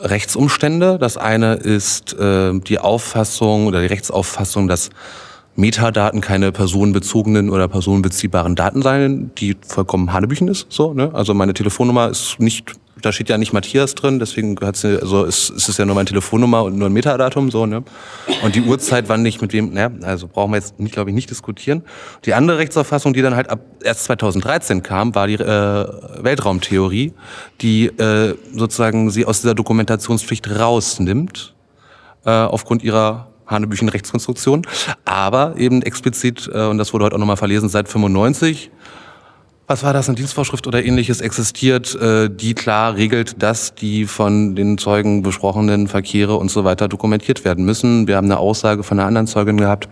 Rechtsumstände. 0.00 0.98
Das 0.98 1.16
eine 1.16 1.54
ist 1.54 2.14
äh, 2.18 2.58
die 2.60 2.78
Auffassung 2.78 3.66
oder 3.66 3.80
die 3.80 3.86
Rechtsauffassung, 3.86 4.68
dass 4.68 4.90
Metadaten 5.54 6.20
keine 6.20 6.50
personenbezogenen 6.50 7.50
oder 7.50 7.68
personenbeziehbaren 7.68 8.56
Daten 8.56 8.82
seien, 8.82 9.32
die 9.36 9.56
vollkommen 9.66 10.12
Hanebüchen 10.12 10.48
ist. 10.48 10.66
So, 10.70 10.94
ne? 10.94 11.10
Also 11.12 11.34
meine 11.34 11.52
Telefonnummer 11.52 12.08
ist 12.08 12.40
nicht 12.40 12.72
da 13.02 13.12
steht 13.12 13.28
ja 13.28 13.36
nicht 13.36 13.52
Matthias 13.52 13.94
drin, 13.94 14.18
deswegen 14.18 14.56
hat's, 14.60 14.84
also 14.84 15.24
ist, 15.24 15.50
ist 15.50 15.68
es 15.68 15.76
ja 15.76 15.84
nur 15.84 15.94
meine 15.94 16.06
Telefonnummer 16.06 16.62
und 16.64 16.78
nur 16.78 16.88
ein 16.88 16.92
Metadatum 16.92 17.50
so, 17.50 17.66
ne? 17.66 17.82
Und 18.42 18.54
die 18.54 18.62
Uhrzeit, 18.62 19.08
wann 19.08 19.26
ich 19.26 19.40
mit 19.40 19.52
wem, 19.52 19.72
ne? 19.72 19.92
Also 20.02 20.28
brauchen 20.28 20.52
wir 20.52 20.58
jetzt, 20.58 20.74
glaube 20.92 21.10
ich, 21.10 21.14
nicht 21.14 21.28
diskutieren. 21.28 21.82
Die 22.24 22.34
andere 22.34 22.58
Rechtsauffassung, 22.58 23.12
die 23.12 23.22
dann 23.22 23.36
halt 23.36 23.50
ab 23.50 23.60
erst 23.82 24.04
2013 24.04 24.82
kam, 24.82 25.14
war 25.14 25.26
die 25.26 25.34
äh, 25.34 25.86
Weltraumtheorie, 26.22 27.12
die 27.60 27.86
äh, 27.86 28.36
sozusagen 28.54 29.10
sie 29.10 29.26
aus 29.26 29.40
dieser 29.40 29.54
Dokumentationspflicht 29.54 30.48
rausnimmt, 30.48 31.54
äh, 32.24 32.30
aufgrund 32.30 32.82
ihrer 32.82 33.28
Hanebüchen 33.46 33.88
Rechtskonstruktion, 33.88 34.66
aber 35.04 35.54
eben 35.56 35.82
explizit, 35.82 36.48
äh, 36.52 36.66
und 36.66 36.78
das 36.78 36.92
wurde 36.92 37.06
heute 37.06 37.16
auch 37.16 37.20
nochmal 37.20 37.36
verlesen, 37.36 37.68
seit 37.68 37.88
95 37.88 38.70
was 39.66 39.82
war 39.82 39.92
das, 39.92 40.08
eine 40.08 40.16
Dienstvorschrift 40.16 40.66
oder 40.66 40.84
ähnliches 40.84 41.20
existiert, 41.20 41.94
äh, 41.94 42.28
die 42.28 42.54
klar 42.54 42.96
regelt, 42.96 43.42
dass 43.42 43.74
die 43.74 44.06
von 44.06 44.54
den 44.54 44.78
Zeugen 44.78 45.22
besprochenen 45.22 45.88
Verkehre 45.88 46.36
und 46.36 46.50
so 46.50 46.64
weiter 46.64 46.88
dokumentiert 46.88 47.44
werden 47.44 47.64
müssen. 47.64 48.06
Wir 48.06 48.16
haben 48.16 48.26
eine 48.26 48.38
Aussage 48.38 48.82
von 48.82 48.98
einer 48.98 49.06
anderen 49.06 49.26
Zeugin 49.26 49.56
gehabt. 49.56 49.88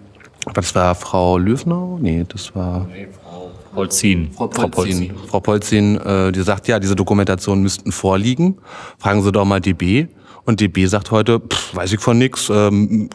Das 0.54 0.74
war 0.74 0.94
Frau 0.94 1.38
Löfnau? 1.38 1.98
Nee, 2.00 2.24
das 2.28 2.54
war... 2.54 2.86
Nee, 2.92 3.08
Frau 3.22 3.50
Polzin. 3.74 4.30
Frau 4.32 4.48
Polzin. 4.48 5.12
Frau 5.28 5.40
Polzin, 5.40 5.96
äh, 5.98 6.32
die 6.32 6.42
sagt, 6.42 6.66
ja, 6.66 6.80
diese 6.80 6.96
Dokumentationen 6.96 7.62
müssten 7.62 7.92
vorliegen. 7.92 8.58
Fragen 8.98 9.22
Sie 9.22 9.30
doch 9.30 9.44
mal 9.44 9.60
DB. 9.60 10.08
Und 10.44 10.60
DB 10.60 10.86
sagt 10.86 11.10
heute, 11.10 11.38
pff, 11.40 11.76
weiß 11.76 11.92
ich 11.92 12.00
von 12.00 12.18
nix, 12.18 12.50
ähm, 12.50 13.10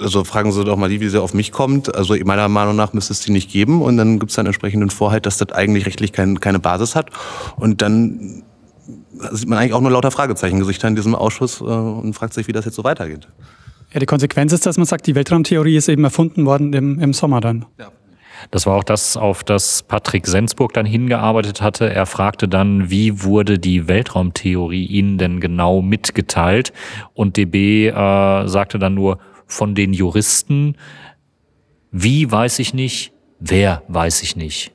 also 0.00 0.24
fragen 0.24 0.50
Sie 0.52 0.64
doch 0.64 0.76
mal 0.76 0.88
die, 0.88 1.00
wie 1.00 1.08
sie 1.08 1.20
auf 1.20 1.34
mich 1.34 1.52
kommt. 1.52 1.94
Also 1.94 2.14
meiner 2.24 2.48
Meinung 2.48 2.76
nach 2.76 2.92
müsste 2.92 3.12
es 3.12 3.20
die 3.20 3.32
nicht 3.32 3.50
geben. 3.50 3.82
Und 3.82 3.96
dann 3.96 4.18
gibt 4.18 4.30
es 4.30 4.36
dann 4.36 4.46
entsprechenden 4.46 4.90
Vorhalt, 4.90 5.26
dass 5.26 5.38
das 5.38 5.52
eigentlich 5.52 5.86
rechtlich 5.86 6.12
kein, 6.12 6.40
keine 6.40 6.58
Basis 6.58 6.96
hat. 6.96 7.10
Und 7.56 7.82
dann 7.82 8.42
sieht 9.32 9.48
man 9.48 9.58
eigentlich 9.58 9.74
auch 9.74 9.80
nur 9.80 9.90
lauter 9.90 10.10
Fragezeichengesichter 10.10 10.88
in 10.88 10.96
diesem 10.96 11.14
Ausschuss 11.14 11.60
äh, 11.60 11.64
und 11.64 12.14
fragt 12.14 12.34
sich, 12.34 12.48
wie 12.48 12.52
das 12.52 12.64
jetzt 12.64 12.76
so 12.76 12.84
weitergeht. 12.84 13.28
Ja, 13.92 14.00
die 14.00 14.06
Konsequenz 14.06 14.52
ist, 14.52 14.66
dass 14.66 14.76
man 14.76 14.86
sagt, 14.86 15.06
die 15.06 15.14
Weltraumtheorie 15.14 15.76
ist 15.76 15.88
eben 15.88 16.04
erfunden 16.04 16.46
worden 16.46 16.72
im, 16.72 16.98
im 17.00 17.12
Sommer 17.12 17.40
dann. 17.40 17.66
Ja. 17.78 17.90
Das 18.50 18.66
war 18.66 18.76
auch 18.76 18.84
das, 18.84 19.16
auf 19.16 19.44
das 19.44 19.82
Patrick 19.82 20.26
Sensburg 20.26 20.72
dann 20.72 20.86
hingearbeitet 20.86 21.60
hatte. 21.62 21.92
Er 21.92 22.06
fragte 22.06 22.48
dann, 22.48 22.90
wie 22.90 23.22
wurde 23.22 23.58
die 23.58 23.88
Weltraumtheorie 23.88 24.86
Ihnen 24.86 25.18
denn 25.18 25.40
genau 25.40 25.82
mitgeteilt? 25.82 26.72
Und 27.14 27.36
DB 27.36 27.88
äh, 27.88 27.92
sagte 28.46 28.78
dann 28.78 28.94
nur, 28.94 29.18
von 29.50 29.74
den 29.74 29.92
Juristen. 29.92 30.76
Wie 31.90 32.30
weiß 32.30 32.60
ich 32.60 32.72
nicht, 32.72 33.12
wer 33.40 33.82
weiß 33.88 34.22
ich 34.22 34.36
nicht. 34.36 34.72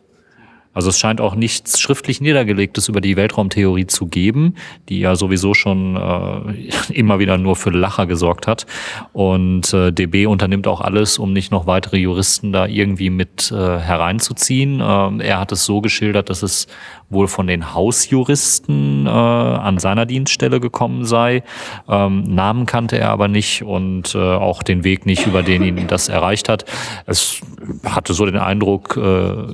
Also 0.75 0.89
es 0.89 0.99
scheint 0.99 1.21
auch 1.21 1.33
nichts 1.33 1.79
schriftlich 1.79 2.21
Niedergelegtes 2.21 2.89
über 2.89 3.01
die 3.01 3.15
Weltraumtheorie 3.15 3.87
zu 3.87 4.05
geben, 4.05 4.55
die 4.89 4.99
ja 4.99 5.15
sowieso 5.15 5.55
schon 5.55 5.95
äh, 5.95 6.69
immer 6.93 7.17
wieder 7.17 7.39
nur 7.39 7.55
für 7.55 7.71
Lacher 7.71 8.05
gesorgt 8.05 8.45
hat. 8.45 8.67
Und 9.13 9.73
äh, 9.73 9.91
DB 9.91 10.27
unternimmt 10.27 10.67
auch 10.67 10.81
alles, 10.81 11.17
um 11.17 11.33
nicht 11.33 11.51
noch 11.51 11.65
weitere 11.65 11.97
Juristen 11.97 12.51
da 12.51 12.67
irgendwie 12.67 13.09
mit 13.09 13.51
äh, 13.51 13.55
hereinzuziehen. 13.55 14.81
Ähm, 14.85 15.21
er 15.21 15.39
hat 15.39 15.51
es 15.51 15.65
so 15.65 15.81
geschildert, 15.81 16.29
dass 16.29 16.43
es 16.43 16.67
wohl 17.09 17.27
von 17.27 17.47
den 17.47 17.73
Hausjuristen 17.73 19.05
äh, 19.05 19.09
an 19.09 19.77
seiner 19.79 20.05
Dienststelle 20.05 20.59
gekommen 20.59 21.05
sei. 21.05 21.43
Ähm, 21.87 22.23
Namen 22.23 22.65
kannte 22.65 22.97
er 22.97 23.09
aber 23.09 23.27
nicht 23.27 23.63
und 23.63 24.15
äh, 24.15 24.17
auch 24.17 24.63
den 24.63 24.83
Weg 24.83 25.05
nicht, 25.05 25.25
über 25.25 25.43
den 25.43 25.63
ihn 25.63 25.87
das 25.87 26.09
erreicht 26.09 26.49
hat. 26.49 26.65
Es 27.05 27.41
hatte 27.85 28.13
so 28.13 28.25
den 28.25 28.37
Eindruck, 28.37 28.97
äh, 28.97 29.53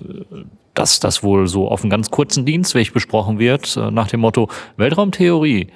dass 0.73 0.99
das 0.99 1.23
wohl 1.23 1.47
so 1.47 1.67
auf 1.69 1.81
einen 1.81 1.89
ganz 1.89 2.11
kurzen 2.11 2.45
Dienstweg 2.45 2.93
besprochen 2.93 3.39
wird, 3.39 3.75
äh, 3.77 3.91
nach 3.91 4.07
dem 4.07 4.21
Motto 4.21 4.49
Weltraumtheorie. 4.77 5.67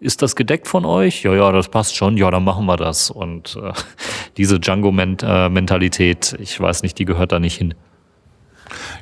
Ist 0.00 0.22
das 0.22 0.36
gedeckt 0.36 0.68
von 0.68 0.84
euch? 0.84 1.22
Ja, 1.22 1.34
ja, 1.34 1.52
das 1.52 1.68
passt 1.68 1.96
schon. 1.96 2.16
Ja, 2.16 2.30
dann 2.30 2.44
machen 2.44 2.66
wir 2.66 2.76
das. 2.76 3.10
Und 3.10 3.56
äh, 3.62 3.72
diese 4.36 4.60
Django-Mentalität, 4.60 6.36
ich 6.40 6.60
weiß 6.60 6.82
nicht, 6.82 6.98
die 6.98 7.04
gehört 7.04 7.32
da 7.32 7.40
nicht 7.40 7.56
hin. 7.56 7.74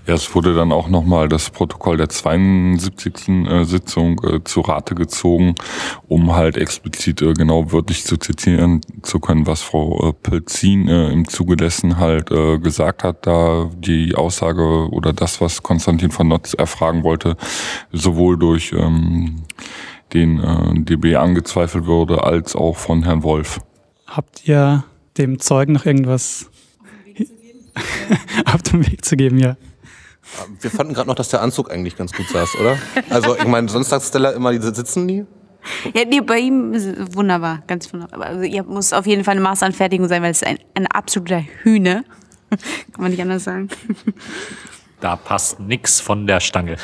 Ja, 0.07 0.15
es 0.15 0.35
wurde 0.35 0.55
dann 0.55 0.73
auch 0.73 0.89
nochmal 0.89 1.29
das 1.29 1.51
Protokoll 1.51 1.97
der 1.97 2.09
72. 2.09 3.29
Äh, 3.29 3.65
Sitzung 3.65 4.21
äh, 4.25 4.43
zu 4.45 4.61
Rate 4.61 4.95
gezogen, 4.95 5.55
um 6.09 6.35
halt 6.35 6.57
explizit 6.57 7.23
äh, 7.23 7.33
genau 7.35 7.73
wörtlich 7.73 8.05
zu 8.05 8.17
zitieren 8.17 8.81
zu 9.03 9.21
können, 9.21 9.47
was 9.47 9.63
Frau 9.63 10.09
äh, 10.09 10.13
Pelzin 10.13 10.89
äh, 10.89 11.11
im 11.11 11.29
Zuge 11.29 11.57
dessen 11.57 11.99
halt 11.99 12.31
äh, 12.31 12.59
gesagt 12.59 13.05
hat, 13.05 13.27
da 13.27 13.71
die 13.77 14.15
Aussage 14.15 14.89
oder 14.91 15.13
das, 15.13 15.41
was 15.41 15.63
Konstantin 15.63 16.11
von 16.11 16.29
Notz 16.29 16.55
erfragen 16.55 17.05
wollte, 17.05 17.37
sowohl 17.93 18.39
durch 18.39 18.73
ähm, 18.73 19.43
den 20.13 20.41
äh, 20.41 20.85
DB 20.85 21.17
angezweifelt 21.17 21.87
wurde, 21.87 22.25
als 22.25 22.55
auch 22.57 22.77
von 22.77 23.05
Herrn 23.05 23.23
Wolf. 23.23 23.61
Habt 24.07 24.47
ihr 24.47 24.85
dem 25.19 25.39
Zeugen 25.39 25.73
noch 25.73 25.87
irgendwas 25.87 26.51
den 28.73 28.87
Weg 28.87 29.05
zu 29.05 29.17
geben, 29.17 29.39
ja? 29.39 29.57
Wir 30.61 30.71
fanden 30.71 30.95
gerade 30.95 31.09
noch, 31.09 31.17
dass 31.17 31.29
der 31.29 31.43
Anzug 31.43 31.71
eigentlich 31.71 31.97
ganz 31.97 32.13
gut 32.13 32.29
saß, 32.29 32.57
oder? 32.61 32.79
Also 33.11 33.37
ich 33.37 33.47
meine, 33.47 33.69
sonst 33.69 33.89
sagt 33.89 34.05
Stella 34.05 34.31
immer, 34.31 34.53
die 34.53 34.63
sitzen 34.63 35.05
nie. 35.07 35.27
Ja, 35.95 36.05
nee, 36.05 36.21
bei 36.21 36.39
ihm 36.39 36.73
ist 36.73 37.15
wunderbar, 37.15 37.63
ganz 37.67 37.93
wunderbar. 37.93 38.27
Also 38.27 38.43
ihr 38.43 38.63
muss 38.65 38.93
auf 38.93 39.07
jeden 39.07 39.25
Fall 39.25 39.33
eine 39.33 39.41
Maßanfertigung 39.43 40.09
sein, 40.09 40.23
weil 40.23 40.31
es 40.31 40.43
ist 40.43 40.49
ein, 40.49 40.59
ein 40.75 40.87
absoluter 40.87 41.43
Hühne. 41.63 42.05
Kann 42.51 43.03
man 43.03 43.11
nicht 43.11 43.23
anders 43.23 43.45
sagen. 43.45 43.69
Da 45.01 45.17
passt 45.17 45.59
nix 45.61 46.01
von 46.01 46.27
der 46.27 46.41
Stange. 46.41 46.77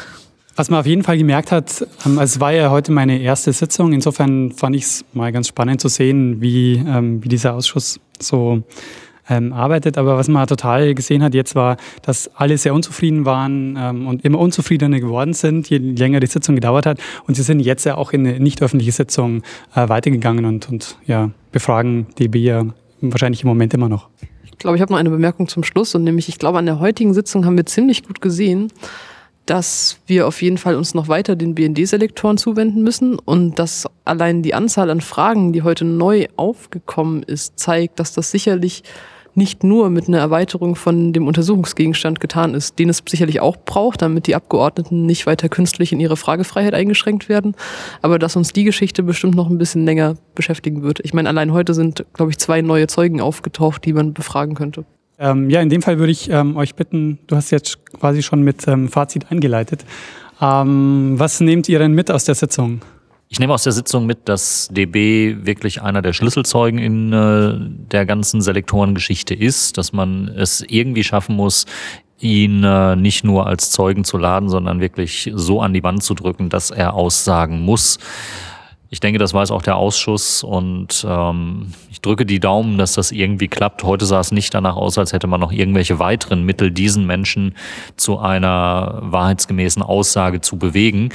Was 0.57 0.71
man 0.71 0.81
auf 0.81 0.87
jeden 0.87 1.05
Fall 1.05 1.17
gemerkt 1.17 1.53
hat, 1.53 1.87
ähm, 2.05 2.19
es 2.19 2.41
war 2.41 2.53
ja 2.53 2.71
heute 2.71 2.91
meine 2.91 3.21
erste 3.21 3.53
Sitzung. 3.53 3.93
Insofern 3.93 4.51
fand 4.51 4.75
ich 4.75 4.83
es 4.83 5.05
mal 5.13 5.31
ganz 5.31 5.47
spannend 5.47 5.81
zu 5.81 5.89
sehen, 5.89 6.41
wie, 6.41 6.75
ähm, 6.75 7.23
wie 7.23 7.29
dieser 7.29 7.55
Ausschuss 7.55 8.01
so 8.19 8.65
ähm, 9.29 9.53
arbeitet. 9.53 9.99
Aber 9.99 10.17
was 10.17 10.29
man 10.29 10.47
total 10.47 10.95
gesehen 10.95 11.23
hat 11.23 11.35
jetzt 11.35 11.55
war, 11.55 11.77
dass 12.03 12.31
alle 12.35 12.59
sehr 12.59 12.75
unzufrieden 12.75 13.25
waren 13.25 13.77
ähm, 13.79 14.07
und 14.07 14.25
immer 14.25 14.39
unzufriedener 14.39 15.01
geworden 15.01 15.33
sind, 15.33 15.69
je 15.71 15.79
länger 15.79 16.21
die 16.21 16.27
Sitzung 16.27 16.55
gedauert 16.55 16.87
hat. 16.87 16.99
Und 17.27 17.35
sie 17.35 17.43
sind 17.43 17.61
jetzt 17.61 17.85
ja 17.85 17.97
auch 17.97 18.13
in 18.13 18.27
eine 18.27 18.41
nicht 18.41 18.63
öffentliche 18.63 18.93
Sitzung 18.93 19.43
äh, 19.75 19.89
weitergegangen 19.89 20.45
und, 20.45 20.69
und 20.69 20.97
ja, 21.07 21.31
befragen 21.53 22.07
DB 22.19 22.39
ja 22.41 22.65
wahrscheinlich 23.01 23.43
im 23.43 23.49
Moment 23.49 23.75
immer 23.75 23.89
noch. 23.89 24.09
Ich 24.45 24.59
glaube, 24.59 24.77
ich 24.77 24.83
habe 24.83 24.93
noch 24.93 24.99
eine 24.99 25.11
Bemerkung 25.11 25.47
zum 25.47 25.63
Schluss 25.63 25.95
und 25.95 26.03
nämlich, 26.03 26.29
ich 26.29 26.39
glaube, 26.39 26.59
an 26.59 26.67
der 26.67 26.81
heutigen 26.81 27.15
Sitzung 27.15 27.45
haben 27.47 27.57
wir 27.57 27.67
ziemlich 27.67 28.03
gut 28.03 28.21
gesehen, 28.21 28.73
dass 29.47 29.99
wir 30.07 30.27
auf 30.27 30.43
jeden 30.43 30.59
Fall 30.59 30.75
uns 30.75 30.95
noch 30.95 31.09
weiter 31.09 31.37
den 31.37 31.55
BND-Selektoren 31.55 32.37
zuwenden 32.37 32.83
müssen 32.83 33.19
und 33.19 33.59
dass 33.59 33.87
allein 34.05 34.43
die 34.43 34.53
Anzahl 34.53 34.91
an 34.91 35.01
Fragen, 35.01 35.53
die 35.53 35.63
heute 35.63 35.87
neu 35.87 36.27
aufgekommen 36.37 37.23
ist, 37.23 37.59
zeigt, 37.59 37.99
dass 37.99 38.13
das 38.13 38.31
sicherlich 38.31 38.83
nicht 39.39 39.65
nur 39.65 39.89
mit 39.89 40.09
einer 40.09 40.19
Erweiterung 40.19 40.77
von 40.77 41.15
dem 41.15 41.27
Untersuchungsgegenstand 41.27 42.21
getan 42.21 42.53
ist, 42.53 42.79
den 42.79 42.91
es 42.91 43.03
sicherlich 43.09 43.41
auch 43.41 43.57
braucht, 43.57 44.03
damit 44.03 44.27
die 44.27 44.35
Abgeordneten 44.35 45.07
nicht 45.07 45.27
weiter 45.27 45.49
künstlich 45.49 45.93
in 45.93 46.01
ihre 46.01 46.19
Fragefreiheit 46.19 46.75
eingeschränkt 46.75 47.31
werden, 47.31 47.55
aber 48.03 48.19
dass 48.19 48.37
uns 48.37 48.53
die 48.53 48.65
Geschichte 48.65 49.03
bestimmt 49.03 49.35
noch 49.35 49.49
ein 49.49 49.57
bisschen 49.57 49.87
länger 49.87 50.17
beschäftigen 50.35 50.83
wird. 50.83 51.01
Ich 51.03 51.15
meine, 51.15 51.31
allein 51.31 51.53
heute 51.53 51.73
sind, 51.73 52.05
glaube 52.13 52.33
ich, 52.33 52.39
zwei 52.39 52.61
neue 52.61 52.87
Zeugen 52.89 53.23
aufgetaucht, 53.23 53.85
die 53.87 53.95
man 53.95 54.13
befragen 54.13 54.55
könnte. 54.55 54.85
Ähm, 55.19 55.49
ja, 55.49 55.61
in 55.61 55.69
dem 55.69 55.83
Fall 55.83 55.99
würde 55.99 56.13
ich 56.13 56.31
ähm, 56.31 56.57
euch 56.57 56.75
bitten, 56.75 57.19
du 57.27 57.37
hast 57.37 57.51
jetzt 57.51 57.85
quasi 57.93 58.23
schon 58.23 58.43
mit 58.43 58.69
ähm, 58.69 58.89
Fazit 58.89 59.31
eingeleitet. 59.31 59.85
Ähm, 60.41 61.15
was 61.17 61.41
nehmt 61.41 61.69
ihr 61.69 61.79
denn 61.79 61.93
mit 61.93 62.11
aus 62.11 62.25
der 62.25 62.35
Sitzung? 62.35 62.81
Ich 63.31 63.39
nehme 63.39 63.53
aus 63.53 63.63
der 63.63 63.73
Sitzung 63.73 64.07
mit, 64.07 64.27
dass 64.29 64.69
DB 64.71 65.37
wirklich 65.45 65.83
einer 65.83 66.01
der 66.01 66.15
Schlüsselzeugen 66.15 66.79
in 66.79 67.13
äh, 67.13 67.57
der 67.93 68.07
ganzen 68.07 68.41
Selektorengeschichte 68.41 69.35
ist, 69.35 69.77
dass 69.77 69.93
man 69.93 70.29
es 70.29 70.65
irgendwie 70.67 71.05
schaffen 71.05 71.37
muss, 71.37 71.67
ihn 72.21 72.65
äh, 72.65 72.97
nicht 72.97 73.25
nur 73.25 73.47
als 73.47 73.71
Zeugen 73.71 74.05
zu 74.05 74.17
laden, 74.17 74.49
sondern 74.49 74.81
wirklich 74.81 75.31
so 75.35 75.61
an 75.61 75.75
die 75.75 75.83
Wand 75.83 76.03
zu 76.03 76.15
drücken, 76.15 76.49
dass 76.49 76.71
er 76.71 76.95
aussagen 76.95 77.61
muss. 77.61 77.99
Ich 78.89 79.01
denke, 79.01 79.19
das 79.19 79.35
weiß 79.35 79.51
auch 79.51 79.61
der 79.61 79.77
Ausschuss 79.77 80.43
und 80.43 81.05
ähm, 81.07 81.75
ich 81.91 82.01
drücke 82.01 82.25
die 82.25 82.41
Daumen, 82.41 82.79
dass 82.79 82.95
das 82.95 83.13
irgendwie 83.13 83.49
klappt. 83.49 83.85
Heute 83.85 84.07
sah 84.07 84.21
es 84.21 84.33
nicht 84.33 84.55
danach 84.55 84.77
aus, 84.77 84.97
als 84.97 85.13
hätte 85.13 85.27
man 85.27 85.41
noch 85.41 85.53
irgendwelche 85.53 85.99
weiteren 85.99 86.45
Mittel, 86.45 86.71
diesen 86.71 87.07
Menschen 87.07 87.55
zu 87.97 88.19
einer 88.19 89.01
wahrheitsgemäßen 89.03 89.83
Aussage 89.83 90.41
zu 90.41 90.57
bewegen. 90.57 91.11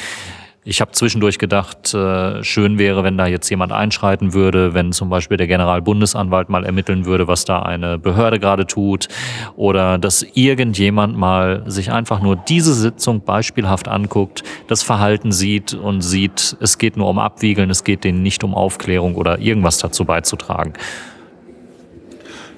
Ich 0.65 0.79
habe 0.79 0.91
zwischendurch 0.93 1.39
gedacht, 1.39 1.93
äh, 1.93 2.41
schön 2.41 2.79
wäre, 2.79 3.03
wenn 3.03 3.17
da 3.17 3.27
jetzt 3.27 3.49
jemand 3.49 3.73
einschreiten 3.73 4.33
würde, 4.33 4.73
wenn 4.73 4.93
zum 4.93 5.09
Beispiel 5.09 5.35
der 5.35 5.47
Generalbundesanwalt 5.47 6.47
mal 6.47 6.65
ermitteln 6.65 7.05
würde, 7.05 7.27
was 7.27 7.43
da 7.43 7.63
eine 7.63 7.97
Behörde 7.97 8.39
gerade 8.39 8.65
tut, 8.65 9.09
oder 9.57 9.97
dass 9.97 10.25
irgendjemand 10.33 11.17
mal 11.17 11.63
sich 11.65 11.91
einfach 11.91 12.21
nur 12.21 12.37
diese 12.37 12.73
Sitzung 12.73 13.25
beispielhaft 13.25 13.89
anguckt, 13.89 14.43
das 14.67 14.83
Verhalten 14.83 15.33
sieht 15.33 15.73
und 15.73 15.99
sieht, 15.99 16.55
es 16.61 16.77
geht 16.77 16.95
nur 16.95 17.09
um 17.09 17.19
Abwiegeln, 17.19 17.69
es 17.69 17.83
geht 17.83 18.05
denen 18.05 18.23
nicht 18.23 18.45
um 18.45 18.55
Aufklärung 18.55 19.15
oder 19.15 19.39
irgendwas 19.39 19.79
dazu 19.79 20.05
beizutragen. 20.05 20.73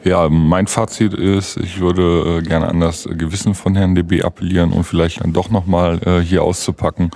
Ja, 0.04 0.30
mein 0.30 0.68
Fazit 0.68 1.16
ist, 1.16 1.58
ich 1.58 1.80
würde 1.80 2.38
äh, 2.38 2.42
gerne 2.44 2.68
an 2.68 2.80
das 2.80 3.10
Gewissen 3.12 3.56
von 3.56 3.74
Herrn 3.74 3.96
DB 3.96 4.22
appellieren 4.22 4.72
und 4.72 4.84
vielleicht 4.84 5.24
dann 5.24 5.34
doch 5.34 5.50
nochmal 5.50 6.00
äh, 6.06 6.20
hier 6.20 6.44
auszupacken 6.44 7.10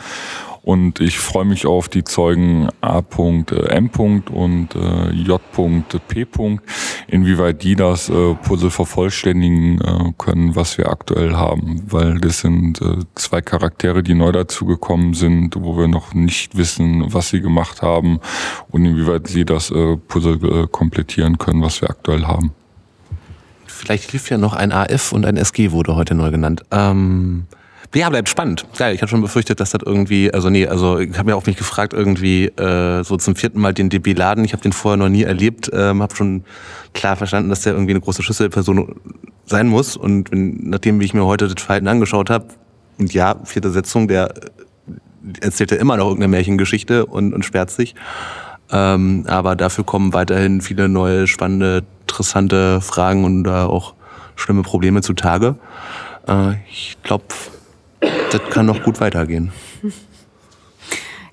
und 0.61 0.99
ich 0.99 1.19
freue 1.19 1.45
mich 1.45 1.65
auf 1.65 1.87
die 1.89 2.03
Zeugen 2.03 2.69
A.M. 2.81 3.89
und 4.31 4.75
äh, 4.75 5.09
J.P. 5.11 6.27
Inwieweit 7.07 7.63
die 7.63 7.75
das 7.75 8.09
äh, 8.09 8.33
Puzzle 8.35 8.69
vervollständigen 8.69 9.81
äh, 9.81 10.13
können, 10.17 10.55
was 10.55 10.77
wir 10.77 10.89
aktuell 10.89 11.33
haben. 11.33 11.83
Weil 11.87 12.19
das 12.19 12.39
sind 12.39 12.81
äh, 12.81 12.97
zwei 13.15 13.41
Charaktere, 13.41 14.03
die 14.03 14.13
neu 14.13 14.31
dazugekommen 14.31 15.13
sind, 15.13 15.55
wo 15.57 15.77
wir 15.77 15.87
noch 15.87 16.13
nicht 16.13 16.57
wissen, 16.57 17.13
was 17.13 17.29
sie 17.29 17.41
gemacht 17.41 17.81
haben 17.81 18.19
und 18.69 18.85
inwieweit 18.85 19.27
sie 19.27 19.45
das 19.45 19.71
äh, 19.71 19.97
Puzzle 19.97 20.39
äh, 20.43 20.67
komplettieren 20.67 21.37
können, 21.37 21.61
was 21.61 21.81
wir 21.81 21.89
aktuell 21.89 22.25
haben. 22.25 22.51
Vielleicht 23.65 24.11
hilft 24.11 24.29
ja 24.29 24.37
noch 24.37 24.53
ein 24.53 24.73
AF 24.73 25.13
und 25.13 25.25
ein 25.25 25.37
SG 25.37 25.71
wurde 25.71 25.95
heute 25.95 26.13
neu 26.13 26.31
genannt. 26.31 26.63
Ähm 26.71 27.45
ja, 27.95 28.09
bleibt 28.09 28.29
spannend. 28.29 28.65
Ja, 28.77 28.91
ich 28.91 29.01
habe 29.01 29.09
schon 29.09 29.21
befürchtet, 29.21 29.59
dass 29.59 29.71
das 29.71 29.81
irgendwie, 29.83 30.31
also 30.31 30.49
nee, 30.49 30.67
also 30.67 30.99
ich 30.99 31.17
habe 31.17 31.31
mir 31.31 31.35
auch 31.35 31.45
mich 31.45 31.57
gefragt, 31.57 31.93
irgendwie 31.93 32.45
äh, 32.45 33.03
so 33.03 33.17
zum 33.17 33.35
vierten 33.35 33.59
Mal 33.59 33.73
den 33.73 33.89
DB 33.89 34.13
laden. 34.13 34.45
Ich 34.45 34.53
habe 34.53 34.61
den 34.61 34.73
vorher 34.73 34.97
noch 34.97 35.09
nie 35.09 35.23
erlebt, 35.23 35.71
ähm, 35.73 36.03
habe 36.03 36.15
schon 36.15 36.43
klar 36.93 37.15
verstanden, 37.15 37.49
dass 37.49 37.61
der 37.61 37.73
irgendwie 37.73 37.93
eine 37.93 38.01
große 38.01 38.21
Schlüsselperson 38.21 38.95
sein 39.45 39.67
muss. 39.67 39.97
Und 39.97 40.31
wenn, 40.31 40.69
nachdem 40.69 40.99
wie 40.99 41.05
ich 41.05 41.15
mir 41.15 41.25
heute 41.25 41.47
das 41.47 41.63
Verhalten 41.63 41.87
angeschaut 41.87 42.29
habe, 42.29 42.45
und 42.99 43.13
ja, 43.13 43.37
vierte 43.45 43.71
Setzung, 43.71 44.07
der 44.07 44.33
erzählt 45.41 45.71
ja 45.71 45.77
immer 45.77 45.97
noch 45.97 46.05
irgendeine 46.05 46.31
Märchengeschichte 46.31 47.05
und, 47.05 47.33
und 47.33 47.43
sperrt 47.43 47.71
sich. 47.71 47.95
Ähm, 48.71 49.25
aber 49.27 49.55
dafür 49.55 49.83
kommen 49.83 50.13
weiterhin 50.13 50.61
viele 50.61 50.89
neue, 50.89 51.25
spannende, 51.25 51.83
interessante 52.01 52.81
Fragen 52.81 53.23
und 53.23 53.47
äh, 53.47 53.49
auch 53.49 53.95
schlimme 54.35 54.61
Probleme 54.61 55.01
zutage. 55.01 55.55
Äh, 56.27 56.53
ich 56.69 56.97
glaube, 57.03 57.25
das 57.99 58.41
kann 58.49 58.65
noch 58.65 58.83
gut 58.83 58.99
weitergehen. 58.99 59.51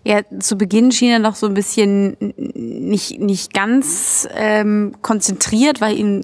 Ja, 0.07 0.21
zu 0.39 0.57
Beginn 0.57 0.93
schien 0.93 1.11
er 1.11 1.19
noch 1.19 1.35
so 1.35 1.47
ein 1.47 1.55
bisschen 1.55 2.17
nicht, 2.55 3.19
nicht 3.19 3.53
ganz 3.53 4.29
ähm, 4.37 4.95
konzentriert, 5.03 5.81
weil 5.81 5.99
ihm 5.99 6.21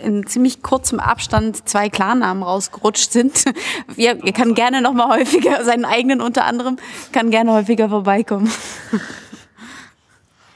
in 0.00 0.24
ziemlich 0.24 0.62
kurzem 0.62 1.00
Abstand 1.00 1.68
zwei 1.68 1.88
Klarnamen 1.88 2.44
rausgerutscht 2.44 3.10
sind. 3.10 3.44
Er, 3.96 4.24
er 4.24 4.32
kann 4.32 4.54
gerne 4.54 4.82
noch 4.82 4.92
mal 4.92 5.08
häufiger, 5.08 5.64
seinen 5.64 5.84
eigenen 5.84 6.20
unter 6.20 6.44
anderem, 6.44 6.76
kann 7.10 7.30
gerne 7.30 7.52
häufiger 7.52 7.88
vorbeikommen. 7.88 8.50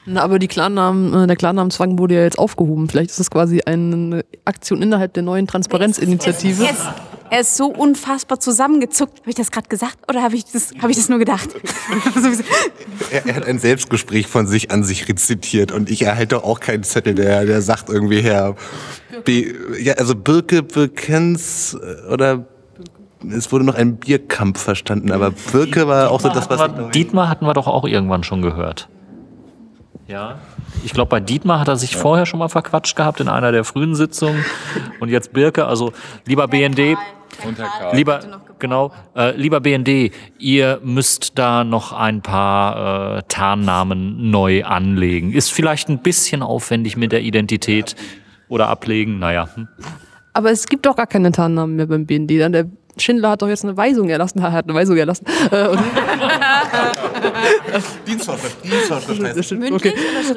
Na, 0.07 0.23
aber 0.23 0.39
die 0.39 0.49
Klarnamen, 0.49 1.15
äh, 1.15 1.27
der 1.27 1.37
Klarnamenzwang 1.37 1.99
wurde 1.99 2.15
ja 2.15 2.23
jetzt 2.23 2.39
aufgehoben. 2.39 2.89
Vielleicht 2.89 3.11
ist 3.11 3.21
das 3.21 3.31
quasi 3.31 3.61
eine 3.67 4.25
Aktion 4.45 4.83
innerhalb 4.83 5.15
der 5.15 5.23
neuen 5.23 5.47
Transparenzinitiative. 5.47 6.65
Es, 6.65 6.71
es, 6.71 6.79
es, 6.79 6.87
er 7.31 7.41
ist 7.41 7.57
so 7.57 7.67
unfassbar 7.67 8.41
zusammengezuckt. 8.41 9.21
Habe 9.21 9.31
ich 9.31 9.37
das 9.37 9.51
gerade 9.51 9.69
gesagt 9.69 9.99
oder 10.09 10.23
habe 10.23 10.37
ich, 10.37 10.45
das, 10.45 10.73
hab 10.81 10.91
ich 10.91 10.97
das 10.97 11.09
nur 11.09 11.19
gedacht? 11.19 11.49
er, 13.11 13.27
er, 13.27 13.37
hat 13.37 13.45
ein 13.47 13.59
Selbstgespräch 13.59 14.27
von 14.27 14.47
sich 14.47 14.71
an 14.71 14.85
sich 14.85 15.09
rezitiert 15.09 15.73
und 15.73 15.91
ich 15.91 16.03
erhalte 16.03 16.45
auch 16.45 16.61
keinen 16.61 16.83
Zettel, 16.83 17.15
der, 17.15 17.45
der 17.45 17.63
sagt 17.63 17.89
irgendwie 17.89 18.21
her. 18.21 18.55
B, 19.25 19.53
ja, 19.81 19.95
also 19.95 20.15
Birke 20.15 20.63
Birkens 20.63 21.75
äh, 21.75 22.13
oder 22.13 22.47
es 23.29 23.51
wurde 23.51 23.65
noch 23.65 23.75
ein 23.75 23.97
Bierkampf 23.97 24.61
verstanden, 24.61 25.11
aber 25.11 25.33
Birke 25.53 25.89
war 25.89 26.03
Dietmar 26.03 26.11
auch 26.11 26.21
so 26.21 26.29
das, 26.29 26.49
was. 26.49 26.61
Wir, 26.61 26.91
Dietmar 26.91 27.29
hatten 27.29 27.47
wir 27.47 27.55
doch 27.55 27.67
auch 27.67 27.85
irgendwann 27.85 28.23
schon 28.23 28.43
gehört. 28.43 28.89
Ja. 30.07 30.39
Ich 30.85 30.93
glaube, 30.93 31.09
bei 31.11 31.21
Dietmar 31.21 31.61
hat 31.61 31.69
er 31.69 31.77
sich 31.77 31.93
ja. 31.93 31.99
vorher 31.99 32.27
schon 32.27 32.39
mal 32.39 32.49
verquatscht 32.49 32.97
gehabt 32.97 33.21
in 33.21 33.29
einer 33.29 33.53
der 33.53 33.65
frühen 33.65 33.95
Sitzungen. 33.95 34.45
Und 35.01 35.09
jetzt 35.11 35.33
Birke, 35.33 35.67
also 35.67 35.93
lieber 36.25 36.49
BND, 36.49 36.79
Herr. 36.79 36.97
Lieber, 37.93 38.21
genau, 38.59 38.93
äh, 39.17 39.37
lieber 39.37 39.61
BND, 39.61 40.13
ihr 40.39 40.81
müsst 40.83 41.39
da 41.39 41.65
noch 41.65 41.93
ein 41.93 42.23
paar 42.23 43.19
äh, 43.19 43.23
Tarnnamen 43.29 44.31
neu 44.31 44.65
anlegen. 44.65 45.33
Ist 45.33 45.51
vielleicht 45.53 45.89
ein 45.89 45.99
bisschen 45.99 46.43
aufwendig 46.43 46.97
mit 46.97 47.13
der 47.13 47.23
Identität 47.23 47.97
oder 48.49 48.69
ablegen, 48.69 49.19
naja. 49.19 49.49
Hm. 49.55 49.69
Aber 50.33 50.51
es 50.51 50.67
gibt 50.67 50.87
doch 50.87 50.97
gar 50.97 51.07
keine 51.07 51.33
Tarnnamen 51.33 51.77
mehr 51.77 51.87
beim 51.87 52.07
BND. 52.07 52.41
Dann 52.41 52.53
der 52.53 52.67
Schindler 53.01 53.31
hat 53.31 53.43
doch 53.43 53.49
jetzt 53.49 53.65
eine 53.65 53.77
Weisung 53.77 54.09
erlassen. 54.09 54.43
Er 54.49 54.53
hat 54.53 54.65
eine 54.65 54.75
Weisung 54.75 54.97
erlassen. 54.97 55.27
Dienstvorschrift, 58.07 59.37
Das 59.37 59.53
okay. 59.53 59.93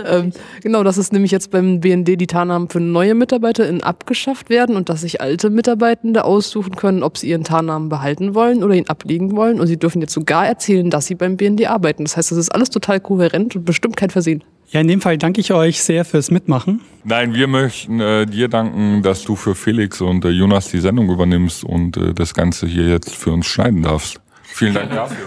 Ähm, 0.05 0.33
genau, 0.61 0.83
dass 0.83 0.97
es 0.97 1.13
nämlich 1.13 1.31
jetzt 1.31 1.49
beim 1.51 1.79
BND 1.79 2.19
die 2.19 2.27
Tarnnamen 2.27 2.67
für 2.67 2.81
neue 2.81 3.15
MitarbeiterInnen 3.15 3.81
abgeschafft 3.83 4.49
werden 4.49 4.75
und 4.75 4.89
dass 4.89 5.01
sich 5.01 5.21
alte 5.21 5.49
Mitarbeitende 5.49 6.25
aussuchen 6.25 6.75
können, 6.75 7.03
ob 7.03 7.17
sie 7.17 7.29
ihren 7.29 7.45
Tarnnamen 7.45 7.87
behalten 7.89 8.35
wollen 8.35 8.63
oder 8.63 8.75
ihn 8.75 8.89
ablegen 8.89 9.37
wollen. 9.37 9.61
Und 9.61 9.67
sie 9.67 9.77
dürfen 9.77 10.01
jetzt 10.01 10.13
sogar 10.13 10.45
erzählen, 10.45 10.89
dass 10.89 11.05
sie 11.05 11.15
beim 11.15 11.37
BND 11.37 11.67
arbeiten. 11.67 12.03
Das 12.03 12.17
heißt, 12.17 12.31
das 12.31 12.37
ist 12.37 12.49
alles 12.49 12.69
total 12.69 12.99
kohärent 12.99 13.55
und 13.55 13.63
bestimmt 13.65 13.95
kein 13.95 14.09
Versehen. 14.09 14.43
Ja, 14.71 14.79
in 14.79 14.87
dem 14.87 15.01
Fall 15.01 15.17
danke 15.17 15.41
ich 15.41 15.51
euch 15.51 15.83
sehr 15.83 16.05
fürs 16.05 16.31
Mitmachen. 16.31 16.79
Nein, 17.03 17.33
wir 17.33 17.47
möchten 17.47 17.99
äh, 17.99 18.25
dir 18.25 18.47
danken, 18.47 19.03
dass 19.03 19.25
du 19.25 19.35
für 19.35 19.53
Felix 19.53 19.99
und 19.99 20.23
äh, 20.23 20.29
Jonas 20.29 20.69
die 20.69 20.79
Sendung 20.79 21.09
übernimmst 21.09 21.65
und 21.65 21.97
äh, 21.97 22.13
das 22.13 22.33
Ganze 22.33 22.67
hier 22.67 22.87
jetzt 22.87 23.13
für 23.13 23.31
uns 23.33 23.47
schneiden 23.47 23.81
darfst. 23.81 24.21
Vielen 24.43 24.73
Dank 24.73 24.91
dafür. 24.91 25.17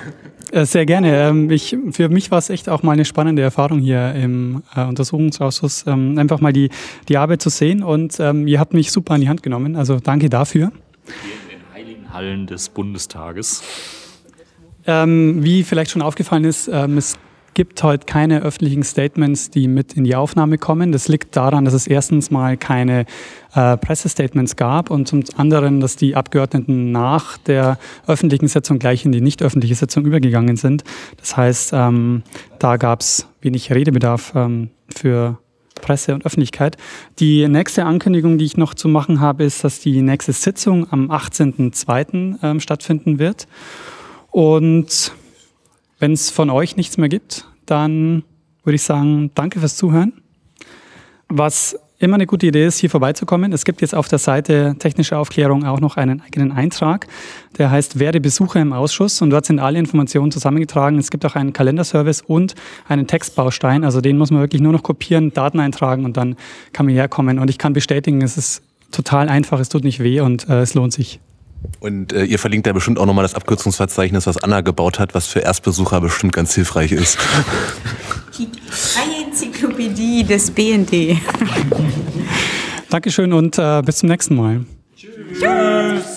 Äh, 0.50 0.64
Sehr 0.64 0.86
gerne. 0.86 1.28
Ähm, 1.28 1.50
Ich, 1.50 1.76
für 1.90 2.08
mich 2.08 2.30
war 2.30 2.38
es 2.38 2.48
echt 2.48 2.70
auch 2.70 2.82
mal 2.82 2.92
eine 2.92 3.04
spannende 3.04 3.42
Erfahrung 3.42 3.80
hier 3.80 4.14
im 4.14 4.62
äh, 4.74 4.82
Untersuchungsausschuss, 4.84 5.84
ähm, 5.86 6.16
einfach 6.16 6.40
mal 6.40 6.54
die, 6.54 6.70
die 7.10 7.18
Arbeit 7.18 7.42
zu 7.42 7.50
sehen 7.50 7.82
und 7.82 8.18
ähm, 8.20 8.46
ihr 8.46 8.58
habt 8.58 8.72
mich 8.72 8.92
super 8.92 9.12
an 9.12 9.20
die 9.20 9.28
Hand 9.28 9.42
genommen. 9.42 9.76
Also 9.76 10.00
danke 10.00 10.30
dafür. 10.30 10.72
In 11.06 11.50
den 11.50 11.74
heiligen 11.74 12.14
Hallen 12.14 12.46
des 12.46 12.70
Bundestages. 12.70 13.62
Wie 14.86 15.62
vielleicht 15.62 15.90
schon 15.90 16.02
aufgefallen 16.02 16.44
ist, 16.44 16.68
ähm, 16.68 16.98
es 16.98 17.18
gibt 17.54 17.82
heute 17.82 18.06
keine 18.06 18.42
öffentlichen 18.42 18.82
Statements, 18.82 19.50
die 19.50 19.68
mit 19.68 19.94
in 19.94 20.04
die 20.04 20.16
Aufnahme 20.16 20.58
kommen. 20.58 20.92
Das 20.92 21.08
liegt 21.08 21.36
daran, 21.36 21.64
dass 21.64 21.74
es 21.74 21.86
erstens 21.86 22.30
mal 22.30 22.56
keine 22.56 23.06
äh, 23.54 23.76
Pressestatements 23.76 24.56
gab 24.56 24.90
und 24.90 25.08
zum 25.08 25.22
anderen, 25.36 25.80
dass 25.80 25.96
die 25.96 26.16
Abgeordneten 26.16 26.92
nach 26.92 27.38
der 27.38 27.78
öffentlichen 28.06 28.48
Sitzung 28.48 28.78
gleich 28.78 29.04
in 29.04 29.12
die 29.12 29.20
nicht 29.20 29.42
öffentliche 29.42 29.74
Sitzung 29.74 30.04
übergegangen 30.04 30.56
sind. 30.56 30.84
Das 31.16 31.36
heißt, 31.36 31.72
ähm, 31.72 32.22
da 32.58 32.76
gab 32.76 33.00
es 33.00 33.28
wenig 33.40 33.72
Redebedarf 33.72 34.32
ähm, 34.34 34.70
für 34.88 35.38
Presse 35.80 36.14
und 36.14 36.24
Öffentlichkeit. 36.24 36.76
Die 37.18 37.46
nächste 37.48 37.84
Ankündigung, 37.84 38.38
die 38.38 38.44
ich 38.44 38.56
noch 38.56 38.74
zu 38.74 38.88
machen 38.88 39.20
habe, 39.20 39.44
ist, 39.44 39.64
dass 39.64 39.80
die 39.80 40.02
nächste 40.02 40.32
Sitzung 40.32 40.90
am 40.90 41.10
18.02. 41.10 42.36
Ähm, 42.42 42.60
stattfinden 42.60 43.18
wird. 43.18 43.46
Und 44.30 45.12
wenn 45.98 46.12
es 46.12 46.30
von 46.30 46.50
euch 46.50 46.76
nichts 46.76 46.96
mehr 46.98 47.08
gibt, 47.08 47.46
dann 47.66 48.24
würde 48.64 48.76
ich 48.76 48.82
sagen, 48.82 49.30
danke 49.34 49.60
fürs 49.60 49.76
Zuhören. 49.76 50.12
Was 51.28 51.78
immer 51.98 52.16
eine 52.16 52.26
gute 52.26 52.46
Idee 52.46 52.66
ist, 52.66 52.78
hier 52.78 52.90
vorbeizukommen. 52.90 53.52
Es 53.52 53.64
gibt 53.64 53.80
jetzt 53.80 53.94
auf 53.94 54.08
der 54.08 54.18
Seite 54.18 54.76
Technische 54.78 55.16
Aufklärung 55.16 55.64
auch 55.64 55.80
noch 55.80 55.96
einen 55.96 56.20
eigenen 56.20 56.52
Eintrag, 56.52 57.06
der 57.56 57.70
heißt 57.70 57.98
Werde 57.98 58.20
Besucher 58.20 58.60
im 58.60 58.72
Ausschuss 58.72 59.22
und 59.22 59.30
dort 59.30 59.46
sind 59.46 59.58
alle 59.58 59.78
Informationen 59.78 60.30
zusammengetragen. 60.30 60.98
Es 60.98 61.10
gibt 61.10 61.24
auch 61.24 61.34
einen 61.34 61.52
Kalenderservice 61.52 62.20
und 62.20 62.54
einen 62.88 63.06
Textbaustein, 63.06 63.84
also 63.84 64.00
den 64.00 64.18
muss 64.18 64.30
man 64.30 64.40
wirklich 64.40 64.60
nur 64.60 64.72
noch 64.72 64.82
kopieren, 64.82 65.32
Daten 65.32 65.60
eintragen 65.60 66.04
und 66.04 66.16
dann 66.16 66.36
kann 66.72 66.86
man 66.86 66.94
herkommen. 66.94 67.38
Und 67.38 67.48
ich 67.48 67.58
kann 67.58 67.72
bestätigen, 67.72 68.22
es 68.22 68.36
ist 68.36 68.62
total 68.90 69.28
einfach, 69.28 69.58
es 69.58 69.68
tut 69.68 69.84
nicht 69.84 70.00
weh 70.00 70.20
und 70.20 70.48
äh, 70.48 70.60
es 70.60 70.74
lohnt 70.74 70.92
sich. 70.92 71.20
Und 71.80 72.12
äh, 72.12 72.24
ihr 72.24 72.38
verlinkt 72.38 72.66
da 72.66 72.72
bestimmt 72.72 72.98
auch 72.98 73.06
nochmal 73.06 73.24
das 73.24 73.34
Abkürzungsverzeichnis, 73.34 74.26
was 74.26 74.38
Anna 74.38 74.60
gebaut 74.60 74.98
hat, 74.98 75.14
was 75.14 75.26
für 75.26 75.40
Erstbesucher 75.40 76.00
bestimmt 76.00 76.32
ganz 76.32 76.54
hilfreich 76.54 76.92
ist. 76.92 77.18
Die 78.38 78.48
freie 78.70 79.26
Enzyklopädie 79.26 80.24
des 80.24 80.50
BND. 80.50 81.18
Dankeschön 82.90 83.32
und 83.32 83.58
äh, 83.58 83.82
bis 83.84 83.98
zum 83.98 84.08
nächsten 84.08 84.36
Mal. 84.36 84.64
Tschüss. 84.96 86.13